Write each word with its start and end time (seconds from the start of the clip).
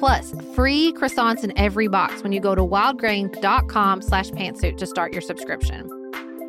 plus 0.00 0.34
free 0.54 0.92
croissants 0.94 1.44
in 1.44 1.56
every 1.56 1.86
box 1.86 2.22
when 2.22 2.32
you 2.32 2.40
go 2.40 2.54
to 2.54 2.62
wildgrain.com 2.62 4.02
slash 4.02 4.30
pantsuit 4.30 4.78
to 4.78 4.86
start 4.86 5.12
your 5.12 5.20
subscription. 5.20 5.88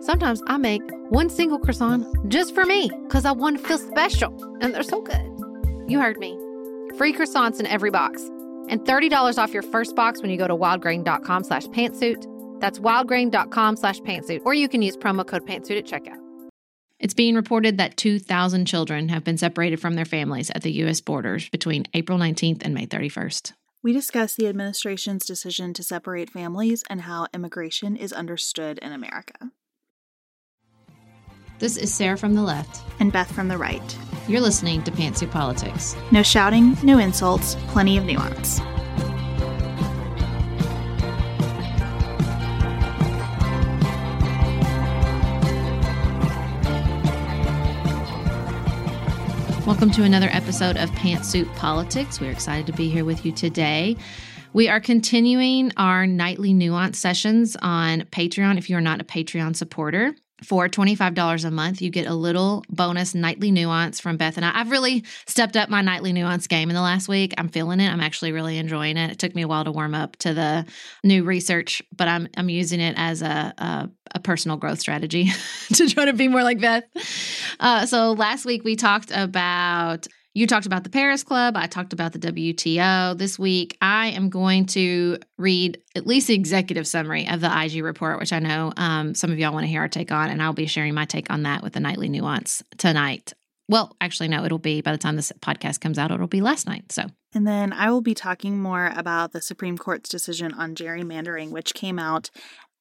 Sometimes 0.01 0.41
I 0.47 0.57
make 0.57 0.81
one 1.09 1.29
single 1.29 1.59
croissant 1.59 2.07
just 2.29 2.55
for 2.55 2.65
me 2.65 2.89
because 3.03 3.25
I 3.25 3.33
want 3.33 3.57
to 3.59 3.63
feel 3.63 3.77
special, 3.77 4.33
and 4.61 4.73
they're 4.73 4.81
so 4.81 5.01
good. 5.01 5.29
You 5.87 5.99
heard 5.99 6.17
me. 6.17 6.39
Free 6.97 7.13
croissants 7.13 7.59
in 7.59 7.67
every 7.67 7.91
box 7.91 8.23
and 8.69 8.79
$30 8.81 9.37
off 9.37 9.53
your 9.53 9.63
first 9.63 9.95
box 9.95 10.21
when 10.21 10.31
you 10.31 10.37
go 10.37 10.47
to 10.47 10.55
wildgrain.com 10.55 11.43
slash 11.43 11.65
pantsuit. 11.67 12.25
That's 12.61 12.79
wildgrain.com 12.79 13.75
slash 13.75 13.99
pantsuit, 13.99 14.41
or 14.45 14.53
you 14.53 14.69
can 14.69 14.81
use 14.81 14.95
promo 14.95 15.27
code 15.27 15.45
pantsuit 15.45 15.77
at 15.77 15.85
checkout. 15.85 16.20
It's 17.01 17.15
being 17.15 17.33
reported 17.33 17.79
that 17.79 17.97
2,000 17.97 18.67
children 18.67 19.09
have 19.09 19.23
been 19.23 19.37
separated 19.37 19.79
from 19.79 19.95
their 19.95 20.05
families 20.05 20.51
at 20.51 20.61
the 20.61 20.71
U.S. 20.73 21.01
borders 21.01 21.49
between 21.49 21.87
April 21.95 22.19
19th 22.19 22.61
and 22.63 22.75
May 22.75 22.85
31st. 22.85 23.53
We 23.81 23.91
discuss 23.91 24.35
the 24.35 24.45
administration's 24.45 25.25
decision 25.25 25.73
to 25.73 25.81
separate 25.81 26.29
families 26.29 26.83
and 26.91 27.01
how 27.01 27.25
immigration 27.33 27.95
is 27.95 28.13
understood 28.13 28.77
in 28.83 28.91
America. 28.91 29.49
This 31.57 31.75
is 31.75 31.91
Sarah 31.91 32.17
from 32.17 32.35
the 32.35 32.43
left. 32.43 32.83
And 32.99 33.11
Beth 33.11 33.31
from 33.31 33.47
the 33.47 33.57
right. 33.57 33.97
You're 34.27 34.39
listening 34.39 34.83
to 34.83 34.91
Pantsuit 34.91 35.31
Politics. 35.31 35.95
No 36.11 36.21
shouting, 36.21 36.77
no 36.83 36.99
insults, 36.99 37.55
plenty 37.69 37.97
of 37.97 38.05
nuance. 38.05 38.59
Welcome 49.71 49.91
to 49.91 50.03
another 50.03 50.27
episode 50.33 50.75
of 50.75 50.91
Pantsuit 50.91 51.47
Politics. 51.55 52.19
We're 52.19 52.29
excited 52.29 52.67
to 52.67 52.73
be 52.73 52.89
here 52.89 53.05
with 53.05 53.25
you 53.25 53.31
today. 53.31 53.95
We 54.51 54.67
are 54.67 54.81
continuing 54.81 55.71
our 55.77 56.05
nightly 56.05 56.51
nuance 56.51 56.99
sessions 56.99 57.55
on 57.61 58.01
Patreon. 58.01 58.57
If 58.57 58.69
you're 58.69 58.81
not 58.81 58.99
a 58.99 59.05
Patreon 59.05 59.55
supporter, 59.55 60.13
for 60.43 60.67
$25 60.67 61.45
a 61.45 61.51
month, 61.51 61.81
you 61.81 61.89
get 61.89 62.07
a 62.07 62.13
little 62.13 62.65
bonus 62.69 63.13
nightly 63.13 63.51
nuance 63.51 63.99
from 63.99 64.17
Beth 64.17 64.37
and 64.37 64.45
I. 64.45 64.51
I've 64.59 64.71
really 64.71 65.03
stepped 65.27 65.55
up 65.55 65.69
my 65.69 65.81
nightly 65.81 66.11
nuance 66.11 66.47
game 66.47 66.69
in 66.69 66.75
the 66.75 66.81
last 66.81 67.07
week. 67.07 67.33
I'm 67.37 67.47
feeling 67.47 67.79
it. 67.79 67.89
I'm 67.89 68.01
actually 68.01 68.31
really 68.31 68.57
enjoying 68.57 68.97
it. 68.97 69.11
It 69.11 69.19
took 69.19 69.35
me 69.35 69.43
a 69.43 69.47
while 69.47 69.63
to 69.63 69.71
warm 69.71 69.93
up 69.93 70.17
to 70.17 70.33
the 70.33 70.65
new 71.03 71.23
research, 71.23 71.81
but 71.95 72.07
I'm 72.07 72.27
I'm 72.35 72.49
using 72.49 72.79
it 72.79 72.95
as 72.97 73.21
a 73.21 73.53
a, 73.57 73.89
a 74.13 74.19
personal 74.19 74.57
growth 74.57 74.79
strategy 74.79 75.29
to 75.73 75.89
try 75.89 76.05
to 76.05 76.13
be 76.13 76.27
more 76.27 76.43
like 76.43 76.59
Beth. 76.59 76.83
Uh, 77.59 77.85
so 77.85 78.13
last 78.13 78.45
week 78.45 78.63
we 78.63 78.75
talked 78.75 79.11
about 79.13 80.07
you 80.33 80.47
talked 80.47 80.65
about 80.65 80.85
the 80.85 80.89
Paris 80.89 81.23
Club. 81.23 81.57
I 81.57 81.67
talked 81.67 81.91
about 81.91 82.13
the 82.13 82.19
WTO. 82.19 83.17
This 83.17 83.37
week, 83.37 83.77
I 83.81 84.07
am 84.07 84.29
going 84.29 84.65
to 84.67 85.17
read 85.37 85.81
at 85.93 86.07
least 86.07 86.27
the 86.27 86.35
executive 86.35 86.87
summary 86.87 87.27
of 87.27 87.41
the 87.41 87.51
IG 87.51 87.83
report, 87.83 88.17
which 88.17 88.31
I 88.31 88.39
know 88.39 88.71
um, 88.77 89.13
some 89.13 89.31
of 89.31 89.39
y'all 89.39 89.51
want 89.51 89.65
to 89.65 89.67
hear 89.67 89.81
our 89.81 89.89
take 89.89 90.09
on, 90.09 90.29
and 90.29 90.41
I'll 90.41 90.53
be 90.53 90.67
sharing 90.67 90.93
my 90.93 91.03
take 91.03 91.29
on 91.29 91.43
that 91.43 91.63
with 91.63 91.73
the 91.73 91.81
nightly 91.81 92.07
nuance 92.07 92.63
tonight. 92.77 93.33
Well, 93.67 93.95
actually, 93.99 94.29
no, 94.29 94.45
it'll 94.45 94.57
be 94.57 94.81
by 94.81 94.93
the 94.93 94.97
time 94.97 95.17
this 95.17 95.33
podcast 95.41 95.81
comes 95.81 95.97
out, 95.97 96.11
it'll 96.11 96.27
be 96.27 96.41
last 96.41 96.65
night. 96.65 96.91
So, 96.91 97.07
and 97.33 97.45
then 97.45 97.73
I 97.73 97.91
will 97.91 98.01
be 98.01 98.13
talking 98.13 98.61
more 98.61 98.91
about 98.95 99.33
the 99.33 99.41
Supreme 99.41 99.77
Court's 99.77 100.09
decision 100.09 100.53
on 100.53 100.75
gerrymandering, 100.75 101.51
which 101.51 101.73
came 101.73 101.99
out 101.99 102.29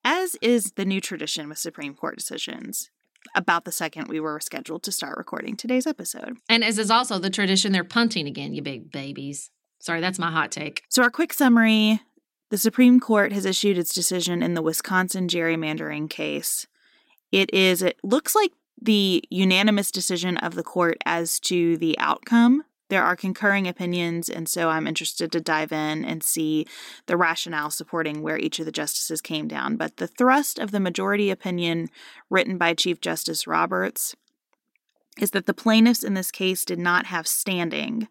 as 0.04 0.36
is 0.42 0.72
the 0.72 0.84
new 0.84 1.00
tradition 1.00 1.48
with 1.48 1.58
Supreme 1.58 1.94
Court 1.94 2.16
decisions 2.16 2.90
about 3.34 3.64
the 3.64 3.72
second 3.72 4.08
we 4.08 4.20
were 4.20 4.40
scheduled 4.40 4.82
to 4.82 4.92
start 4.92 5.18
recording 5.18 5.56
today's 5.56 5.86
episode. 5.86 6.38
And 6.48 6.64
as 6.64 6.78
is 6.78 6.90
also 6.90 7.18
the 7.18 7.30
tradition, 7.30 7.72
they're 7.72 7.84
punting 7.84 8.26
again, 8.26 8.54
you 8.54 8.62
big 8.62 8.90
babies. 8.90 9.50
Sorry, 9.78 10.00
that's 10.00 10.18
my 10.18 10.30
hot 10.30 10.50
take. 10.50 10.82
So, 10.88 11.02
our 11.02 11.10
quick 11.10 11.32
summary 11.32 12.00
the 12.50 12.58
Supreme 12.58 12.98
Court 12.98 13.32
has 13.32 13.46
issued 13.46 13.78
its 13.78 13.94
decision 13.94 14.42
in 14.42 14.54
the 14.54 14.62
Wisconsin 14.62 15.28
gerrymandering 15.28 16.10
case. 16.10 16.66
It 17.30 17.52
is, 17.54 17.80
it 17.80 17.96
looks 18.02 18.34
like 18.34 18.50
the 18.82 19.22
unanimous 19.30 19.92
decision 19.92 20.36
of 20.38 20.56
the 20.56 20.64
court 20.64 20.98
as 21.06 21.38
to 21.40 21.76
the 21.76 21.96
outcome 21.98 22.64
there 22.90 23.02
are 23.02 23.16
concurring 23.16 23.66
opinions, 23.66 24.28
and 24.28 24.48
so 24.48 24.68
I'm 24.68 24.86
interested 24.86 25.32
to 25.32 25.40
dive 25.40 25.72
in 25.72 26.04
and 26.04 26.22
see 26.22 26.66
the 27.06 27.16
rationale 27.16 27.70
supporting 27.70 28.20
where 28.22 28.36
each 28.38 28.58
of 28.58 28.66
the 28.66 28.72
justices 28.72 29.20
came 29.20 29.48
down. 29.48 29.76
But 29.76 29.96
the 29.96 30.06
thrust 30.06 30.58
of 30.58 30.72
the 30.72 30.80
majority 30.80 31.30
opinion 31.30 31.88
written 32.28 32.58
by 32.58 32.74
Chief 32.74 33.00
Justice 33.00 33.46
Roberts 33.46 34.14
is 35.18 35.30
that 35.30 35.46
the 35.46 35.54
plaintiffs 35.54 36.04
in 36.04 36.14
this 36.14 36.30
case 36.30 36.64
did 36.64 36.78
not 36.78 37.06
have 37.06 37.26
standing. 37.26 38.08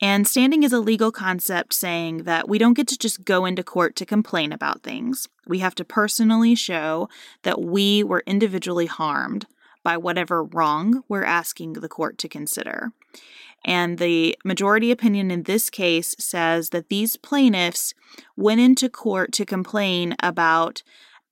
And 0.00 0.26
standing 0.26 0.62
is 0.62 0.72
a 0.72 0.80
legal 0.80 1.12
concept 1.12 1.72
saying 1.72 2.24
that 2.24 2.48
we 2.48 2.58
don't 2.58 2.74
get 2.74 2.88
to 2.88 2.98
just 2.98 3.24
go 3.24 3.44
into 3.44 3.62
court 3.62 3.96
to 3.96 4.06
complain 4.06 4.52
about 4.52 4.82
things. 4.82 5.28
We 5.46 5.60
have 5.60 5.74
to 5.76 5.84
personally 5.84 6.54
show 6.54 7.08
that 7.42 7.60
we 7.60 8.02
were 8.02 8.22
individually 8.26 8.86
harmed 8.86 9.46
by 9.82 9.96
whatever 9.96 10.42
wrong 10.42 11.04
we're 11.08 11.24
asking 11.24 11.74
the 11.74 11.88
court 11.88 12.18
to 12.18 12.28
consider. 12.28 12.92
And 13.64 13.98
the 13.98 14.36
majority 14.44 14.90
opinion 14.90 15.30
in 15.30 15.44
this 15.44 15.70
case 15.70 16.14
says 16.18 16.70
that 16.70 16.88
these 16.88 17.16
plaintiffs 17.16 17.94
went 18.36 18.60
into 18.60 18.88
court 18.88 19.32
to 19.32 19.46
complain 19.46 20.14
about 20.20 20.82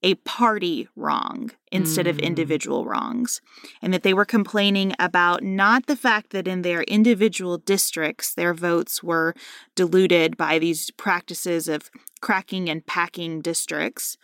a 0.05 0.15
party 0.15 0.89
wrong 0.97 1.49
instead 1.71 2.07
of 2.07 2.17
Mm. 2.17 2.23
individual 2.23 2.83
wrongs. 2.83 3.39
And 3.81 3.93
that 3.93 4.03
they 4.03 4.13
were 4.13 4.25
complaining 4.25 4.93
about 4.99 5.43
not 5.43 5.85
the 5.85 5.95
fact 5.95 6.31
that 6.31 6.45
in 6.47 6.61
their 6.61 6.83
individual 6.83 7.57
districts 7.57 8.33
their 8.33 8.53
votes 8.53 9.01
were 9.01 9.33
diluted 9.75 10.35
by 10.35 10.59
these 10.59 10.91
practices 10.91 11.69
of 11.69 11.89
cracking 12.19 12.69
and 12.69 12.85
packing 12.85 13.41
districts, 13.41 14.17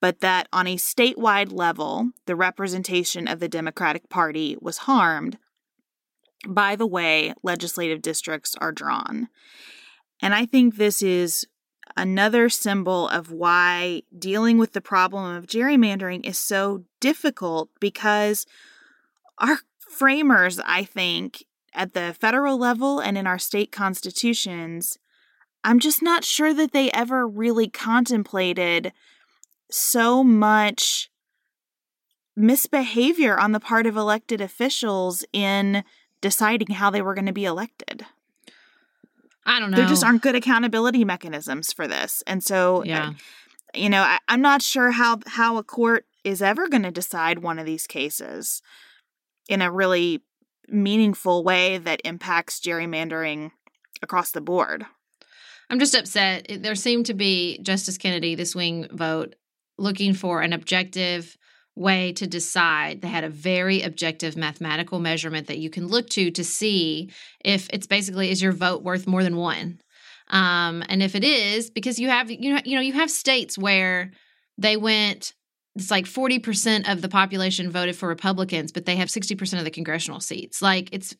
but 0.00 0.20
that 0.20 0.48
on 0.50 0.66
a 0.66 0.76
statewide 0.76 1.52
level, 1.52 2.10
the 2.24 2.36
representation 2.36 3.28
of 3.28 3.38
the 3.38 3.48
Democratic 3.48 4.08
Party 4.08 4.56
was 4.60 4.78
harmed 4.78 5.36
by 6.46 6.76
the 6.76 6.86
way 6.86 7.34
legislative 7.42 8.02
districts 8.02 8.54
are 8.60 8.72
drawn. 8.72 9.28
And 10.20 10.34
I 10.34 10.46
think 10.46 10.76
this 10.76 11.02
is 11.02 11.46
another 11.96 12.48
symbol 12.48 13.08
of 13.08 13.32
why 13.32 14.02
dealing 14.16 14.58
with 14.58 14.72
the 14.72 14.80
problem 14.80 15.36
of 15.36 15.46
gerrymandering 15.46 16.26
is 16.26 16.38
so 16.38 16.84
difficult 17.00 17.70
because 17.80 18.46
our 19.38 19.58
framers, 19.78 20.60
I 20.60 20.84
think, 20.84 21.44
at 21.74 21.94
the 21.94 22.14
federal 22.18 22.58
level 22.58 22.98
and 22.98 23.16
in 23.16 23.26
our 23.26 23.38
state 23.38 23.72
constitutions, 23.72 24.98
I'm 25.64 25.78
just 25.78 26.02
not 26.02 26.24
sure 26.24 26.54
that 26.54 26.72
they 26.72 26.90
ever 26.92 27.26
really 27.26 27.68
contemplated 27.68 28.92
so 29.70 30.24
much 30.24 31.10
misbehavior 32.36 33.38
on 33.38 33.52
the 33.52 33.60
part 33.60 33.86
of 33.86 33.96
elected 33.96 34.40
officials 34.40 35.24
in 35.32 35.84
deciding 36.20 36.74
how 36.74 36.90
they 36.90 37.02
were 37.02 37.14
going 37.14 37.26
to 37.26 37.32
be 37.32 37.44
elected. 37.44 38.04
I 39.46 39.60
don't 39.60 39.70
know. 39.70 39.78
There 39.78 39.86
just 39.86 40.04
aren't 40.04 40.22
good 40.22 40.34
accountability 40.34 41.04
mechanisms 41.04 41.72
for 41.72 41.88
this. 41.88 42.22
And 42.26 42.42
so, 42.44 42.82
uh, 42.82 42.84
Yeah. 42.84 43.12
you 43.74 43.88
know, 43.88 44.02
I, 44.02 44.18
I'm 44.28 44.42
not 44.42 44.62
sure 44.62 44.90
how 44.90 45.20
how 45.26 45.56
a 45.56 45.62
court 45.62 46.06
is 46.24 46.42
ever 46.42 46.68
going 46.68 46.82
to 46.82 46.90
decide 46.90 47.38
one 47.38 47.58
of 47.58 47.64
these 47.64 47.86
cases 47.86 48.60
in 49.48 49.62
a 49.62 49.70
really 49.70 50.22
meaningful 50.68 51.42
way 51.42 51.78
that 51.78 52.02
impacts 52.04 52.60
gerrymandering 52.60 53.52
across 54.02 54.32
the 54.32 54.40
board. 54.42 54.84
I'm 55.70 55.78
just 55.78 55.94
upset. 55.94 56.46
There 56.62 56.74
seemed 56.74 57.06
to 57.06 57.14
be 57.14 57.58
Justice 57.62 57.96
Kennedy, 57.98 58.34
the 58.34 58.44
swing 58.44 58.86
vote, 58.90 59.34
looking 59.78 60.12
for 60.12 60.42
an 60.42 60.52
objective 60.52 61.36
way 61.78 62.12
to 62.14 62.26
decide. 62.26 63.00
They 63.00 63.08
had 63.08 63.24
a 63.24 63.28
very 63.28 63.82
objective 63.82 64.36
mathematical 64.36 64.98
measurement 64.98 65.46
that 65.46 65.58
you 65.58 65.70
can 65.70 65.86
look 65.86 66.08
to 66.10 66.30
to 66.30 66.44
see 66.44 67.10
if 67.44 67.68
it's 67.72 67.86
basically 67.86 68.30
is 68.30 68.42
your 68.42 68.52
vote 68.52 68.82
worth 68.82 69.06
more 69.06 69.22
than 69.22 69.36
one. 69.36 69.80
Um, 70.28 70.82
and 70.88 71.02
if 71.02 71.14
it 71.14 71.24
is, 71.24 71.70
because 71.70 71.98
you 71.98 72.08
have 72.08 72.30
you 72.30 72.54
know 72.54 72.60
you 72.64 72.74
know 72.74 72.82
you 72.82 72.92
have 72.94 73.10
states 73.10 73.56
where 73.56 74.12
they 74.58 74.76
went 74.76 75.32
it's 75.78 75.92
like 75.92 76.06
40% 76.06 76.90
of 76.90 77.02
the 77.02 77.08
population 77.08 77.70
voted 77.70 77.94
for 77.94 78.08
Republicans, 78.08 78.72
but 78.72 78.84
they 78.84 78.96
have 78.96 79.08
60% 79.08 79.58
of 79.58 79.64
the 79.64 79.70
congressional 79.70 80.18
seats. 80.18 80.60
Like 80.60 80.88
it's 80.90 81.14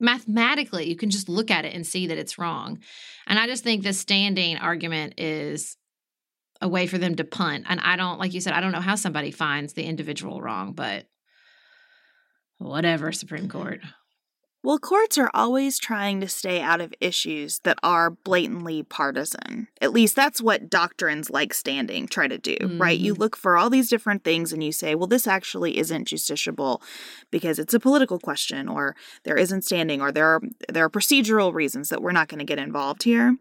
mathematically, 0.00 0.88
you 0.88 0.96
can 0.96 1.10
just 1.10 1.28
look 1.28 1.50
at 1.50 1.64
it 1.64 1.74
and 1.74 1.86
see 1.86 2.06
that 2.06 2.16
it's 2.16 2.38
wrong. 2.38 2.78
And 3.26 3.38
I 3.38 3.46
just 3.46 3.64
think 3.64 3.82
the 3.82 3.92
standing 3.92 4.56
argument 4.56 5.14
is 5.18 5.76
a 6.60 6.68
way 6.68 6.86
for 6.86 6.98
them 6.98 7.14
to 7.16 7.24
punt. 7.24 7.66
And 7.68 7.80
I 7.80 7.96
don't, 7.96 8.18
like 8.18 8.34
you 8.34 8.40
said, 8.40 8.52
I 8.52 8.60
don't 8.60 8.72
know 8.72 8.80
how 8.80 8.96
somebody 8.96 9.30
finds 9.30 9.72
the 9.72 9.84
individual 9.84 10.40
wrong, 10.42 10.72
but 10.72 11.06
whatever, 12.58 13.12
Supreme 13.12 13.48
mm-hmm. 13.48 13.58
Court. 13.58 13.80
Well, 14.64 14.80
courts 14.80 15.16
are 15.18 15.30
always 15.34 15.78
trying 15.78 16.20
to 16.20 16.28
stay 16.28 16.60
out 16.60 16.80
of 16.80 16.92
issues 17.00 17.60
that 17.60 17.78
are 17.84 18.10
blatantly 18.10 18.82
partisan. 18.82 19.68
At 19.80 19.92
least 19.92 20.16
that's 20.16 20.42
what 20.42 20.68
doctrines 20.68 21.30
like 21.30 21.54
standing 21.54 22.08
try 22.08 22.26
to 22.26 22.38
do, 22.38 22.56
right? 22.76 22.98
You 22.98 23.12
mm-hmm. 23.12 23.22
look 23.22 23.36
for 23.36 23.56
all 23.56 23.70
these 23.70 23.88
different 23.88 24.24
things 24.24 24.52
and 24.52 24.62
you 24.62 24.72
say, 24.72 24.96
well, 24.96 25.06
this 25.06 25.28
actually 25.28 25.78
isn't 25.78 26.08
justiciable 26.08 26.82
because 27.30 27.60
it's 27.60 27.72
a 27.72 27.80
political 27.80 28.18
question 28.18 28.68
or 28.68 28.96
there 29.22 29.36
isn't 29.36 29.62
standing 29.62 30.00
or 30.00 30.10
there 30.10 30.26
are 30.26 30.40
there 30.68 30.84
are 30.84 30.90
procedural 30.90 31.54
reasons 31.54 31.88
that 31.90 32.02
we're 32.02 32.10
not 32.10 32.26
going 32.26 32.40
to 32.40 32.44
get 32.44 32.58
involved 32.58 33.04
here. 33.04 33.36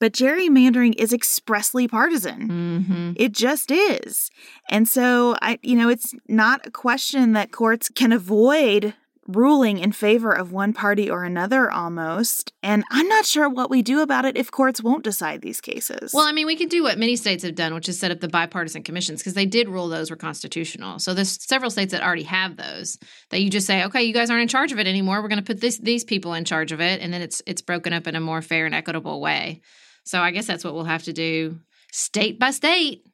But 0.00 0.12
gerrymandering 0.12 0.94
is 0.96 1.12
expressly 1.12 1.88
partisan. 1.88 2.48
Mm-hmm. 2.48 3.12
It 3.16 3.32
just 3.32 3.70
is. 3.70 4.30
And 4.70 4.88
so 4.88 5.36
I 5.42 5.58
you 5.62 5.76
know, 5.76 5.88
it's 5.88 6.14
not 6.28 6.66
a 6.66 6.70
question 6.70 7.32
that 7.32 7.52
courts 7.52 7.88
can 7.88 8.12
avoid 8.12 8.94
ruling 9.28 9.78
in 9.78 9.92
favor 9.92 10.32
of 10.32 10.52
one 10.52 10.72
party 10.72 11.10
or 11.10 11.22
another 11.22 11.70
almost. 11.70 12.52
And 12.62 12.82
I'm 12.90 13.06
not 13.08 13.26
sure 13.26 13.48
what 13.48 13.68
we 13.68 13.82
do 13.82 14.00
about 14.00 14.24
it 14.24 14.38
if 14.38 14.50
courts 14.50 14.82
won't 14.82 15.04
decide 15.04 15.42
these 15.42 15.60
cases. 15.60 16.12
Well, 16.14 16.26
I 16.26 16.32
mean, 16.32 16.46
we 16.46 16.56
could 16.56 16.70
do 16.70 16.82
what 16.82 16.98
many 16.98 17.14
states 17.14 17.44
have 17.44 17.54
done, 17.54 17.74
which 17.74 17.90
is 17.90 18.00
set 18.00 18.10
up 18.10 18.20
the 18.20 18.28
bipartisan 18.28 18.82
commissions 18.82 19.20
because 19.20 19.34
they 19.34 19.46
did 19.46 19.68
rule 19.68 19.88
those 19.88 20.10
were 20.10 20.16
constitutional. 20.16 20.98
So 20.98 21.12
there's 21.12 21.44
several 21.44 21.70
states 21.70 21.92
that 21.92 22.02
already 22.02 22.22
have 22.22 22.56
those 22.56 22.98
that 23.28 23.42
you 23.42 23.50
just 23.50 23.66
say, 23.66 23.84
okay, 23.84 24.02
you 24.02 24.14
guys 24.14 24.30
aren't 24.30 24.42
in 24.42 24.48
charge 24.48 24.72
of 24.72 24.78
it 24.78 24.86
anymore. 24.86 25.20
We're 25.20 25.28
going 25.28 25.44
to 25.44 25.44
put 25.44 25.60
this 25.60 25.78
these 25.78 26.04
people 26.04 26.32
in 26.32 26.46
charge 26.46 26.72
of 26.72 26.80
it, 26.80 27.02
and 27.02 27.12
then 27.12 27.20
it's 27.20 27.42
it's 27.46 27.60
broken 27.60 27.92
up 27.92 28.06
in 28.06 28.16
a 28.16 28.20
more 28.20 28.40
fair 28.40 28.64
and 28.64 28.74
equitable 28.74 29.20
way. 29.20 29.60
So 30.08 30.22
I 30.22 30.30
guess 30.30 30.46
that's 30.46 30.64
what 30.64 30.72
we'll 30.72 30.84
have 30.84 31.02
to 31.02 31.12
do 31.12 31.60
state 31.92 32.38
by 32.38 32.50
state. 32.50 33.04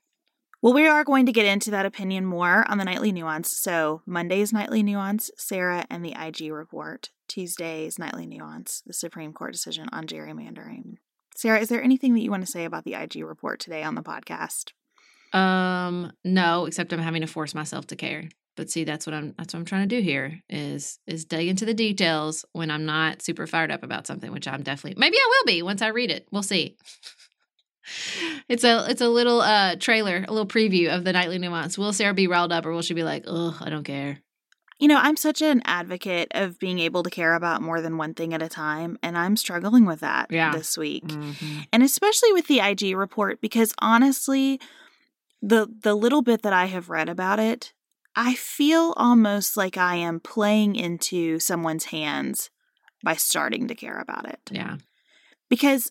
Well, 0.63 0.73
we 0.73 0.87
are 0.87 1.03
going 1.03 1.27
to 1.27 1.33
get 1.33 1.45
into 1.45 1.73
that 1.73 1.87
opinion 1.87 2.25
more 2.25 2.65
on 2.71 2.79
the 2.79 2.85
Nightly 2.85 3.11
Nuance. 3.11 3.51
So, 3.51 4.03
Monday's 4.07 4.53
Nightly 4.53 4.81
Nuance, 4.85 5.33
Sarah 5.37 5.85
and 5.91 6.05
the 6.05 6.15
IG 6.17 6.53
report. 6.53 7.11
Tuesday's 7.27 7.99
Nightly 7.99 8.27
Nuance, 8.27 8.81
the 8.87 8.93
Supreme 8.93 9.33
Court 9.33 9.53
decision 9.53 9.89
on 9.91 10.07
gerrymandering. 10.07 10.99
Sarah, 11.35 11.59
is 11.59 11.69
there 11.69 11.83
anything 11.83 12.15
that 12.15 12.21
you 12.21 12.31
want 12.31 12.47
to 12.47 12.51
say 12.51 12.65
about 12.65 12.85
the 12.85 12.95
IG 12.95 13.25
report 13.25 13.59
today 13.59 13.83
on 13.83 13.97
the 13.97 14.03
podcast? 14.03 14.71
Um, 15.37 16.13
no, 16.25 16.67
except 16.67 16.93
I'm 16.93 17.01
having 17.01 17.23
to 17.23 17.27
force 17.27 17.57
myself 17.57 17.89
to 17.89 17.97
care. 17.97 18.29
But 18.57 18.71
see, 18.71 18.85
that's 18.85 19.07
what 19.07 19.15
I'm 19.15 19.35
that's 19.37 19.53
what 19.53 19.61
I'm 19.61 19.67
trying 19.67 19.89
to 19.89 19.97
do 19.97 20.03
here 20.03 20.41
is 20.49 20.99
is 21.07 21.25
dig 21.25 21.49
into 21.49 21.65
the 21.65 21.75
details 21.75 22.45
when 22.53 22.71
I'm 22.71 22.85
not 22.87 23.21
super 23.23 23.47
fired 23.47 23.71
up 23.73 23.83
about 23.83 24.07
something, 24.07 24.31
which 24.31 24.47
I'm 24.47 24.63
definitely 24.63 24.99
maybe 25.01 25.17
I 25.17 25.27
will 25.29 25.47
be 25.47 25.63
once 25.63 25.83
I 25.83 25.89
read 25.89 26.11
it. 26.11 26.27
We'll 26.31 26.43
see. 26.43 26.77
It's 28.49 28.65
a 28.65 28.87
it's 28.89 29.03
a 29.03 29.09
little 29.11 29.43
uh 29.43 29.77
trailer, 29.77 30.25
a 30.27 30.33
little 30.33 30.47
preview 30.47 30.89
of 30.95 31.05
the 31.05 31.13
nightly 31.13 31.39
nuance. 31.39 31.77
Will 31.77 31.93
Sarah 31.93 32.15
be 32.15 32.27
riled 32.27 32.51
up 32.51 32.65
or 32.65 32.73
will 32.73 32.81
she 32.81 32.95
be 32.95 33.03
like, 33.05 33.25
oh 33.27 33.59
I 33.61 33.69
don't 33.69 33.85
care? 33.85 34.21
You 34.79 34.89
know, 34.89 34.97
I'm 34.99 35.17
such 35.19 35.43
an 35.43 35.61
advocate 35.67 36.29
of 36.31 36.59
being 36.59 36.79
able 36.79 37.03
to 37.03 37.11
care 37.11 37.35
about 37.35 37.61
more 37.61 37.83
than 37.83 37.97
one 37.99 38.15
thing 38.15 38.33
at 38.35 38.43
a 38.43 38.49
time, 38.49 38.99
and 39.03 39.17
I'm 39.17 39.37
struggling 39.37 39.85
with 39.85 40.01
that 40.01 40.33
Yeah. 40.33 40.51
this 40.53 40.77
week. 40.79 41.05
Mm-hmm. 41.07 41.61
and 41.75 41.83
especially 41.83 42.33
with 42.33 42.47
the 42.47 42.61
IG 42.61 42.97
report 42.97 43.43
because 43.43 43.75
honestly 43.81 44.59
the 45.43 45.67
the 45.83 45.95
little 45.95 46.23
bit 46.23 46.41
that 46.43 46.55
I 46.55 46.65
have 46.67 46.89
read 46.89 47.11
about 47.11 47.39
it 47.39 47.74
I 48.17 48.35
feel 48.35 48.95
almost 48.97 49.57
like 49.57 49.77
I 49.77 49.97
am 49.97 50.21
playing 50.21 50.77
into 50.77 51.39
someone's 51.41 51.87
hands 51.87 52.51
by 53.03 53.15
starting 53.15 53.69
to 53.69 53.75
care 53.75 53.99
about 53.99 54.29
it 54.29 54.41
Yeah. 54.51 54.77
because 55.51 55.91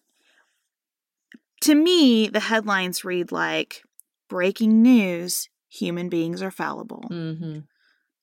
to 1.61 1.75
me 1.75 2.27
the 2.27 2.39
headlines 2.39 3.03
read 3.05 3.31
like 3.31 3.81
breaking 4.29 4.81
news 4.81 5.47
human 5.69 6.09
beings 6.09 6.41
are 6.41 6.51
fallible 6.51 7.03
Mm-hmm. 7.11 7.59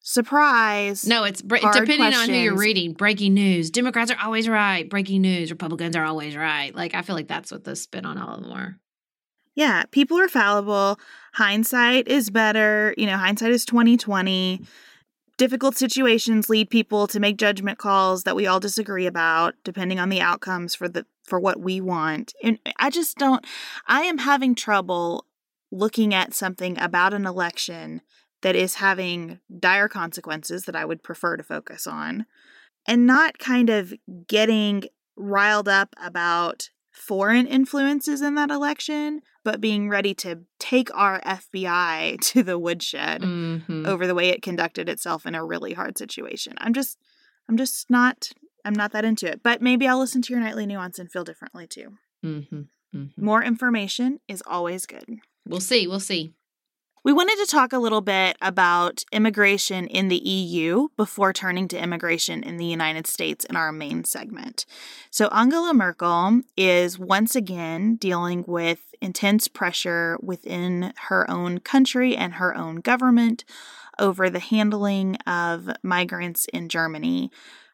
surprise 0.00 1.06
No, 1.06 1.24
it's 1.24 1.42
bre- 1.42 1.56
depending 1.58 2.14
on 2.14 2.28
who 2.28 2.34
you're 2.34 2.56
reading. 2.56 2.92
Breaking 2.94 3.34
news. 3.34 3.70
Democrats 3.70 4.10
are 4.10 4.18
always 4.22 4.48
right. 4.48 4.88
Breaking 4.88 5.22
news. 5.22 5.50
Republicans 5.50 5.94
are 5.96 6.04
always 6.04 6.36
right. 6.36 6.74
Like 6.74 6.94
I 6.94 7.02
feel 7.02 7.14
like 7.16 7.28
that's 7.28 7.52
what 7.52 7.64
the 7.64 7.76
spin 7.76 8.06
on 8.06 8.18
all 8.18 8.34
of 8.36 8.42
them 8.42 8.52
are. 8.52 8.76
Yeah, 9.54 9.84
people 9.90 10.18
are 10.18 10.28
fallible. 10.28 10.98
Hindsight 11.34 12.08
is 12.08 12.30
better. 12.30 12.94
You 12.96 13.06
know, 13.06 13.16
hindsight 13.16 13.50
is 13.50 13.64
2020. 13.64 14.62
Difficult 15.36 15.76
situations 15.76 16.48
lead 16.48 16.70
people 16.70 17.06
to 17.06 17.18
make 17.18 17.38
judgment 17.38 17.78
calls 17.78 18.24
that 18.24 18.36
we 18.36 18.46
all 18.46 18.60
disagree 18.60 19.06
about, 19.06 19.54
depending 19.64 19.98
on 19.98 20.08
the 20.08 20.20
outcomes 20.20 20.74
for 20.74 20.88
the 20.88 21.06
for 21.24 21.40
what 21.40 21.60
we 21.60 21.80
want. 21.80 22.34
And 22.42 22.58
I 22.78 22.90
just 22.90 23.16
don't 23.16 23.44
I 23.86 24.02
am 24.02 24.18
having 24.18 24.54
trouble 24.54 25.24
looking 25.72 26.12
at 26.12 26.34
something 26.34 26.78
about 26.78 27.14
an 27.14 27.26
election 27.26 28.02
that 28.42 28.56
is 28.56 28.76
having 28.76 29.38
dire 29.58 29.88
consequences 29.88 30.64
that 30.64 30.76
I 30.76 30.84
would 30.84 31.02
prefer 31.02 31.36
to 31.36 31.42
focus 31.42 31.86
on 31.86 32.26
and 32.86 33.06
not 33.06 33.38
kind 33.38 33.70
of 33.70 33.92
getting 34.26 34.84
riled 35.16 35.68
up 35.68 35.94
about 36.02 36.70
foreign 37.00 37.46
influences 37.46 38.20
in 38.20 38.34
that 38.36 38.50
election, 38.50 39.22
but 39.44 39.60
being 39.60 39.88
ready 39.88 40.14
to 40.14 40.40
take 40.58 40.94
our 40.94 41.20
FBI 41.22 42.20
to 42.32 42.42
the 42.42 42.58
woodshed 42.58 43.22
Mm-hmm. 43.22 43.86
over 43.86 44.06
the 44.06 44.14
way 44.14 44.28
it 44.28 44.42
conducted 44.42 44.88
itself 44.88 45.26
in 45.26 45.34
a 45.34 45.44
really 45.44 45.72
hard 45.72 45.96
situation. 45.98 46.54
I'm 46.58 46.72
just 46.74 46.98
I'm 47.48 47.56
just 47.56 47.90
not 47.90 48.30
I'm 48.64 48.74
not 48.74 48.92
that 48.92 49.04
into 49.04 49.26
it. 49.26 49.42
But 49.42 49.62
maybe 49.62 49.86
I'll 49.88 49.98
listen 49.98 50.22
to 50.22 50.32
your 50.32 50.40
nightly 50.42 50.66
nuance 50.66 50.98
and 50.98 51.10
feel 51.10 51.24
differently 51.24 51.66
too. 51.66 51.94
Mm-hmm. 52.24 52.60
Mm-hmm. 52.94 53.24
More 53.24 53.42
information 53.42 54.20
is 54.28 54.42
always 54.46 54.84
good. 54.86 55.20
We'll 55.46 55.60
see. 55.60 55.86
We'll 55.86 56.00
see. 56.00 56.34
We 57.02 57.14
wanted 57.14 57.38
to 57.38 57.50
talk 57.50 57.72
a 57.72 57.78
little 57.78 58.02
bit 58.02 58.36
about 58.42 59.04
immigration 59.10 59.86
in 59.86 60.08
the 60.08 60.18
EU 60.18 60.88
before 60.98 61.32
turning 61.32 61.66
to 61.68 61.82
immigration 61.82 62.42
in 62.42 62.58
the 62.58 62.66
United 62.66 63.06
States 63.06 63.46
in 63.46 63.56
our 63.56 63.72
main 63.72 64.04
segment. 64.04 64.66
So, 65.10 65.28
Angela 65.28 65.72
Merkel 65.72 66.42
is 66.58 66.98
once 66.98 67.34
again 67.34 67.96
dealing 67.96 68.44
with 68.46 68.94
intense 69.00 69.48
pressure 69.48 70.18
within 70.20 70.92
her 71.08 71.28
own 71.30 71.60
country 71.60 72.14
and 72.14 72.34
her 72.34 72.54
own 72.54 72.76
government 72.76 73.46
over 73.98 74.28
the 74.28 74.38
handling 74.38 75.16
of 75.26 75.70
migrants 75.82 76.44
in 76.52 76.68
Germany. 76.68 77.30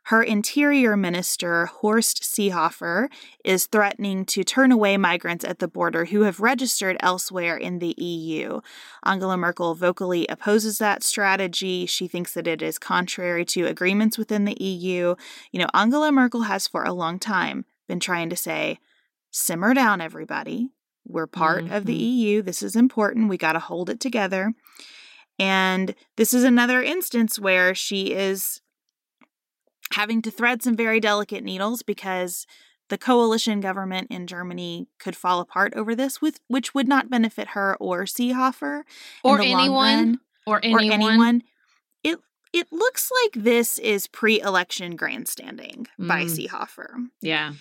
Her 0.06 0.22
interior 0.22 0.96
minister, 0.96 1.66
Horst 1.66 2.22
Seehofer, 2.22 3.08
is 3.44 3.66
threatening 3.66 4.24
to 4.26 4.44
turn 4.44 4.70
away 4.70 4.96
migrants 4.96 5.44
at 5.44 5.58
the 5.58 5.66
border 5.66 6.04
who 6.04 6.22
have 6.22 6.38
registered 6.38 6.96
elsewhere 7.00 7.56
in 7.56 7.80
the 7.80 7.92
EU. 8.00 8.60
Angela 9.04 9.36
Merkel 9.36 9.74
vocally 9.74 10.24
opposes 10.28 10.78
that 10.78 11.02
strategy. 11.02 11.86
She 11.86 12.06
thinks 12.06 12.34
that 12.34 12.46
it 12.46 12.62
is 12.62 12.78
contrary 12.78 13.44
to 13.46 13.66
agreements 13.66 14.16
within 14.16 14.44
the 14.44 14.56
EU. 14.62 15.16
You 15.50 15.58
know, 15.58 15.66
Angela 15.74 16.12
Merkel 16.12 16.42
has 16.42 16.68
for 16.68 16.84
a 16.84 16.92
long 16.92 17.18
time 17.18 17.64
been 17.88 17.98
trying 17.98 18.30
to 18.30 18.36
say, 18.36 18.78
simmer 19.32 19.74
down, 19.74 20.00
everybody. 20.00 20.70
We're 21.04 21.26
part 21.26 21.64
mm-hmm. 21.64 21.74
of 21.74 21.84
the 21.84 21.94
mm-hmm. 21.94 22.18
EU. 22.18 22.42
This 22.42 22.62
is 22.62 22.76
important. 22.76 23.28
We 23.28 23.38
got 23.38 23.54
to 23.54 23.58
hold 23.58 23.90
it 23.90 23.98
together. 23.98 24.54
And 25.36 25.96
this 26.16 26.32
is 26.32 26.44
another 26.44 26.80
instance 26.80 27.40
where 27.40 27.74
she 27.74 28.14
is 28.14 28.60
having 29.92 30.22
to 30.22 30.30
thread 30.30 30.62
some 30.62 30.76
very 30.76 31.00
delicate 31.00 31.44
needles 31.44 31.82
because 31.82 32.46
the 32.88 32.98
coalition 32.98 33.60
government 33.60 34.08
in 34.10 34.26
Germany 34.26 34.86
could 34.98 35.16
fall 35.16 35.40
apart 35.40 35.72
over 35.74 35.94
this, 35.94 36.20
with 36.20 36.40
which 36.48 36.74
would 36.74 36.88
not 36.88 37.10
benefit 37.10 37.48
her 37.48 37.76
or 37.80 38.04
Seehofer 38.04 38.82
or 39.24 39.40
anyone 39.40 40.20
or 40.46 40.60
anyone. 40.62 40.90
or 40.90 40.92
anyone. 40.92 41.42
It 42.04 42.18
it 42.52 42.68
looks 42.70 43.10
like 43.24 43.42
this 43.42 43.78
is 43.78 44.06
pre-election 44.06 44.96
grandstanding 44.96 45.86
mm. 45.98 46.08
by 46.08 46.24
Seehofer. 46.24 47.08
Yeah. 47.20 47.52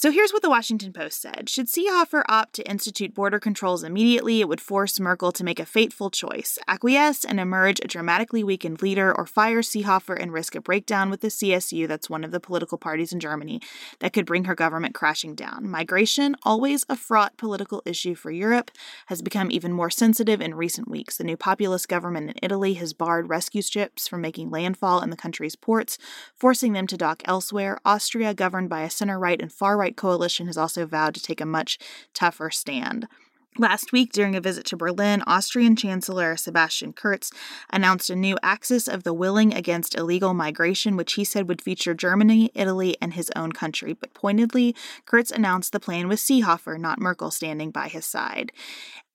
So 0.00 0.12
here's 0.12 0.32
what 0.32 0.42
the 0.42 0.48
Washington 0.48 0.92
Post 0.92 1.20
said 1.20 1.48
Should 1.48 1.66
Seehofer 1.66 2.22
opt 2.28 2.52
to 2.52 2.70
institute 2.70 3.16
border 3.16 3.40
controls 3.40 3.82
immediately, 3.82 4.40
it 4.40 4.48
would 4.48 4.60
force 4.60 5.00
Merkel 5.00 5.32
to 5.32 5.42
make 5.42 5.58
a 5.58 5.66
fateful 5.66 6.08
choice 6.08 6.56
acquiesce 6.68 7.24
and 7.24 7.40
emerge 7.40 7.80
a 7.80 7.88
dramatically 7.88 8.44
weakened 8.44 8.80
leader, 8.80 9.12
or 9.12 9.26
fire 9.26 9.60
Seehofer 9.60 10.16
and 10.16 10.32
risk 10.32 10.54
a 10.54 10.60
breakdown 10.60 11.10
with 11.10 11.20
the 11.20 11.26
CSU, 11.26 11.88
that's 11.88 12.08
one 12.08 12.22
of 12.22 12.30
the 12.30 12.38
political 12.38 12.78
parties 12.78 13.12
in 13.12 13.18
Germany, 13.18 13.60
that 13.98 14.12
could 14.12 14.24
bring 14.24 14.44
her 14.44 14.54
government 14.54 14.94
crashing 14.94 15.34
down. 15.34 15.68
Migration, 15.68 16.36
always 16.44 16.86
a 16.88 16.94
fraught 16.94 17.36
political 17.36 17.82
issue 17.84 18.14
for 18.14 18.30
Europe, 18.30 18.70
has 19.06 19.20
become 19.20 19.50
even 19.50 19.72
more 19.72 19.90
sensitive 19.90 20.40
in 20.40 20.54
recent 20.54 20.86
weeks. 20.86 21.16
The 21.16 21.24
new 21.24 21.36
populist 21.36 21.88
government 21.88 22.30
in 22.30 22.36
Italy 22.40 22.74
has 22.74 22.92
barred 22.92 23.28
rescue 23.28 23.62
ships 23.62 24.06
from 24.06 24.20
making 24.20 24.50
landfall 24.50 25.00
in 25.00 25.10
the 25.10 25.16
country's 25.16 25.56
ports, 25.56 25.98
forcing 26.36 26.72
them 26.72 26.86
to 26.86 26.96
dock 26.96 27.20
elsewhere. 27.24 27.80
Austria, 27.84 28.32
governed 28.32 28.68
by 28.68 28.82
a 28.82 28.90
center 28.90 29.18
right 29.18 29.42
and 29.42 29.52
far 29.52 29.76
right 29.76 29.87
right 29.88 29.96
coalition 29.96 30.46
has 30.46 30.58
also 30.58 30.84
vowed 30.84 31.14
to 31.14 31.22
take 31.22 31.40
a 31.40 31.46
much 31.46 31.78
tougher 32.12 32.50
stand. 32.50 33.08
Last 33.56 33.90
week, 33.90 34.12
during 34.12 34.36
a 34.36 34.40
visit 34.40 34.66
to 34.66 34.76
Berlin, 34.76 35.24
Austrian 35.26 35.74
Chancellor 35.74 36.36
Sebastian 36.36 36.92
Kurz 36.92 37.32
announced 37.72 38.08
a 38.08 38.14
new 38.14 38.36
axis 38.40 38.86
of 38.86 39.02
the 39.02 39.14
willing 39.14 39.52
against 39.52 39.96
illegal 39.96 40.32
migration, 40.32 40.96
which 40.96 41.14
he 41.14 41.24
said 41.24 41.48
would 41.48 41.62
feature 41.62 41.94
Germany, 41.94 42.52
Italy, 42.54 42.96
and 43.00 43.14
his 43.14 43.32
own 43.34 43.50
country. 43.50 43.94
But 43.94 44.14
pointedly, 44.14 44.76
Kurz 45.06 45.32
announced 45.32 45.72
the 45.72 45.80
plan 45.80 46.06
with 46.06 46.20
Seehofer, 46.20 46.78
not 46.78 47.00
Merkel, 47.00 47.32
standing 47.32 47.70
by 47.72 47.88
his 47.88 48.04
side. 48.04 48.52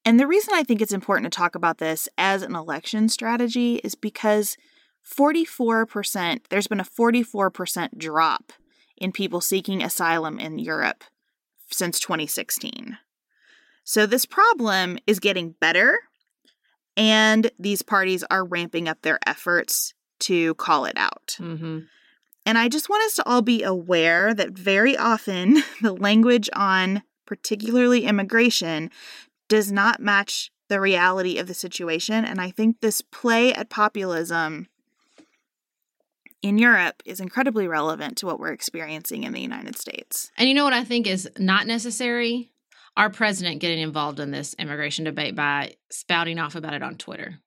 And 0.03 0.19
the 0.19 0.27
reason 0.27 0.55
I 0.55 0.63
think 0.63 0.81
it's 0.81 0.91
important 0.91 1.31
to 1.31 1.37
talk 1.37 1.55
about 1.55 1.77
this 1.77 2.09
as 2.17 2.41
an 2.41 2.55
election 2.55 3.07
strategy 3.07 3.75
is 3.75 3.95
because 3.95 4.57
44%, 5.05 6.39
there's 6.49 6.67
been 6.67 6.81
a 6.81 6.83
44% 6.83 7.97
drop 7.97 8.51
in 8.97 9.11
people 9.11 9.41
seeking 9.41 9.83
asylum 9.83 10.39
in 10.39 10.59
Europe 10.59 11.03
since 11.69 11.99
2016. 11.99 12.97
So 13.83 14.05
this 14.05 14.25
problem 14.25 14.97
is 15.05 15.19
getting 15.19 15.51
better, 15.59 15.97
and 16.95 17.51
these 17.59 17.81
parties 17.81 18.23
are 18.29 18.45
ramping 18.45 18.87
up 18.87 19.01
their 19.01 19.19
efforts 19.25 19.93
to 20.21 20.55
call 20.55 20.85
it 20.85 20.97
out. 20.97 21.35
Mm-hmm. 21.39 21.79
And 22.45 22.57
I 22.57 22.67
just 22.69 22.89
want 22.89 23.03
us 23.03 23.15
to 23.15 23.27
all 23.27 23.41
be 23.41 23.63
aware 23.63 24.33
that 24.33 24.51
very 24.51 24.97
often 24.97 25.63
the 25.81 25.93
language 25.93 26.49
on 26.53 27.03
particularly 27.25 28.05
immigration 28.05 28.89
does 29.47 29.71
not 29.71 29.99
match 29.99 30.51
the 30.69 30.79
reality 30.79 31.37
of 31.37 31.47
the 31.47 31.53
situation. 31.53 32.25
And 32.25 32.39
I 32.39 32.51
think 32.51 32.79
this 32.79 33.01
play 33.01 33.53
at 33.53 33.69
populism 33.69 34.67
in 36.43 36.57
Europe 36.57 37.01
is 37.05 37.19
incredibly 37.19 37.67
relevant 37.67 38.17
to 38.17 38.25
what 38.25 38.39
we're 38.39 38.51
experiencing 38.51 39.23
in 39.23 39.33
the 39.33 39.41
United 39.41 39.77
States. 39.77 40.29
And 40.37 40.47
you 40.47 40.53
know 40.53 40.65
what 40.65 40.73
I 40.73 40.83
think 40.83 41.07
is 41.07 41.27
not 41.39 41.65
necessary? 41.65 42.51
Our 42.95 43.09
president 43.09 43.61
getting 43.61 43.79
involved 43.79 44.19
in 44.19 44.29
this 44.29 44.53
immigration 44.59 45.05
debate 45.05 45.35
by 45.35 45.75
spouting 45.89 46.37
off 46.37 46.55
about 46.55 46.73
it 46.73 46.83
on 46.83 46.97
Twitter. 46.97 47.39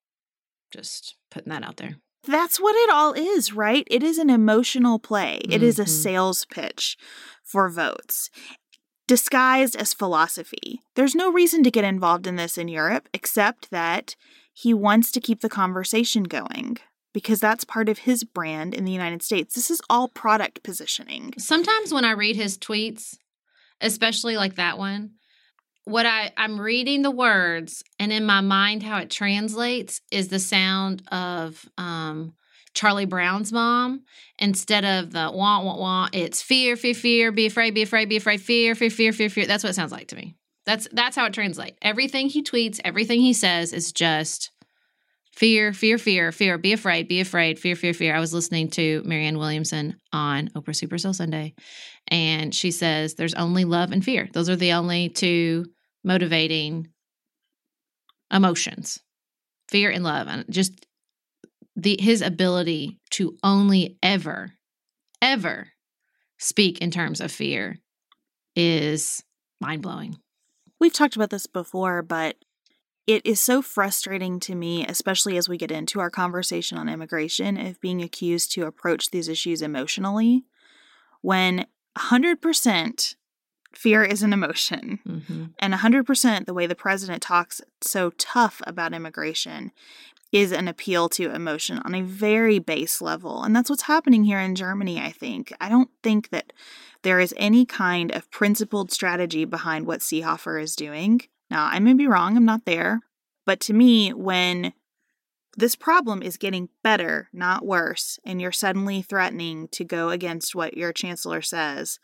Just 0.73 1.15
putting 1.31 1.53
that 1.53 1.63
out 1.63 1.77
there. 1.77 1.97
That's 2.27 2.59
what 2.59 2.75
it 2.75 2.91
all 2.91 3.13
is, 3.13 3.53
right? 3.53 3.87
It 3.89 4.03
is 4.03 4.19
an 4.19 4.31
emotional 4.31 4.99
play. 4.99 5.37
It 5.45 5.51
mm-hmm. 5.51 5.65
is 5.65 5.79
a 5.79 5.83
mm-hmm. 5.83 5.91
sales 5.91 6.45
pitch 6.47 6.97
for 7.45 7.69
votes 7.69 8.31
disguised 9.07 9.77
as 9.77 9.95
philosophy. 9.95 10.81
There's 10.97 11.15
no 11.15 11.31
reason 11.31 11.63
to 11.63 11.71
get 11.71 11.85
involved 11.85 12.27
in 12.27 12.35
this 12.35 12.59
in 12.59 12.67
Europe 12.67 13.09
except 13.15 13.71
that 13.71 14.17
he 14.53 14.75
wants 14.75 15.13
to 15.13 15.21
keep 15.21 15.43
the 15.43 15.49
conversation 15.49 16.25
going 16.25 16.79
because 17.17 17.41
that's 17.41 17.65
part 17.65 17.89
of 17.89 18.01
his 18.01 18.25
brand 18.25 18.75
in 18.75 18.85
the 18.85 18.93
United 18.93 19.23
States. 19.23 19.55
This 19.55 19.71
is 19.71 19.81
all 19.89 20.07
product 20.07 20.63
positioning. 20.63 21.33
Sometimes 21.39 21.91
when 21.91 22.05
I 22.05 22.11
read 22.11 22.37
his 22.37 22.59
tweets, 22.59 23.17
especially 23.81 24.37
like 24.37 24.57
that 24.57 24.77
one, 24.77 25.13
what 25.87 26.05
I 26.05 26.35
I'm 26.37 26.61
reading 26.61 27.01
the 27.01 27.11
words 27.11 27.83
and 27.99 28.13
in 28.13 28.27
my 28.27 28.43
mind 28.43 28.83
how 28.83 28.99
it 28.99 29.09
translates 29.09 30.03
is 30.11 30.29
the 30.29 30.39
sound 30.39 31.05
of 31.11 31.67
um 31.79 32.35
Charlie 32.75 33.07
Brown's 33.07 33.51
mom 33.51 34.03
instead 34.39 34.85
of 34.85 35.11
the 35.13 35.31
wah 35.33 35.63
wah 35.63 35.79
wah. 35.79 36.09
It's 36.13 36.43
fear, 36.43 36.77
fear, 36.77 36.93
fear, 36.93 37.33
be 37.33 37.47
afraid, 37.47 37.73
be 37.73 37.81
afraid, 37.81 38.11
be 38.11 38.19
afraid, 38.19 38.43
fear, 38.43 38.75
fear, 38.75 38.91
fear, 38.91 39.15
fear, 39.15 39.31
fear. 39.31 39.47
That's 39.47 39.65
what 39.65 39.71
it 39.71 39.77
sounds 39.77 39.91
like 39.91 40.09
to 40.09 40.17
me. 40.17 40.37
That's 40.67 40.87
that's 40.93 41.17
how 41.17 41.25
it 41.25 41.33
translates. 41.33 41.79
Everything 41.81 42.29
he 42.29 42.43
tweets, 42.43 42.79
everything 42.85 43.23
he 43.23 43.33
says 43.33 43.73
is 43.73 43.91
just 43.91 44.51
Fear, 45.37 45.75
fear, 45.75 45.99
fear, 45.99 46.33
fear. 46.33 46.57
Be 46.57 46.73
afraid, 46.73 47.09
be 47.09 47.21
afraid. 47.21 47.59
Fear, 47.59 47.77
fear, 47.77 47.93
fear. 47.93 48.17
I 48.17 48.21
was 48.21 48.33
listening 48.33 48.71
to 48.71 49.03
Marianne 49.05 49.37
Williamson 49.37 49.97
on 50.11 50.49
Oprah 50.57 50.75
Super 50.75 50.97
Soul 50.97 51.13
Sunday, 51.13 51.55
and 52.09 52.55
she 52.55 52.71
says 52.71 53.15
there's 53.15 53.35
only 53.35 53.67
love 53.67 53.93
and 53.93 54.03
fear. 54.03 54.31
Those 54.33 54.49
are 54.49 54.57
the 54.57 54.73
only 54.73 55.11
two 55.11 55.67
motivating 56.03 56.89
emotions 58.33 58.99
fear 59.69 59.91
and 59.91 60.05
love. 60.05 60.27
And 60.27 60.47
just 60.49 60.87
the 61.75 61.99
his 62.01 62.23
ability 62.23 62.99
to 63.11 63.37
only 63.43 63.99
ever, 64.03 64.55
ever 65.21 65.69
speak 66.39 66.79
in 66.81 66.91
terms 66.91 67.21
of 67.21 67.31
fear 67.31 67.79
is 68.55 69.23
mind 69.61 69.83
blowing. 69.83 70.17
We've 70.81 70.95
talked 70.95 71.17
about 71.17 71.29
this 71.29 71.47
before, 71.47 72.01
but 72.01 72.37
it 73.07 73.25
is 73.25 73.41
so 73.41 73.63
frustrating 73.63 74.41
to 74.41 74.55
me, 74.55 74.85
especially 74.87 75.37
as 75.37 75.49
we 75.49 75.57
get 75.57 75.71
into 75.71 76.01
our 76.01 76.11
conversation 76.11 76.77
on 76.77 76.89
immigration, 76.89 77.57
of 77.57 77.81
being 77.81 78.03
accused 78.03 78.53
to 78.53 78.67
approach 78.67 79.11
these 79.11 79.29
issues 79.29 79.63
emotionally 79.63 80.45
when 81.21 81.67
100% 81.97 83.17
fear 83.73 84.03
is 84.03 84.23
an 84.23 84.33
emotion. 84.33 84.99
Mm-hmm. 85.07 85.45
And 85.59 85.75
100% 85.75 86.47
the 86.47 86.55
way 86.55 86.67
the 86.67 86.75
president 86.75 87.23
talks 87.23 87.61
so 87.81 88.11
tough 88.11 88.61
about 88.67 88.95
immigration 88.95 89.71
is 90.33 90.51
an 90.51 90.67
appeal 90.67 91.09
to 91.09 91.31
emotion 91.31 91.81
on 91.85 91.95
a 91.95 92.03
very 92.03 92.59
base 92.59 93.01
level. 93.01 93.43
And 93.43 93.55
that's 93.55 93.71
what's 93.71 93.83
happening 93.83 94.25
here 94.25 94.41
in 94.41 94.55
Germany, 94.55 95.01
I 95.01 95.11
think. 95.11 95.53
I 95.61 95.69
don't 95.69 95.91
think 96.03 96.31
that 96.31 96.53
there 97.03 97.21
is 97.21 97.33
any 97.37 97.65
kind 97.65 98.11
of 98.11 98.31
principled 98.31 98.91
strategy 98.91 99.45
behind 99.45 99.87
what 99.87 100.01
Seehofer 100.01 100.61
is 100.61 100.75
doing. 100.75 101.21
Now, 101.51 101.67
I 101.67 101.79
may 101.79 101.95
be 101.95 102.07
wrong, 102.07 102.37
I'm 102.37 102.45
not 102.45 102.65
there, 102.65 103.01
but 103.45 103.61
to 103.61 103.73
me, 103.73 104.13
when 104.13 104.73
this 105.57 105.77
problem 105.77 106.23
is 106.23 106.37
getting 106.37 106.69
better, 106.83 107.29
not 107.33 107.65
worse, 107.65 108.19
and 108.25 108.41
you're 108.41 108.53
suddenly 108.53 109.01
threatening 109.01 109.69
to 109.69 109.85
go 109.85 110.11
against 110.11 110.55
what 110.55 110.77
your 110.77 110.93
chancellor 110.93 111.41
says 111.41 111.99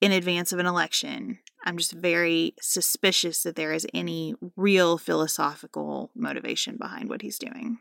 in 0.00 0.12
advance 0.12 0.52
of 0.52 0.58
an 0.58 0.66
election, 0.66 1.40
I'm 1.64 1.76
just 1.76 1.92
very 1.92 2.54
suspicious 2.60 3.42
that 3.42 3.54
there 3.56 3.72
is 3.72 3.86
any 3.92 4.34
real 4.56 4.96
philosophical 4.96 6.10
motivation 6.14 6.76
behind 6.78 7.10
what 7.10 7.22
he's 7.22 7.38
doing. 7.38 7.78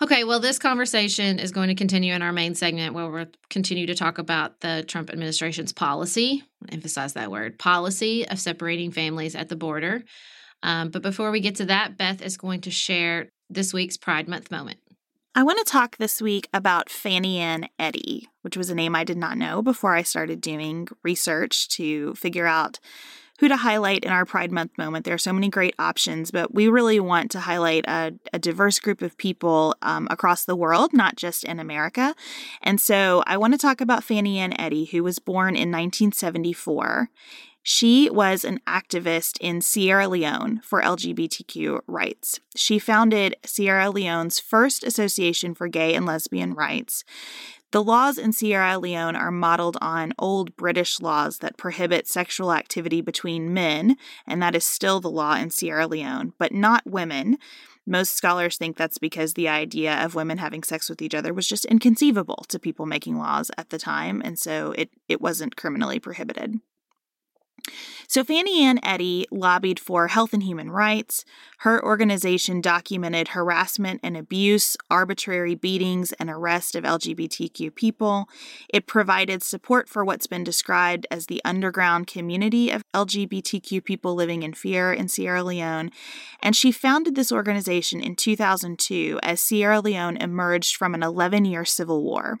Okay, 0.00 0.22
well, 0.22 0.38
this 0.38 0.60
conversation 0.60 1.40
is 1.40 1.50
going 1.50 1.68
to 1.68 1.74
continue 1.74 2.14
in 2.14 2.22
our 2.22 2.32
main 2.32 2.54
segment 2.54 2.94
where 2.94 3.10
we'll 3.10 3.26
continue 3.50 3.86
to 3.86 3.96
talk 3.96 4.18
about 4.18 4.60
the 4.60 4.84
Trump 4.86 5.10
administration's 5.10 5.72
policy, 5.72 6.44
emphasize 6.70 7.14
that 7.14 7.32
word, 7.32 7.58
policy 7.58 8.26
of 8.28 8.38
separating 8.38 8.92
families 8.92 9.34
at 9.34 9.48
the 9.48 9.56
border. 9.56 10.04
Um, 10.62 10.90
but 10.90 11.02
before 11.02 11.32
we 11.32 11.40
get 11.40 11.56
to 11.56 11.64
that, 11.66 11.98
Beth 11.98 12.22
is 12.22 12.36
going 12.36 12.60
to 12.62 12.70
share 12.70 13.30
this 13.50 13.74
week's 13.74 13.96
Pride 13.96 14.28
Month 14.28 14.52
moment. 14.52 14.78
I 15.34 15.42
want 15.42 15.58
to 15.58 15.70
talk 15.70 15.96
this 15.96 16.22
week 16.22 16.48
about 16.54 16.90
Fanny 16.90 17.38
Ann 17.38 17.68
Eddy, 17.78 18.28
which 18.42 18.56
was 18.56 18.70
a 18.70 18.74
name 18.76 18.94
I 18.94 19.02
did 19.02 19.16
not 19.16 19.36
know 19.36 19.62
before 19.62 19.94
I 19.94 20.02
started 20.02 20.40
doing 20.40 20.88
research 21.02 21.68
to 21.70 22.14
figure 22.14 22.46
out 22.46 22.78
who 23.38 23.48
to 23.48 23.56
highlight 23.56 24.04
in 24.04 24.10
our 24.10 24.24
Pride 24.24 24.52
Month 24.52 24.76
moment. 24.78 25.04
There 25.04 25.14
are 25.14 25.18
so 25.18 25.32
many 25.32 25.48
great 25.48 25.74
options, 25.78 26.30
but 26.30 26.54
we 26.54 26.68
really 26.68 27.00
want 27.00 27.30
to 27.32 27.40
highlight 27.40 27.84
a, 27.86 28.14
a 28.32 28.38
diverse 28.38 28.78
group 28.78 29.00
of 29.00 29.16
people 29.16 29.76
um, 29.82 30.08
across 30.10 30.44
the 30.44 30.56
world, 30.56 30.92
not 30.92 31.16
just 31.16 31.44
in 31.44 31.60
America. 31.60 32.14
And 32.62 32.80
so 32.80 33.22
I 33.26 33.36
want 33.36 33.54
to 33.54 33.58
talk 33.58 33.80
about 33.80 34.04
Fanny 34.04 34.38
Ann 34.38 34.58
Eddy, 34.58 34.86
who 34.86 35.02
was 35.02 35.18
born 35.18 35.54
in 35.54 35.70
1974. 35.70 37.10
She 37.62 38.08
was 38.08 38.44
an 38.44 38.60
activist 38.66 39.36
in 39.42 39.60
Sierra 39.60 40.08
Leone 40.08 40.60
for 40.64 40.80
LGBTQ 40.80 41.80
rights. 41.86 42.40
She 42.56 42.78
founded 42.78 43.36
Sierra 43.44 43.90
Leone's 43.90 44.40
first 44.40 44.82
association 44.82 45.54
for 45.54 45.68
gay 45.68 45.94
and 45.94 46.06
lesbian 46.06 46.54
rights. 46.54 47.04
The 47.70 47.84
laws 47.84 48.16
in 48.16 48.32
Sierra 48.32 48.78
Leone 48.78 49.14
are 49.14 49.30
modeled 49.30 49.76
on 49.82 50.14
old 50.18 50.56
British 50.56 51.00
laws 51.00 51.38
that 51.38 51.58
prohibit 51.58 52.08
sexual 52.08 52.50
activity 52.50 53.02
between 53.02 53.52
men, 53.52 53.96
and 54.26 54.42
that 54.42 54.54
is 54.54 54.64
still 54.64 55.00
the 55.00 55.10
law 55.10 55.34
in 55.34 55.50
Sierra 55.50 55.86
Leone, 55.86 56.32
but 56.38 56.52
not 56.52 56.86
women. 56.86 57.36
Most 57.86 58.16
scholars 58.16 58.56
think 58.56 58.78
that's 58.78 58.96
because 58.96 59.34
the 59.34 59.48
idea 59.48 60.02
of 60.02 60.14
women 60.14 60.38
having 60.38 60.62
sex 60.62 60.88
with 60.88 61.02
each 61.02 61.14
other 61.14 61.34
was 61.34 61.46
just 61.46 61.66
inconceivable 61.66 62.46
to 62.48 62.58
people 62.58 62.86
making 62.86 63.18
laws 63.18 63.50
at 63.58 63.68
the 63.68 63.78
time, 63.78 64.22
and 64.24 64.38
so 64.38 64.72
it, 64.72 64.90
it 65.06 65.20
wasn't 65.20 65.56
criminally 65.56 65.98
prohibited. 65.98 66.60
So, 68.10 68.24
Fanny 68.24 68.64
Ann 68.64 68.80
Eddy 68.82 69.26
lobbied 69.30 69.78
for 69.78 70.08
health 70.08 70.32
and 70.32 70.42
human 70.42 70.70
rights. 70.70 71.26
Her 71.58 71.84
organization 71.84 72.62
documented 72.62 73.28
harassment 73.28 74.00
and 74.02 74.16
abuse, 74.16 74.78
arbitrary 74.90 75.54
beatings, 75.54 76.14
and 76.14 76.30
arrest 76.30 76.74
of 76.74 76.84
LGBTQ 76.84 77.74
people. 77.74 78.26
It 78.70 78.86
provided 78.86 79.42
support 79.42 79.90
for 79.90 80.06
what's 80.06 80.26
been 80.26 80.42
described 80.42 81.06
as 81.10 81.26
the 81.26 81.42
underground 81.44 82.06
community 82.06 82.70
of 82.70 82.82
LGBTQ 82.94 83.84
people 83.84 84.14
living 84.14 84.42
in 84.42 84.54
fear 84.54 84.90
in 84.90 85.08
Sierra 85.08 85.44
Leone. 85.44 85.90
And 86.42 86.56
she 86.56 86.72
founded 86.72 87.14
this 87.14 87.30
organization 87.30 88.00
in 88.00 88.16
2002 88.16 89.20
as 89.22 89.38
Sierra 89.38 89.82
Leone 89.82 90.16
emerged 90.16 90.76
from 90.76 90.94
an 90.94 91.02
11 91.02 91.44
year 91.44 91.66
civil 91.66 92.02
war. 92.02 92.38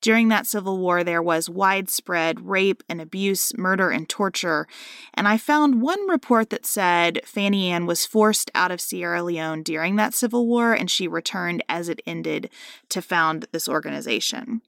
During 0.00 0.28
that 0.28 0.46
civil 0.46 0.78
war, 0.78 1.04
there 1.04 1.22
was 1.22 1.50
widespread 1.50 2.46
rape 2.46 2.82
and 2.88 3.00
abuse, 3.00 3.56
murder 3.56 3.90
and 3.90 4.08
torture. 4.08 4.66
And 5.14 5.28
I 5.28 5.36
found 5.36 5.82
one 5.82 6.08
report 6.08 6.50
that 6.50 6.66
said 6.66 7.20
Fanny 7.24 7.70
Ann 7.70 7.86
was 7.86 8.06
forced 8.06 8.50
out 8.54 8.70
of 8.70 8.80
Sierra 8.80 9.22
Leone 9.22 9.62
during 9.62 9.96
that 9.96 10.14
civil 10.14 10.46
war 10.46 10.72
and 10.72 10.90
she 10.90 11.06
returned 11.06 11.62
as 11.68 11.88
it 11.88 12.00
ended 12.06 12.50
to 12.88 13.02
found 13.02 13.46
this 13.52 13.68
organization. 13.68 14.62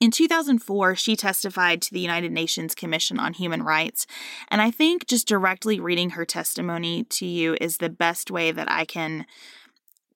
In 0.00 0.10
2004, 0.10 0.96
she 0.96 1.14
testified 1.14 1.82
to 1.82 1.92
the 1.92 2.00
United 2.00 2.32
Nations 2.32 2.74
Commission 2.74 3.20
on 3.20 3.34
Human 3.34 3.62
Rights, 3.62 4.06
and 4.48 4.62
I 4.62 4.70
think 4.70 5.06
just 5.06 5.28
directly 5.28 5.78
reading 5.78 6.10
her 6.10 6.24
testimony 6.24 7.04
to 7.04 7.26
you 7.26 7.54
is 7.60 7.76
the 7.76 7.90
best 7.90 8.30
way 8.30 8.50
that 8.50 8.70
I 8.70 8.86
can 8.86 9.26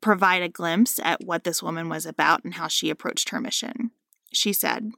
provide 0.05 0.43
a 0.43 0.49
glimpse 0.51 1.01
at 1.03 1.25
what 1.25 1.45
this 1.45 1.63
woman 1.63 1.89
was 1.89 2.05
about 2.05 2.45
and 2.45 2.55
how 2.55 2.69
she 2.69 2.91
approached 2.91 3.31
her 3.31 3.41
mission. 3.41 3.91
She 4.35 4.53
said, 4.53 4.93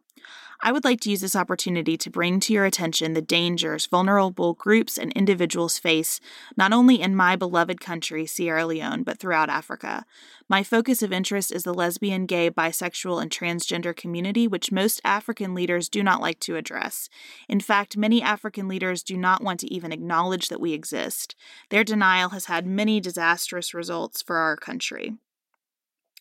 I 0.60 0.72
would 0.72 0.84
like 0.84 1.00
to 1.02 1.10
use 1.10 1.20
this 1.20 1.36
opportunity 1.36 1.98
to 1.98 2.10
bring 2.10 2.40
to 2.40 2.52
your 2.52 2.64
attention 2.64 3.12
the 3.12 3.20
dangers 3.20 3.86
vulnerable 3.86 4.54
groups 4.54 4.96
and 4.96 5.12
individuals 5.12 5.78
face, 5.78 6.18
not 6.56 6.72
only 6.72 7.00
in 7.00 7.14
my 7.14 7.36
beloved 7.36 7.80
country, 7.80 8.24
Sierra 8.24 8.64
Leone, 8.64 9.02
but 9.02 9.18
throughout 9.18 9.50
Africa. 9.50 10.06
My 10.48 10.62
focus 10.62 11.02
of 11.02 11.12
interest 11.12 11.52
is 11.52 11.64
the 11.64 11.74
lesbian, 11.74 12.24
gay, 12.24 12.50
bisexual, 12.50 13.20
and 13.20 13.30
transgender 13.30 13.94
community, 13.94 14.48
which 14.48 14.72
most 14.72 15.00
African 15.04 15.54
leaders 15.54 15.90
do 15.90 16.02
not 16.02 16.22
like 16.22 16.40
to 16.40 16.56
address. 16.56 17.10
In 17.48 17.60
fact, 17.60 17.96
many 17.96 18.22
African 18.22 18.66
leaders 18.66 19.02
do 19.02 19.16
not 19.16 19.42
want 19.42 19.60
to 19.60 19.72
even 19.72 19.92
acknowledge 19.92 20.48
that 20.48 20.60
we 20.60 20.72
exist. 20.72 21.36
Their 21.68 21.84
denial 21.84 22.30
has 22.30 22.46
had 22.46 22.66
many 22.66 23.00
disastrous 23.00 23.74
results 23.74 24.22
for 24.22 24.36
our 24.36 24.56
country. 24.56 25.16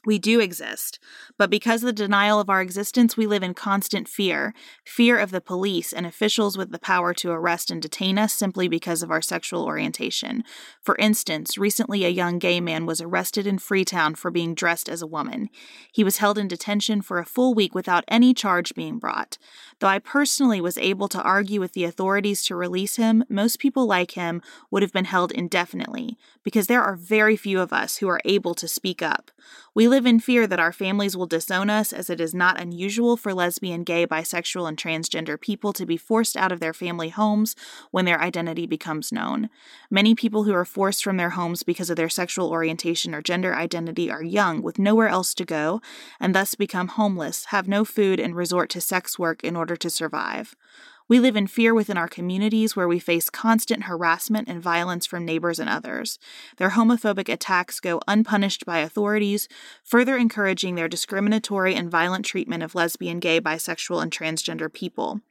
We 0.05 0.19
do 0.19 0.39
exist, 0.39 0.99
but 1.37 1.49
because 1.49 1.81
of 1.81 1.87
the 1.87 1.93
denial 1.93 2.39
of 2.39 2.49
our 2.49 2.61
existence, 2.61 3.17
we 3.17 3.25
live 3.25 3.43
in 3.43 3.53
constant 3.53 4.07
fear 4.07 4.53
fear 4.85 5.17
of 5.17 5.31
the 5.31 5.41
police 5.41 5.91
and 5.91 6.05
officials 6.05 6.57
with 6.57 6.71
the 6.71 6.79
power 6.79 7.13
to 7.15 7.31
arrest 7.31 7.71
and 7.71 7.81
detain 7.81 8.17
us 8.17 8.33
simply 8.33 8.67
because 8.67 9.01
of 9.01 9.11
our 9.11 9.21
sexual 9.21 9.63
orientation. 9.63 10.43
For 10.81 10.95
instance, 10.97 11.57
recently 11.57 12.05
a 12.05 12.09
young 12.09 12.39
gay 12.39 12.61
man 12.61 12.85
was 12.85 13.01
arrested 13.01 13.47
in 13.47 13.57
Freetown 13.57 14.15
for 14.15 14.29
being 14.29 14.53
dressed 14.53 14.89
as 14.89 15.01
a 15.01 15.07
woman. 15.07 15.49
He 15.91 16.03
was 16.03 16.17
held 16.17 16.37
in 16.37 16.47
detention 16.47 17.01
for 17.01 17.19
a 17.19 17.25
full 17.25 17.53
week 17.53 17.73
without 17.73 18.03
any 18.07 18.33
charge 18.33 18.75
being 18.75 18.99
brought. 18.99 19.37
Though 19.79 19.87
I 19.87 19.99
personally 19.99 20.61
was 20.61 20.77
able 20.77 21.07
to 21.09 21.21
argue 21.21 21.59
with 21.59 21.73
the 21.73 21.83
authorities 21.83 22.43
to 22.45 22.55
release 22.55 22.97
him, 22.97 23.23
most 23.29 23.59
people 23.59 23.85
like 23.85 24.11
him 24.11 24.41
would 24.69 24.83
have 24.83 24.93
been 24.93 25.05
held 25.05 25.31
indefinitely, 25.31 26.17
because 26.43 26.67
there 26.67 26.83
are 26.83 26.95
very 26.95 27.35
few 27.35 27.59
of 27.59 27.73
us 27.73 27.97
who 27.97 28.07
are 28.07 28.21
able 28.25 28.53
to 28.55 28.67
speak 28.67 29.01
up. 29.01 29.31
We 29.73 29.87
live 29.87 29.94
in 30.03 30.19
fear 30.19 30.47
that 30.47 30.59
our 30.59 30.73
families 30.73 31.15
will 31.15 31.27
disown 31.27 31.69
us, 31.69 31.93
as 31.93 32.09
it 32.09 32.19
is 32.19 32.33
not 32.33 32.59
unusual 32.59 33.15
for 33.15 33.35
lesbian, 33.35 33.83
gay, 33.83 34.07
bisexual, 34.07 34.67
and 34.67 34.75
transgender 34.77 35.39
people 35.39 35.73
to 35.73 35.85
be 35.85 35.95
forced 35.95 36.35
out 36.35 36.51
of 36.51 36.59
their 36.59 36.73
family 36.73 37.09
homes 37.09 37.55
when 37.91 38.05
their 38.05 38.19
identity 38.19 38.65
becomes 38.65 39.11
known. 39.11 39.51
Many 39.91 40.15
people 40.15 40.45
who 40.45 40.55
are 40.55 40.65
forced 40.65 41.03
from 41.03 41.17
their 41.17 41.29
homes 41.29 41.61
because 41.61 41.91
of 41.91 41.97
their 41.97 42.09
sexual 42.09 42.49
orientation 42.49 43.13
or 43.13 43.21
gender 43.21 43.55
identity 43.55 44.09
are 44.09 44.23
young, 44.23 44.63
with 44.63 44.79
nowhere 44.79 45.09
else 45.09 45.35
to 45.35 45.45
go, 45.45 45.81
and 46.19 46.33
thus 46.33 46.55
become 46.55 46.87
homeless, 46.87 47.45
have 47.45 47.67
no 47.67 47.85
food, 47.85 48.19
and 48.19 48.35
resort 48.35 48.71
to 48.71 48.81
sex 48.81 49.19
work 49.19 49.43
in 49.43 49.55
order 49.55 49.75
to 49.75 49.89
survive. 49.91 50.55
We 51.07 51.19
live 51.19 51.35
in 51.35 51.45
fear 51.45 51.75
within 51.75 51.97
our 51.97 52.07
communities 52.07 52.75
where 52.75 52.87
we 52.87 52.97
face 52.97 53.29
constant 53.29 53.83
harassment 53.83 54.47
and 54.47 54.59
violence 54.59 55.05
from 55.05 55.23
neighbors 55.23 55.59
and 55.59 55.69
others. 55.69 56.17
Their 56.57 56.71
homophobic 56.71 57.31
attacks 57.31 57.79
go 57.79 58.01
unpunished 58.07 58.65
by 58.65 58.79
authorities, 58.79 59.47
further 59.83 60.17
encouraging 60.17 60.73
their 60.73 60.87
discriminatory 60.87 61.75
and 61.75 61.91
violent 61.91 62.25
treatment 62.25 62.63
of 62.63 62.73
lesbian, 62.73 63.19
gay, 63.19 63.39
bisexual, 63.39 64.01
and 64.01 64.11
transgender 64.11 64.73
people. 64.73 65.21